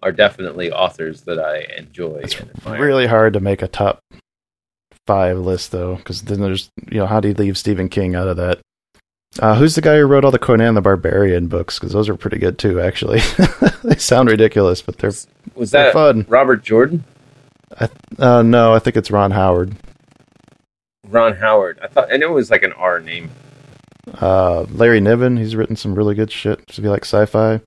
are 0.02 0.12
definitely 0.12 0.70
authors 0.70 1.22
that 1.22 1.38
I 1.38 1.66
enjoy 1.78 2.20
It's 2.22 2.40
really 2.66 3.06
hard 3.06 3.32
to 3.32 3.40
make 3.40 3.62
a 3.62 3.68
top 3.68 4.00
five 5.06 5.38
list 5.38 5.72
though, 5.72 5.96
because 5.96 6.22
then 6.22 6.40
there's 6.40 6.70
you 6.90 6.98
know 6.98 7.06
how 7.06 7.20
do 7.20 7.28
you 7.28 7.34
leave 7.34 7.58
Stephen 7.58 7.88
King 7.88 8.14
out 8.14 8.28
of 8.28 8.36
that? 8.36 8.60
Uh, 9.40 9.56
who's 9.56 9.74
the 9.74 9.80
guy 9.80 9.96
who 9.98 10.06
wrote 10.06 10.24
all 10.24 10.30
the 10.30 10.38
Conan 10.38 10.74
the 10.74 10.80
Barbarian 10.80 11.48
books? 11.48 11.78
Because 11.78 11.92
those 11.92 12.08
are 12.08 12.16
pretty 12.16 12.38
good 12.38 12.58
too. 12.58 12.80
Actually, 12.80 13.20
they 13.84 13.96
sound 13.96 14.28
ridiculous, 14.28 14.80
but 14.80 14.98
they're 14.98 15.10
Was 15.54 15.70
they're 15.72 15.84
that 15.86 15.92
fun. 15.92 16.24
Robert 16.28 16.62
Jordan? 16.62 17.04
Uh, 18.18 18.42
no, 18.42 18.72
I 18.74 18.78
think 18.78 18.96
it's 18.96 19.10
Ron 19.10 19.32
Howard. 19.32 19.74
Ron 21.08 21.34
Howard. 21.36 21.78
I 21.82 21.88
thought 21.88 22.12
I 22.12 22.16
knew 22.16 22.28
it 22.28 22.34
was 22.34 22.50
like 22.50 22.62
an 22.62 22.72
R 22.74 23.00
name. 23.00 23.30
Uh, 24.20 24.62
Larry 24.70 25.00
Niven, 25.00 25.36
he's 25.36 25.56
written 25.56 25.74
some 25.76 25.94
really 25.94 26.14
good 26.14 26.30
shit. 26.30 26.60
If 26.68 26.78
you 26.78 26.88
like 26.90 27.04
sci-fi, 27.04 27.60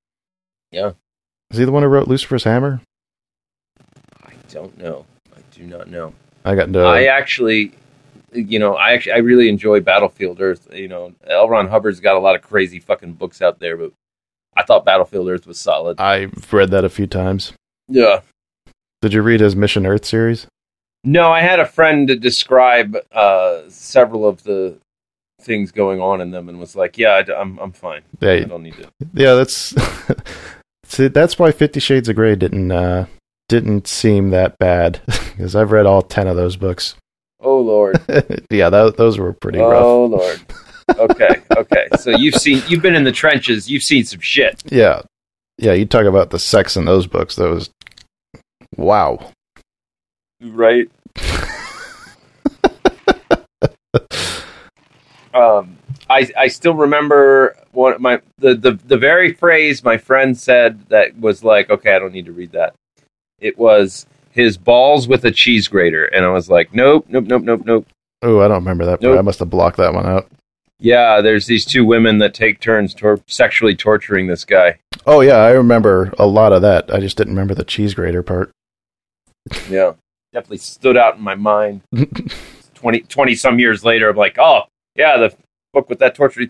Yeah. 0.72 0.92
is 1.52 1.58
he 1.58 1.66
the 1.66 1.72
one 1.72 1.84
who 1.84 1.90
wrote 1.90 2.08
Lucifer's 2.08 2.44
Hammer? 2.46 2.80
I 4.24 4.32
don't 4.50 4.78
know. 4.78 5.06
I 5.36 5.40
do 5.52 5.64
not 5.64 5.90
know. 5.90 6.14
I 6.46 6.56
got 6.56 6.70
no. 6.70 6.86
I 6.88 7.06
actually, 7.06 7.74
you 8.34 8.60
know, 8.60 8.76
I 8.76 8.94
actually 8.94 9.14
I 9.14 9.18
really 9.18 9.50
enjoy 9.50 9.80
Battlefield 9.82 10.42
Earth. 10.42 10.68
You 10.74 10.88
know, 10.88 11.14
L. 11.26 11.50
Ron 11.50 11.68
Hubbard's 11.68 12.00
got 12.00 12.16
a 12.16 12.20
lot 12.20 12.36
of 12.36 12.42
crazy 12.42 12.80
fucking 12.80 13.14
books 13.14 13.42
out 13.42 13.60
there, 13.60 13.78
but 13.78 13.92
I 14.56 14.64
thought 14.64 14.86
Battlefield 14.86 15.30
Earth 15.30 15.48
was 15.48 15.60
solid. 15.60 16.00
I've 16.00 16.52
read 16.52 16.72
that 16.72 16.86
a 16.86 16.90
few 16.90 17.08
times. 17.08 17.54
Yeah. 17.88 18.22
Did 19.02 19.14
you 19.14 19.22
read 19.22 19.40
his 19.40 19.56
Mission 19.56 19.86
Earth 19.86 20.06
series? 20.06 20.48
No, 21.04 21.32
I 21.32 21.42
had 21.42 21.60
a 21.60 21.66
friend 21.66 22.20
describe 22.20 22.98
uh, 23.12 23.62
several 23.70 24.28
of 24.28 24.44
the 24.44 24.78
things 25.40 25.72
going 25.72 26.02
on 26.02 26.20
in 26.20 26.32
them, 26.32 26.50
and 26.50 26.60
was 26.60 26.76
like, 26.76 26.98
"Yeah, 26.98 27.22
I, 27.28 27.40
am 27.42 27.60
I'm 27.60 27.72
fine. 27.72 28.02
I 28.22 28.26
Yeah, 28.26 28.46
don't 28.46 28.64
need 28.64 28.76
to." 28.76 28.90
yeah. 29.14 29.36
That's 29.36 29.74
see, 30.84 31.08
that's 31.08 31.38
why 31.40 31.52
Fifty 31.52 31.80
Shades 31.80 32.10
of 32.10 32.16
Grey 32.16 32.36
didn't 32.36 32.72
uh, 32.72 33.06
didn't 33.48 33.88
seem 33.88 34.32
that 34.32 34.58
bad 34.58 35.00
because 35.06 35.56
I've 35.56 35.72
read 35.72 35.86
all 35.86 36.02
ten 36.02 36.28
of 36.28 36.36
those 36.36 36.58
books. 36.58 36.96
Oh 37.40 37.60
Lord. 37.60 38.02
yeah, 38.50 38.70
tho- 38.70 38.92
those 38.92 39.20
were 39.20 39.34
pretty 39.34 39.60
rough. 39.60 39.84
oh 39.84 40.06
Lord. 40.06 40.42
Okay, 40.98 41.42
okay. 41.58 41.88
So 42.00 42.12
you've 42.12 42.36
seen, 42.36 42.64
you've 42.70 42.82
been 42.82 42.96
in 42.96 43.04
the 43.04 43.12
trenches. 43.12 43.70
You've 43.70 43.84
seen 43.84 44.06
some 44.06 44.22
shit. 44.22 44.64
Yeah, 44.72 45.02
yeah. 45.58 45.74
You 45.74 45.86
talk 45.86 46.06
about 46.06 46.30
the 46.30 46.40
sex 46.40 46.78
in 46.78 46.86
those 46.86 47.08
books. 47.08 47.36
Those, 47.36 47.70
wow. 48.78 49.34
right? 50.42 50.90
um, 55.34 55.78
I 56.10 56.30
I 56.38 56.48
still 56.48 56.74
remember 56.74 57.58
one 57.72 58.02
my 58.02 58.22
the, 58.38 58.56
the 58.56 58.80
the 58.86 58.98
very 58.98 59.34
phrase 59.34 59.84
my 59.84 59.98
friend 59.98 60.38
said 60.38 60.88
that 60.88 61.20
was 61.20 61.44
like, 61.44 61.70
okay, 61.70 61.94
I 61.94 62.00
don't 62.00 62.14
need 62.14 62.28
to 62.28 62.34
read 62.34 62.54
that. 62.54 62.76
It 63.40 63.58
was 63.58 64.06
his 64.38 64.56
balls 64.58 65.08
with 65.08 65.26
a 65.26 65.32
cheese 65.32 65.68
grater, 65.68 66.06
and 66.06 66.24
I 66.24 66.30
was 66.30 66.48
like, 66.50 66.74
nope, 66.74 67.08
nope, 67.10 67.26
nope, 67.26 67.42
nope, 67.42 67.62
nope. 67.66 67.88
Oh, 68.22 68.40
I 68.40 68.48
don't 68.48 68.60
remember 68.60 68.86
that. 68.86 69.02
Part. 69.02 69.02
Nope. 69.02 69.20
I 69.20 69.22
must 69.22 69.40
have 69.40 69.50
blocked 69.50 69.78
that 69.78 69.94
one 69.94 70.06
out. 70.06 70.30
Yeah, 70.80 71.22
there's 71.22 71.48
these 71.48 71.66
two 71.66 71.84
women 71.84 72.20
that 72.20 72.36
take 72.36 72.60
turns 72.60 72.94
tor- 72.94 73.20
sexually 73.26 73.76
torturing 73.76 74.28
this 74.28 74.46
guy. 74.46 74.78
Oh 75.08 75.22
yeah, 75.22 75.38
I 75.38 75.52
remember 75.52 76.14
a 76.20 76.28
lot 76.28 76.54
of 76.54 76.62
that. 76.62 76.94
I 76.94 77.00
just 77.00 77.18
didn't 77.18 77.34
remember 77.34 77.56
the 77.56 77.64
cheese 77.64 77.94
grater 77.94 78.24
part. 78.24 78.52
Yeah, 79.70 79.94
definitely 80.34 80.58
stood 80.58 80.98
out 80.98 81.16
in 81.16 81.24
my 81.24 81.36
mind. 81.36 81.82
20, 82.76 83.00
20 83.00 83.36
some 83.36 83.60
years 83.60 83.84
later, 83.84 84.10
I'm 84.10 84.18
like, 84.18 84.38
oh, 84.38 84.64
yeah, 84.96 85.18
the 85.18 85.36
book 85.74 85.90
with 85.90 86.00
that 86.00 86.16
torture. 86.16 86.44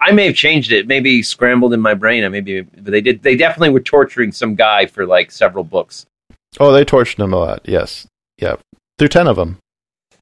I 0.00 0.10
may 0.12 0.26
have 0.26 0.34
changed 0.34 0.72
it, 0.72 0.86
maybe 0.86 1.22
scrambled 1.22 1.72
in 1.72 1.80
my 1.80 1.94
brain. 1.94 2.24
I 2.24 2.28
maybe, 2.28 2.60
but 2.62 2.84
they 2.86 3.00
did. 3.00 3.22
They 3.22 3.36
definitely 3.36 3.70
were 3.70 3.80
torturing 3.80 4.32
some 4.32 4.56
guy 4.56 4.86
for 4.86 5.06
like 5.06 5.30
several 5.30 5.64
books. 5.64 6.06
Oh, 6.58 6.72
they 6.72 6.84
tortured 6.84 7.20
him 7.20 7.32
a 7.32 7.36
lot. 7.38 7.60
Yes, 7.64 8.06
yeah, 8.38 8.56
through 8.98 9.08
ten 9.08 9.28
of 9.28 9.36
them. 9.36 9.58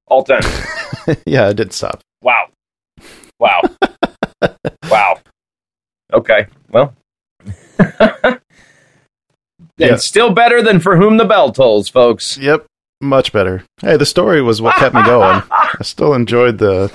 All 0.07 0.25
time. 0.25 0.43
yeah, 1.27 1.49
it 1.49 1.55
did 1.57 1.73
stop. 1.73 2.01
wow, 2.23 2.49
wow, 3.41 3.63
wow. 4.91 5.19
Okay, 6.13 6.47
well, 6.71 6.95
Yeah. 9.79 9.95
it's 9.95 10.07
still 10.09 10.33
better 10.33 10.61
than 10.63 10.81
for 10.81 10.97
whom 10.97 11.17
the 11.19 11.25
bell 11.25 11.53
tolls, 11.53 11.89
folks. 11.89 12.37
Yep, 12.39 12.67
much 13.01 13.33
better. 13.33 13.65
Hey, 13.81 13.97
the 13.97 14.07
story 14.07 14.43
was 14.43 14.61
what 14.61 14.77
kept 14.77 14.95
me 14.95 15.03
going. 15.05 15.43
I 15.51 15.79
still 15.83 16.15
enjoyed 16.15 16.59
the 16.59 16.93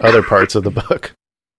other 0.00 0.22
parts 0.22 0.54
of 0.54 0.64
the 0.64 0.70
book. 0.70 1.12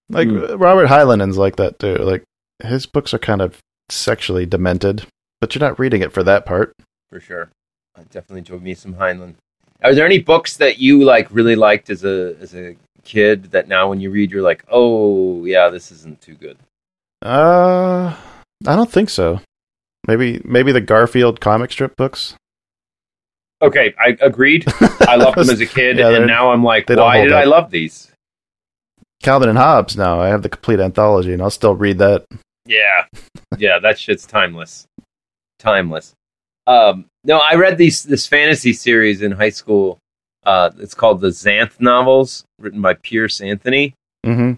Like 0.10 0.28
Hmm. 0.28 0.56
Robert 0.58 0.88
Heinlein's 0.88 1.38
like 1.38 1.56
that 1.58 1.80
too. 1.80 1.96
Like 1.98 2.24
his 2.64 2.86
books 2.86 3.14
are 3.14 3.20
kind 3.20 3.42
of 3.42 3.58
sexually 3.90 4.46
demented, 4.46 5.06
but 5.42 5.54
you're 5.56 5.62
not 5.68 5.80
reading 5.80 6.02
it 6.02 6.12
for 6.14 6.24
that 6.24 6.46
part. 6.46 6.74
For 7.10 7.20
sure. 7.20 7.50
I 7.96 8.02
definitely 8.04 8.40
enjoyed 8.40 8.62
me 8.62 8.74
some 8.74 8.94
Heinlein. 8.94 9.36
Are 9.84 9.94
there 9.94 10.06
any 10.06 10.20
books 10.20 10.58
that 10.58 10.80
you 10.80 11.04
like 11.04 11.28
really 11.32 11.56
liked 11.56 11.90
as 11.90 12.04
a 12.04 12.36
as 12.42 12.56
a 12.56 12.76
kid 13.04 13.46
that 13.52 13.68
now 13.68 13.90
when 13.90 14.00
you 14.00 14.10
read 14.12 14.32
you're 14.32 14.42
like, 14.42 14.64
oh 14.70 15.46
yeah, 15.46 15.70
this 15.70 15.92
isn't 15.92 16.22
too 16.22 16.36
good? 16.36 16.58
Uh, 17.22 18.16
I 18.66 18.76
don't 18.76 18.92
think 18.92 19.10
so. 19.10 19.40
Maybe 20.08 20.42
maybe 20.44 20.72
the 20.72 20.82
Garfield 20.82 21.40
comic 21.40 21.72
strip 21.72 21.96
books. 21.96 22.36
Okay, 23.62 23.94
I 24.00 24.18
agreed. 24.22 24.66
I 25.02 25.16
loved 25.16 25.38
them 25.38 25.50
as 25.50 25.60
a 25.60 25.66
kid, 25.66 25.98
Yeah, 26.00 26.12
and 26.12 26.28
now 26.28 26.52
I'm 26.52 26.64
like, 26.64 26.88
why 26.90 27.24
did 27.24 27.34
up. 27.34 27.40
I 27.40 27.46
love 27.46 27.72
these? 27.72 28.12
Calvin 29.24 29.50
and 29.50 29.58
Hobbes. 29.58 29.98
Now 29.98 30.22
I 30.22 30.28
have 30.28 30.44
the 30.44 30.50
complete 30.50 30.80
anthology, 30.80 31.34
and 31.34 31.42
I'll 31.42 31.50
still 31.50 31.76
read 31.76 31.98
that. 31.98 32.26
Yeah, 32.66 33.06
yeah, 33.58 33.80
that 33.80 33.98
shit's 33.98 34.26
timeless, 34.26 34.86
timeless. 35.58 36.14
Um, 36.68 37.06
no, 37.24 37.40
I 37.40 37.56
read 37.56 37.78
these 37.78 38.04
this 38.04 38.28
fantasy 38.28 38.74
series 38.74 39.22
in 39.22 39.32
high 39.32 39.50
school. 39.50 39.98
Uh, 40.46 40.70
it's 40.80 40.94
called 40.94 41.22
the 41.22 41.30
Xanth 41.30 41.80
novels, 41.80 42.44
written 42.60 42.82
by 42.82 42.94
Piers 42.94 43.42
Anthony. 43.42 43.94
hmm 44.26 44.54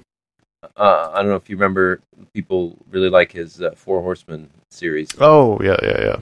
Uh, 0.76 1.12
I 1.14 1.22
don't 1.22 1.30
know 1.30 1.36
if 1.36 1.50
you 1.50 1.56
remember. 1.56 2.02
People 2.34 2.78
really 2.90 3.10
like 3.10 3.32
his 3.32 3.62
uh, 3.62 3.72
Four 3.76 4.02
Horsemen 4.02 4.50
series. 4.72 5.10
Oh 5.20 5.60
yeah, 5.62 5.78
yeah, 5.82 6.02
yeah. 6.02 6.16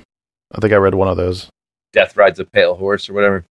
I 0.53 0.59
think 0.59 0.73
I 0.73 0.77
read 0.77 0.95
one 0.95 1.07
of 1.07 1.17
those. 1.17 1.49
Death 1.93 2.15
rides 2.15 2.39
a 2.39 2.45
pale 2.45 2.75
horse 2.75 3.09
or 3.09 3.13
whatever. 3.13 3.43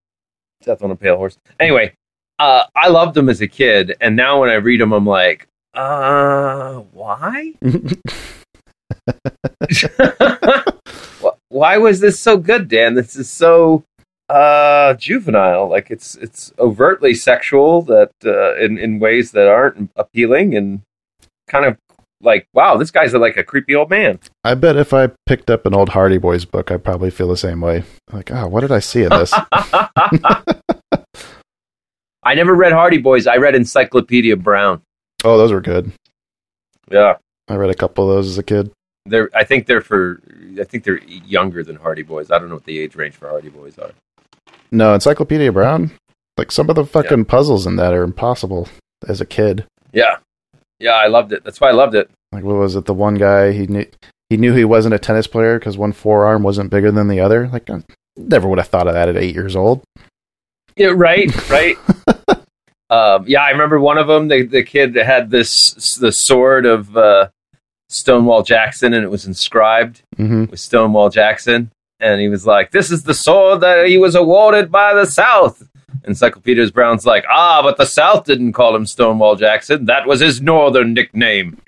Death 0.63 0.83
on 0.83 0.91
a 0.91 0.97
pale 0.97 1.17
horse. 1.17 1.37
Anyway, 1.59 1.93
uh, 2.39 2.65
I 2.75 2.89
loved 2.89 3.15
them 3.15 3.29
as 3.29 3.41
a 3.41 3.49
kid, 3.49 3.97
and 4.01 4.15
now 4.15 4.41
when 4.41 4.51
I 4.51 4.55
read 4.55 4.81
them, 4.81 4.93
I'm 4.93 5.07
like, 5.07 5.47
uh, 5.75 6.75
why? 6.93 7.55
Wh- 11.57 11.59
Why 11.59 11.79
was 11.79 12.01
this 12.01 12.19
so 12.21 12.37
good, 12.37 12.69
Dan? 12.69 12.95
This 12.95 13.17
is 13.17 13.31
so 13.31 13.85
uh 14.29 14.95
juvenile. 14.95 15.69
Like 15.69 15.91
it's 15.91 16.15
it's 16.17 16.53
overtly 16.59 17.15
sexual 17.15 17.83
that 17.83 18.11
uh 18.25 18.57
in 18.57 18.77
in 18.79 18.99
ways 18.99 19.33
that 19.33 19.49
aren't 19.49 19.91
appealing 19.97 20.55
and 20.57 20.81
kind 21.49 21.65
of 21.65 21.77
like 22.21 22.49
wow, 22.53 22.77
this 22.77 22.91
guy's 22.91 23.15
like 23.15 23.37
a 23.37 23.45
creepy 23.45 23.75
old 23.75 23.91
man. 23.91 24.19
I 24.43 24.55
bet 24.55 24.77
if 24.77 24.93
I 24.93 25.11
picked 25.27 25.51
up 25.51 25.65
an 25.67 25.75
old 25.75 25.91
Hardy 25.91 26.19
Boys 26.19 26.45
book, 26.45 26.71
I'd 26.71 26.83
probably 26.83 27.11
feel 27.11 27.29
the 27.29 27.37
same 27.37 27.61
way. 27.61 27.85
Like, 28.13 28.31
oh, 28.33 28.49
what 28.49 28.63
did 28.63 28.73
I 28.73 28.81
see 28.81 29.03
in 29.03 29.11
this? 29.11 29.33
I 32.23 32.35
never 32.35 32.55
read 32.55 32.73
Hardy 32.73 32.99
Boys. 32.99 33.27
I 33.29 33.37
read 33.37 33.55
Encyclopedia 33.55 34.37
Brown. 34.37 34.83
oh, 35.25 35.39
those 35.39 35.53
were 35.53 35.61
good. 35.61 35.93
Yeah. 36.91 37.17
I 37.49 37.55
read 37.55 37.71
a 37.71 37.75
couple 37.75 38.11
of 38.11 38.17
those 38.17 38.29
as 38.29 38.39
a 38.39 38.43
kid. 38.43 38.73
They're 39.07 39.31
I 39.35 39.45
think 39.45 39.67
they're 39.67 39.81
for 39.81 40.21
I 40.59 40.65
think 40.65 40.85
they're 40.85 41.03
younger 41.05 41.63
than 41.63 41.77
Hardy 41.77 42.03
Boys. 42.03 42.31
I 42.31 42.39
don't 42.39 42.49
know 42.49 42.57
what 42.57 42.65
the 42.65 42.79
age 42.79 42.95
range 42.95 43.15
for 43.15 43.29
Hardy 43.29 43.49
Boys 43.49 43.79
are. 43.79 43.93
No, 44.71 44.95
Encyclopedia 44.95 45.53
Brown. 45.53 45.93
Like 46.37 46.53
some 46.53 46.69
of 46.69 46.77
the 46.77 46.85
fucking 46.85 47.25
puzzles 47.25 47.67
in 47.67 47.77
that 47.77 47.95
are 47.95 48.03
impossible 48.03 48.69
as 49.09 49.21
a 49.21 49.27
kid. 49.27 49.65
Yeah. 49.93 50.19
Yeah, 50.79 50.93
I 50.93 51.07
loved 51.07 51.33
it. 51.33 51.45
That's 51.45 51.61
why 51.61 51.69
I 51.69 51.73
loved 51.73 51.95
it. 51.95 52.11
Like 52.33 52.45
what 52.45 52.57
was 52.57 52.77
it? 52.77 52.85
The 52.85 52.95
one 52.95 53.15
guy 53.15 53.53
he 53.53 53.67
knew 53.67 53.87
he 54.29 54.37
knew 54.37 54.53
he 54.55 54.65
wasn't 54.65 54.95
a 54.95 54.99
tennis 54.99 55.27
player 55.27 55.59
because 55.59 55.79
one 55.79 55.93
forearm 55.93 56.43
wasn't 56.43 56.71
bigger 56.71 56.91
than 56.91 57.09
the 57.09 57.21
other. 57.21 57.49
Like 57.49 57.71
I 57.71 57.83
never 58.17 58.49
would 58.49 58.59
have 58.59 58.69
thought 58.69 58.89
of 58.89 58.95
that 58.95 59.09
at 59.09 59.17
eight 59.17 59.35
years 59.35 59.57
old. 59.57 59.83
Yeah, 60.77 60.93
right, 60.95 61.31
right. 61.51 61.79
um, 62.91 63.25
yeah, 63.27 63.43
I 63.43 63.51
remember 63.51 63.81
one 63.81 63.97
of 63.99 64.09
them. 64.09 64.29
The 64.29 64.43
the 64.43 64.63
kid 64.63 64.95
that 64.95 65.07
had 65.07 65.31
this 65.31 65.95
the 65.95 66.13
sword 66.13 66.67
of 66.67 66.95
uh, 66.97 67.29
Stonewall 67.89 68.43
Jackson, 68.43 68.93
and 68.93 69.05
it 69.05 69.11
was 69.11 69.27
inscribed 69.27 70.03
hmm 70.17 70.47
with 70.47 70.61
Stonewall 70.61 71.09
Jackson, 71.11 71.71
and 72.01 72.21
he 72.21 72.29
was 72.29 72.47
like, 72.47 72.71
"This 72.71 72.91
is 72.91 73.05
the 73.05 73.15
sword 73.15 73.61
that 73.61 73.87
he 73.87 73.99
was 73.99 74.15
awarded 74.15 74.71
by 74.71 74.95
the 74.95 75.07
South." 75.07 75.63
Encyclopedia 76.05 76.71
Brown's 76.73 77.07
like, 77.07 77.25
"Ah, 77.31 77.63
but 77.63 77.77
the 77.77 77.87
South 77.87 78.25
didn't 78.25 78.53
call 78.53 78.75
him 78.75 78.87
Stonewall 78.87 79.37
Jackson. 79.37 79.87
That 79.87 80.07
was 80.07 80.21
his 80.21 80.41
northern 80.41 80.95
nickname." 80.95 81.59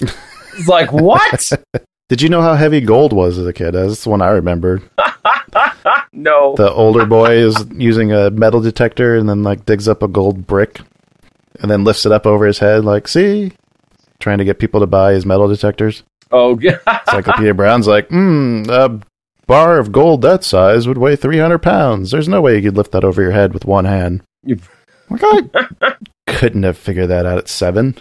It's 0.58 0.68
like, 0.68 0.92
what? 0.92 1.52
Did 2.08 2.22
you 2.22 2.28
know 2.28 2.40
how 2.40 2.54
heavy 2.54 2.80
gold 2.80 3.12
was 3.12 3.38
as 3.38 3.46
a 3.46 3.52
kid? 3.52 3.72
That's 3.72 4.02
the 4.04 4.10
one 4.10 4.22
I 4.22 4.30
remembered. 4.30 4.82
no. 6.12 6.54
The 6.56 6.72
older 6.72 7.04
boy 7.06 7.32
is 7.32 7.66
using 7.74 8.12
a 8.12 8.30
metal 8.30 8.60
detector 8.60 9.16
and 9.16 9.28
then 9.28 9.42
like 9.42 9.66
digs 9.66 9.86
up 9.88 10.02
a 10.02 10.08
gold 10.08 10.46
brick 10.46 10.80
and 11.60 11.70
then 11.70 11.84
lifts 11.84 12.06
it 12.06 12.12
up 12.12 12.26
over 12.26 12.46
his 12.46 12.58
head, 12.58 12.84
like, 12.84 13.06
see? 13.08 13.52
Trying 14.20 14.38
to 14.38 14.44
get 14.44 14.58
people 14.58 14.80
to 14.80 14.86
buy 14.86 15.12
his 15.12 15.24
metal 15.24 15.48
detectors. 15.48 16.02
Oh, 16.30 16.58
yeah. 16.60 16.78
Encyclopedia 17.06 17.54
Brown's 17.54 17.86
like, 17.86 18.08
hmm, 18.08 18.64
a 18.68 19.00
bar 19.46 19.78
of 19.78 19.92
gold 19.92 20.22
that 20.22 20.44
size 20.44 20.86
would 20.88 20.98
weigh 20.98 21.16
300 21.16 21.58
pounds. 21.58 22.10
There's 22.10 22.28
no 22.28 22.40
way 22.40 22.56
you 22.56 22.62
could 22.62 22.76
lift 22.76 22.92
that 22.92 23.04
over 23.04 23.22
your 23.22 23.30
head 23.30 23.54
with 23.54 23.64
one 23.64 23.84
hand. 23.84 24.22
You- 24.44 24.58
Like, 25.10 25.22
I 25.24 25.94
couldn't 26.26 26.64
have 26.64 26.76
figured 26.76 27.08
that 27.08 27.24
out 27.26 27.38
at 27.38 27.48
seven. 27.48 27.96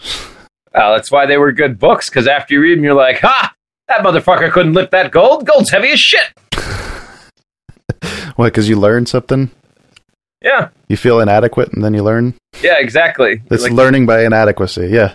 Well, 0.74 0.93
that's 0.95 1.11
why 1.11 1.26
they 1.26 1.38
were 1.38 1.51
good 1.53 1.80
books, 1.80 2.09
because 2.09 2.28
after 2.28 2.53
you 2.55 2.61
read 2.61 2.78
them, 2.78 2.84
you're 2.84 2.93
like, 2.93 3.20
ha! 3.20 3.53
That 3.88 4.01
motherfucker 4.01 4.51
couldn't 4.51 4.74
lift 4.74 4.91
that 4.91 5.11
gold. 5.11 5.45
Gold's 5.45 5.70
heavy 5.70 5.91
as 5.91 5.99
shit. 6.01 6.28
What, 8.36 8.47
because 8.47 8.68
you 8.70 8.78
learn 8.78 9.05
something? 9.05 9.49
Yeah, 10.43 10.70
You 10.88 10.97
feel 10.97 11.20
inadequate 11.20 11.74
and 11.74 11.84
then 11.84 11.93
you 11.95 12.03
learn? 12.03 12.36
yeah, 12.61 12.76
exactly. 12.78 13.41
It's 13.49 13.63
Like, 13.63 13.72
learning 13.72 14.05
by 14.05 14.24
inadequacy, 14.24 14.88
yeah. 14.91 15.13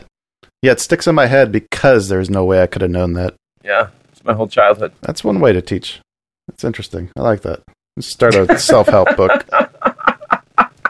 Yeah, 0.63 0.73
it 0.73 0.81
sticks 0.81 1.07
in 1.09 1.15
my 1.15 1.27
head 1.27 1.51
because 1.53 2.09
there's 2.09 2.31
no 2.31 2.45
way 2.45 2.63
I 2.63 2.67
could 2.69 2.83
have 2.83 2.91
known 2.91 3.15
that. 3.15 3.35
yeah, 3.65 3.89
it's 4.13 4.25
my 4.25 4.33
whole 4.33 4.47
childhood. 4.49 4.93
That's 5.03 5.25
one 5.25 5.41
way 5.41 5.53
to 5.53 5.61
teach. 5.61 6.01
That's 6.49 6.65
interesting. 6.65 7.11
I 7.17 7.23
like 7.23 7.43
that. 7.43 7.61
Let's 7.97 8.09
start 8.09 8.35
a 8.35 8.59
self 8.59 8.89
help 8.89 9.17
book. 9.17 9.47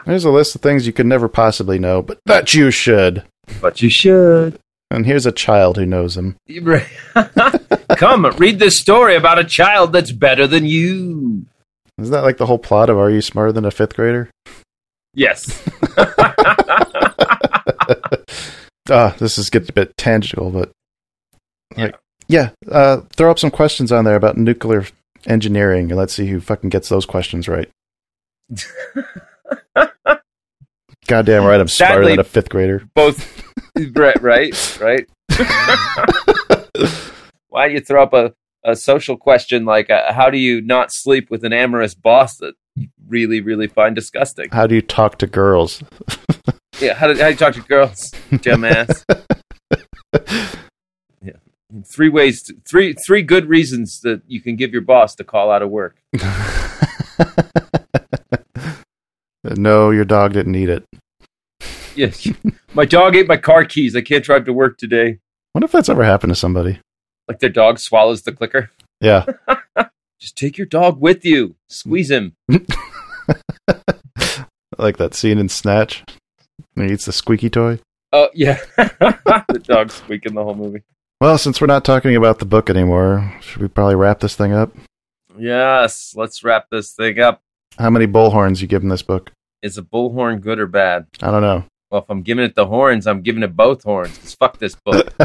Here's 0.05 0.25
a 0.25 0.31
list 0.31 0.55
of 0.55 0.61
things 0.61 0.85
you 0.85 0.93
could 0.93 1.05
never 1.05 1.27
possibly 1.27 1.79
know, 1.79 2.01
but 2.01 2.19
that 2.25 2.53
you 2.53 2.71
should. 2.71 3.23
But 3.61 3.81
you 3.81 3.89
should. 3.89 4.59
And 4.91 5.05
here's 5.07 5.25
a 5.25 5.31
child 5.31 5.77
who 5.77 5.85
knows 5.87 6.15
them. 6.15 6.35
Come, 7.97 8.25
read 8.37 8.59
this 8.59 8.79
story 8.79 9.15
about 9.15 9.39
a 9.39 9.43
child 9.43 9.91
that's 9.91 10.11
better 10.11 10.45
than 10.45 10.65
you. 10.67 11.45
Isn't 11.97 12.11
that 12.11 12.23
like 12.23 12.37
the 12.37 12.45
whole 12.45 12.59
plot 12.59 12.89
of 12.89 12.97
Are 12.97 13.09
You 13.09 13.21
Smarter 13.21 13.51
Than 13.51 13.65
a 13.65 13.71
Fifth 13.71 13.95
Grader? 13.95 14.29
Yes. 15.15 15.45
Ah, 18.89 19.15
this 19.17 19.37
is 19.37 19.49
getting 19.49 19.69
a 19.69 19.73
bit 19.73 19.95
tangible, 19.97 20.51
but 20.51 20.71
like, 21.77 21.95
yeah, 22.27 22.49
uh, 22.69 23.01
throw 23.15 23.31
up 23.31 23.39
some 23.39 23.51
questions 23.51 23.91
on 23.91 24.05
there 24.05 24.15
about 24.15 24.37
nuclear 24.37 24.85
engineering, 25.25 25.89
and 25.91 25.97
let's 25.97 26.13
see 26.13 26.27
who 26.27 26.39
fucking 26.39 26.69
gets 26.69 26.89
those 26.89 27.05
questions 27.05 27.47
right. 27.47 27.69
Goddamn 31.07 31.43
right, 31.43 31.59
I'm 31.59 31.67
smarter 31.67 32.05
than 32.05 32.19
a 32.19 32.23
fifth 32.23 32.49
grader. 32.49 32.83
Both. 32.93 33.43
right, 33.95 34.21
right, 34.21 34.79
right. 34.81 35.07
Why 37.49 37.67
do 37.67 37.73
you 37.73 37.81
throw 37.81 38.03
up 38.03 38.13
a, 38.13 38.33
a 38.63 38.75
social 38.75 39.17
question 39.17 39.65
like, 39.65 39.89
uh, 39.89 40.13
how 40.13 40.29
do 40.29 40.37
you 40.37 40.61
not 40.61 40.91
sleep 40.91 41.29
with 41.29 41.43
an 41.43 41.53
amorous 41.53 41.93
boss 41.93 42.37
that 42.37 42.53
you 42.75 42.87
really, 43.07 43.41
really 43.41 43.67
find 43.67 43.95
disgusting? 43.95 44.49
How 44.51 44.65
do 44.65 44.75
you 44.75 44.81
talk 44.81 45.17
to 45.19 45.27
girls? 45.27 45.83
Yeah, 46.83 46.95
how 46.95 47.07
do, 47.07 47.13
how 47.13 47.27
do 47.27 47.29
you 47.29 47.37
talk 47.37 47.53
to 47.53 47.61
girls, 47.61 48.11
dumbass? 48.29 49.05
yeah, 51.21 51.37
three 51.85 52.09
ways, 52.09 52.43
to, 52.43 52.55
three 52.69 52.91
three 52.93 53.21
good 53.21 53.47
reasons 53.47 54.01
that 54.01 54.21
you 54.27 54.41
can 54.41 54.57
give 54.57 54.73
your 54.73 54.81
boss 54.81 55.15
to 55.15 55.23
call 55.23 55.49
out 55.49 55.61
of 55.61 55.69
work. 55.69 55.95
no, 59.45 59.91
your 59.91 60.03
dog 60.03 60.33
didn't 60.33 60.55
eat 60.55 60.67
it. 60.67 60.83
Yes, 61.95 62.27
my 62.73 62.83
dog 62.83 63.15
ate 63.15 63.29
my 63.29 63.37
car 63.37 63.63
keys. 63.63 63.95
I 63.95 64.01
can't 64.01 64.25
drive 64.25 64.43
to 64.43 64.51
work 64.51 64.77
today. 64.77 65.19
Wonder 65.55 65.67
if 65.67 65.71
that's 65.71 65.87
ever 65.87 66.03
happened 66.03 66.31
to 66.31 66.35
somebody. 66.35 66.81
Like 67.29 67.39
their 67.39 67.49
dog 67.49 67.79
swallows 67.79 68.23
the 68.23 68.33
clicker. 68.33 68.71
Yeah. 68.99 69.23
Just 70.19 70.35
take 70.35 70.57
your 70.57 70.67
dog 70.67 70.99
with 70.99 71.23
you. 71.23 71.55
Squeeze 71.69 72.11
him. 72.11 72.35
like 74.77 74.97
that 74.97 75.13
scene 75.13 75.37
in 75.37 75.47
Snatch. 75.47 76.03
He 76.75 76.85
eats 76.91 77.05
the 77.05 77.11
squeaky 77.11 77.49
toy. 77.49 77.79
Oh 78.11 78.29
yeah, 78.33 78.59
the 78.77 79.61
dog 79.63 79.91
squeaking 79.91 80.33
the 80.35 80.43
whole 80.43 80.55
movie. 80.55 80.83
Well, 81.21 81.37
since 81.37 81.59
we're 81.61 81.67
not 81.67 81.85
talking 81.85 82.15
about 82.15 82.39
the 82.39 82.45
book 82.45 82.69
anymore, 82.69 83.33
should 83.41 83.61
we 83.61 83.67
probably 83.67 83.95
wrap 83.95 84.19
this 84.19 84.35
thing 84.35 84.51
up? 84.53 84.71
Yes, 85.37 86.13
let's 86.15 86.43
wrap 86.43 86.67
this 86.69 86.91
thing 86.93 87.19
up. 87.19 87.41
How 87.79 87.89
many 87.89 88.05
bullhorns 88.05 88.61
you 88.61 88.67
giving 88.67 88.89
this 88.89 89.01
book? 89.01 89.31
Is 89.61 89.77
a 89.77 89.81
bullhorn 89.81 90.41
good 90.41 90.59
or 90.59 90.67
bad? 90.67 91.07
I 91.21 91.31
don't 91.31 91.41
know. 91.41 91.63
Well, 91.89 92.01
if 92.01 92.09
I'm 92.09 92.21
giving 92.23 92.43
it 92.43 92.55
the 92.55 92.67
horns, 92.67 93.07
I'm 93.07 93.21
giving 93.21 93.41
it 93.43 93.55
both 93.55 93.83
horns. 93.83 94.17
'cause 94.17 94.33
fuck 94.35 94.57
this 94.59 94.75
book. 94.85 95.11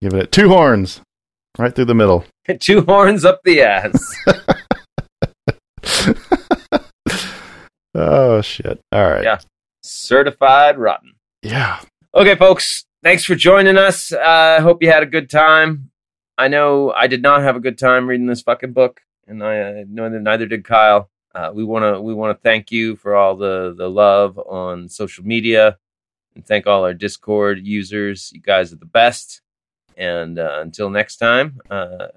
Giving 0.00 0.18
it 0.20 0.32
two 0.32 0.48
horns. 0.48 1.00
Right 1.58 1.72
through 1.72 1.84
the 1.84 1.94
middle. 1.94 2.24
Two 2.60 2.80
horns 2.82 3.24
up 3.24 3.40
the 3.44 3.62
ass. 3.62 3.92
Oh 7.94 8.40
shit. 8.40 8.80
All 8.90 9.10
right. 9.10 9.24
Yeah. 9.24 9.38
Certified 9.82 10.78
rotten. 10.78 11.14
Yeah. 11.42 11.80
Okay, 12.14 12.34
folks. 12.36 12.84
Thanks 13.02 13.24
for 13.24 13.34
joining 13.34 13.76
us. 13.76 14.12
I 14.12 14.60
hope 14.60 14.82
you 14.82 14.90
had 14.90 15.02
a 15.02 15.06
good 15.06 15.28
time. 15.28 15.90
I 16.38 16.48
know 16.48 16.92
I 16.92 17.08
did 17.08 17.20
not 17.22 17.42
have 17.42 17.56
a 17.56 17.60
good 17.60 17.78
time 17.78 18.08
reading 18.08 18.26
this 18.26 18.42
fucking 18.42 18.72
book, 18.72 19.00
and 19.26 19.42
I 19.42 19.60
uh, 19.60 19.84
know 19.88 20.08
that 20.08 20.20
neither 20.20 20.46
did 20.46 20.64
Kyle. 20.64 21.10
Uh, 21.34 21.50
we 21.54 21.64
want 21.64 21.84
to 21.84 22.00
we 22.00 22.14
want 22.14 22.36
to 22.36 22.42
thank 22.42 22.70
you 22.70 22.96
for 22.96 23.14
all 23.14 23.36
the 23.36 23.74
the 23.76 23.90
love 23.90 24.38
on 24.38 24.88
social 24.88 25.24
media, 25.24 25.78
and 26.34 26.46
thank 26.46 26.66
all 26.66 26.84
our 26.84 26.94
Discord 26.94 27.66
users. 27.66 28.30
You 28.32 28.40
guys 28.40 28.72
are 28.72 28.76
the 28.76 28.86
best. 28.86 29.40
And 29.96 30.38
uh, 30.38 30.58
until 30.60 30.88
next 30.90 31.16
time, 31.16 31.60
uh, 31.70 32.08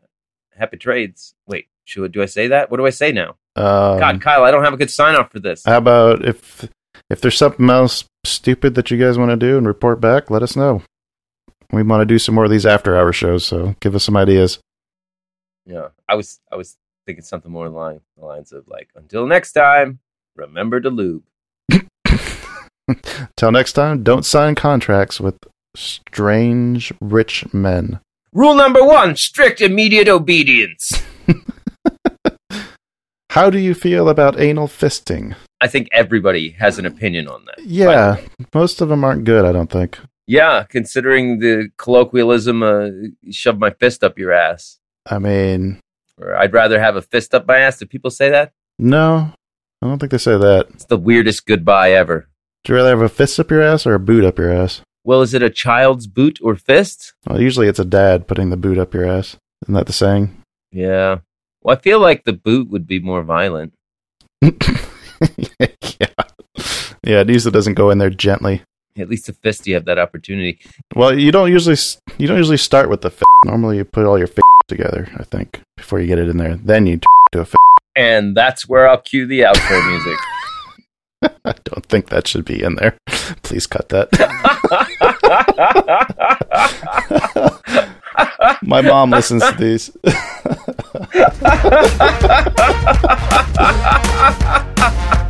happy 0.57 0.77
trades. 0.77 1.35
Wait, 1.47 1.67
should 1.83 2.11
do 2.11 2.21
I 2.21 2.25
say 2.25 2.47
that? 2.47 2.71
What 2.71 2.77
do 2.77 2.85
I 2.85 2.91
say 2.91 3.11
now? 3.11 3.35
Um, 3.55 3.99
God, 3.99 4.21
Kyle, 4.21 4.43
I 4.43 4.51
don't 4.51 4.63
have 4.63 4.73
a 4.73 4.77
good 4.77 4.91
sign 4.91 5.15
off 5.15 5.31
for 5.31 5.39
this. 5.39 5.63
How 5.65 5.77
about 5.77 6.25
if 6.25 6.67
if 7.09 7.21
there's 7.21 7.37
something 7.37 7.69
else 7.69 8.03
stupid 8.25 8.75
that 8.75 8.91
you 8.91 8.97
guys 8.97 9.17
want 9.17 9.31
to 9.31 9.37
do 9.37 9.57
and 9.57 9.67
report 9.67 10.01
back, 10.01 10.29
let 10.29 10.43
us 10.43 10.55
know. 10.55 10.81
We 11.71 11.83
want 11.83 12.01
to 12.01 12.05
do 12.05 12.19
some 12.19 12.35
more 12.35 12.45
of 12.45 12.51
these 12.51 12.65
after 12.65 12.97
hour 12.97 13.13
shows, 13.13 13.45
so 13.45 13.75
give 13.79 13.95
us 13.95 14.03
some 14.03 14.17
ideas. 14.17 14.59
Yeah, 15.65 15.89
I 16.07 16.15
was 16.15 16.39
I 16.51 16.55
was 16.55 16.77
thinking 17.05 17.23
something 17.23 17.51
more 17.51 17.67
along 17.67 18.01
the 18.17 18.25
lines 18.25 18.51
of 18.51 18.67
like, 18.67 18.89
until 18.95 19.25
next 19.25 19.53
time, 19.53 19.99
remember 20.35 20.79
to 20.79 20.89
lube. 20.89 21.23
Till 23.35 23.51
next 23.51 23.73
time, 23.73 24.03
don't 24.03 24.25
sign 24.25 24.53
contracts 24.55 25.19
with 25.19 25.37
strange 25.75 26.93
rich 27.01 27.51
men. 27.53 27.99
Rule 28.31 28.53
number 28.53 28.83
one: 28.83 29.15
strict 29.15 29.61
immediate 29.61 30.07
obedience. 30.07 30.91
How 33.35 33.49
do 33.49 33.57
you 33.59 33.73
feel 33.73 34.07
about 34.07 34.39
anal 34.39 34.69
fisting? 34.69 35.35
I 35.59 35.67
think 35.67 35.89
everybody 35.91 36.51
has 36.51 36.79
an 36.79 36.85
opinion 36.85 37.27
on 37.27 37.43
that. 37.43 37.65
Yeah, 37.65 38.21
most 38.53 38.79
of 38.79 38.87
them 38.87 39.03
aren't 39.03 39.25
good, 39.25 39.43
I 39.43 39.51
don't 39.51 39.69
think. 39.69 39.99
Yeah, 40.25 40.63
considering 40.63 41.39
the 41.39 41.69
colloquialism, 41.75 42.63
uh, 42.63 42.87
shove 43.31 43.59
my 43.59 43.71
fist 43.71 44.05
up 44.05 44.17
your 44.17 44.31
ass. 44.31 44.79
I 45.05 45.19
mean, 45.19 45.81
Or 46.17 46.33
I'd 46.37 46.53
rather 46.53 46.79
have 46.79 46.95
a 46.95 47.01
fist 47.01 47.35
up 47.35 47.45
my 47.45 47.57
ass. 47.57 47.77
Do 47.77 47.85
people 47.85 48.09
say 48.09 48.29
that? 48.29 48.53
no, 48.79 49.33
I 49.81 49.87
don't 49.87 49.99
think 49.99 50.13
they 50.13 50.17
say 50.17 50.37
that. 50.37 50.67
It's 50.73 50.85
the 50.85 50.95
weirdest 50.97 51.45
goodbye 51.45 51.91
ever. 51.91 52.29
Do 52.63 52.71
you 52.71 52.77
rather 52.77 52.91
have 52.91 53.01
a 53.01 53.09
fist 53.09 53.37
up 53.37 53.51
your 53.51 53.61
ass 53.61 53.85
or 53.85 53.95
a 53.95 53.99
boot 53.99 54.23
up 54.23 54.37
your 54.39 54.53
ass? 54.53 54.79
Well, 55.03 55.21
is 55.21 55.33
it 55.33 55.43
a 55.43 55.49
child's 55.49 56.07
boot 56.07 56.39
or 56.41 56.55
fist? 56.55 57.13
Well, 57.27 57.41
usually 57.41 57.67
it's 57.67 57.79
a 57.79 57.85
dad 57.85 58.27
putting 58.27 58.49
the 58.49 58.55
boot 58.55 58.77
up 58.77 58.93
your 58.93 59.05
ass. 59.05 59.35
Isn't 59.65 59.75
that 59.75 59.87
the 59.87 59.93
saying? 59.93 60.41
Yeah. 60.71 61.17
Well, 61.65 61.75
I 61.75 61.81
feel 61.81 61.99
like 61.99 62.25
the 62.25 62.33
boot 62.33 62.69
would 62.69 62.85
be 62.85 62.99
more 62.99 63.23
violent. 63.23 63.73
yeah. 64.39 64.51
Yeah, 67.03 67.21
it 67.21 67.29
usually 67.29 67.51
doesn't 67.51 67.73
go 67.73 67.89
in 67.89 67.97
there 67.97 68.11
gently. 68.11 68.61
At 68.99 69.09
least 69.09 69.25
the 69.25 69.33
fist, 69.33 69.65
you 69.65 69.73
have 69.73 69.85
that 69.85 69.97
opportunity. 69.97 70.59
Well, 70.93 71.17
you 71.17 71.31
don't 71.31 71.51
usually 71.51 71.77
you 72.19 72.27
don't 72.27 72.37
usually 72.37 72.57
start 72.57 72.87
with 72.87 73.01
the 73.01 73.09
fist. 73.09 73.25
Normally, 73.45 73.77
you 73.77 73.83
put 73.83 74.05
all 74.05 74.19
your 74.19 74.27
fist 74.27 74.43
together. 74.67 75.09
I 75.17 75.23
think 75.23 75.61
before 75.75 75.99
you 75.99 76.05
get 76.05 76.19
it 76.19 76.29
in 76.29 76.37
there, 76.37 76.55
then 76.55 76.85
you 76.85 76.99
to 77.31 77.39
a 77.39 77.45
fist. 77.45 77.57
And 77.95 78.37
that's 78.37 78.69
where 78.69 78.87
I'll 78.87 79.01
cue 79.01 79.25
the 79.25 79.39
outro 79.39 79.89
music. 79.89 80.19
I 81.45 81.55
don't 81.63 81.85
think 81.87 82.09
that 82.09 82.27
should 82.27 82.45
be 82.45 82.61
in 82.61 82.75
there. 82.75 82.95
Please 83.41 83.65
cut 83.65 83.89
that. 83.89 84.09
My 88.61 88.81
mom 88.81 89.11
listens 89.11 89.43
to 89.43 89.55
these. 89.57 89.91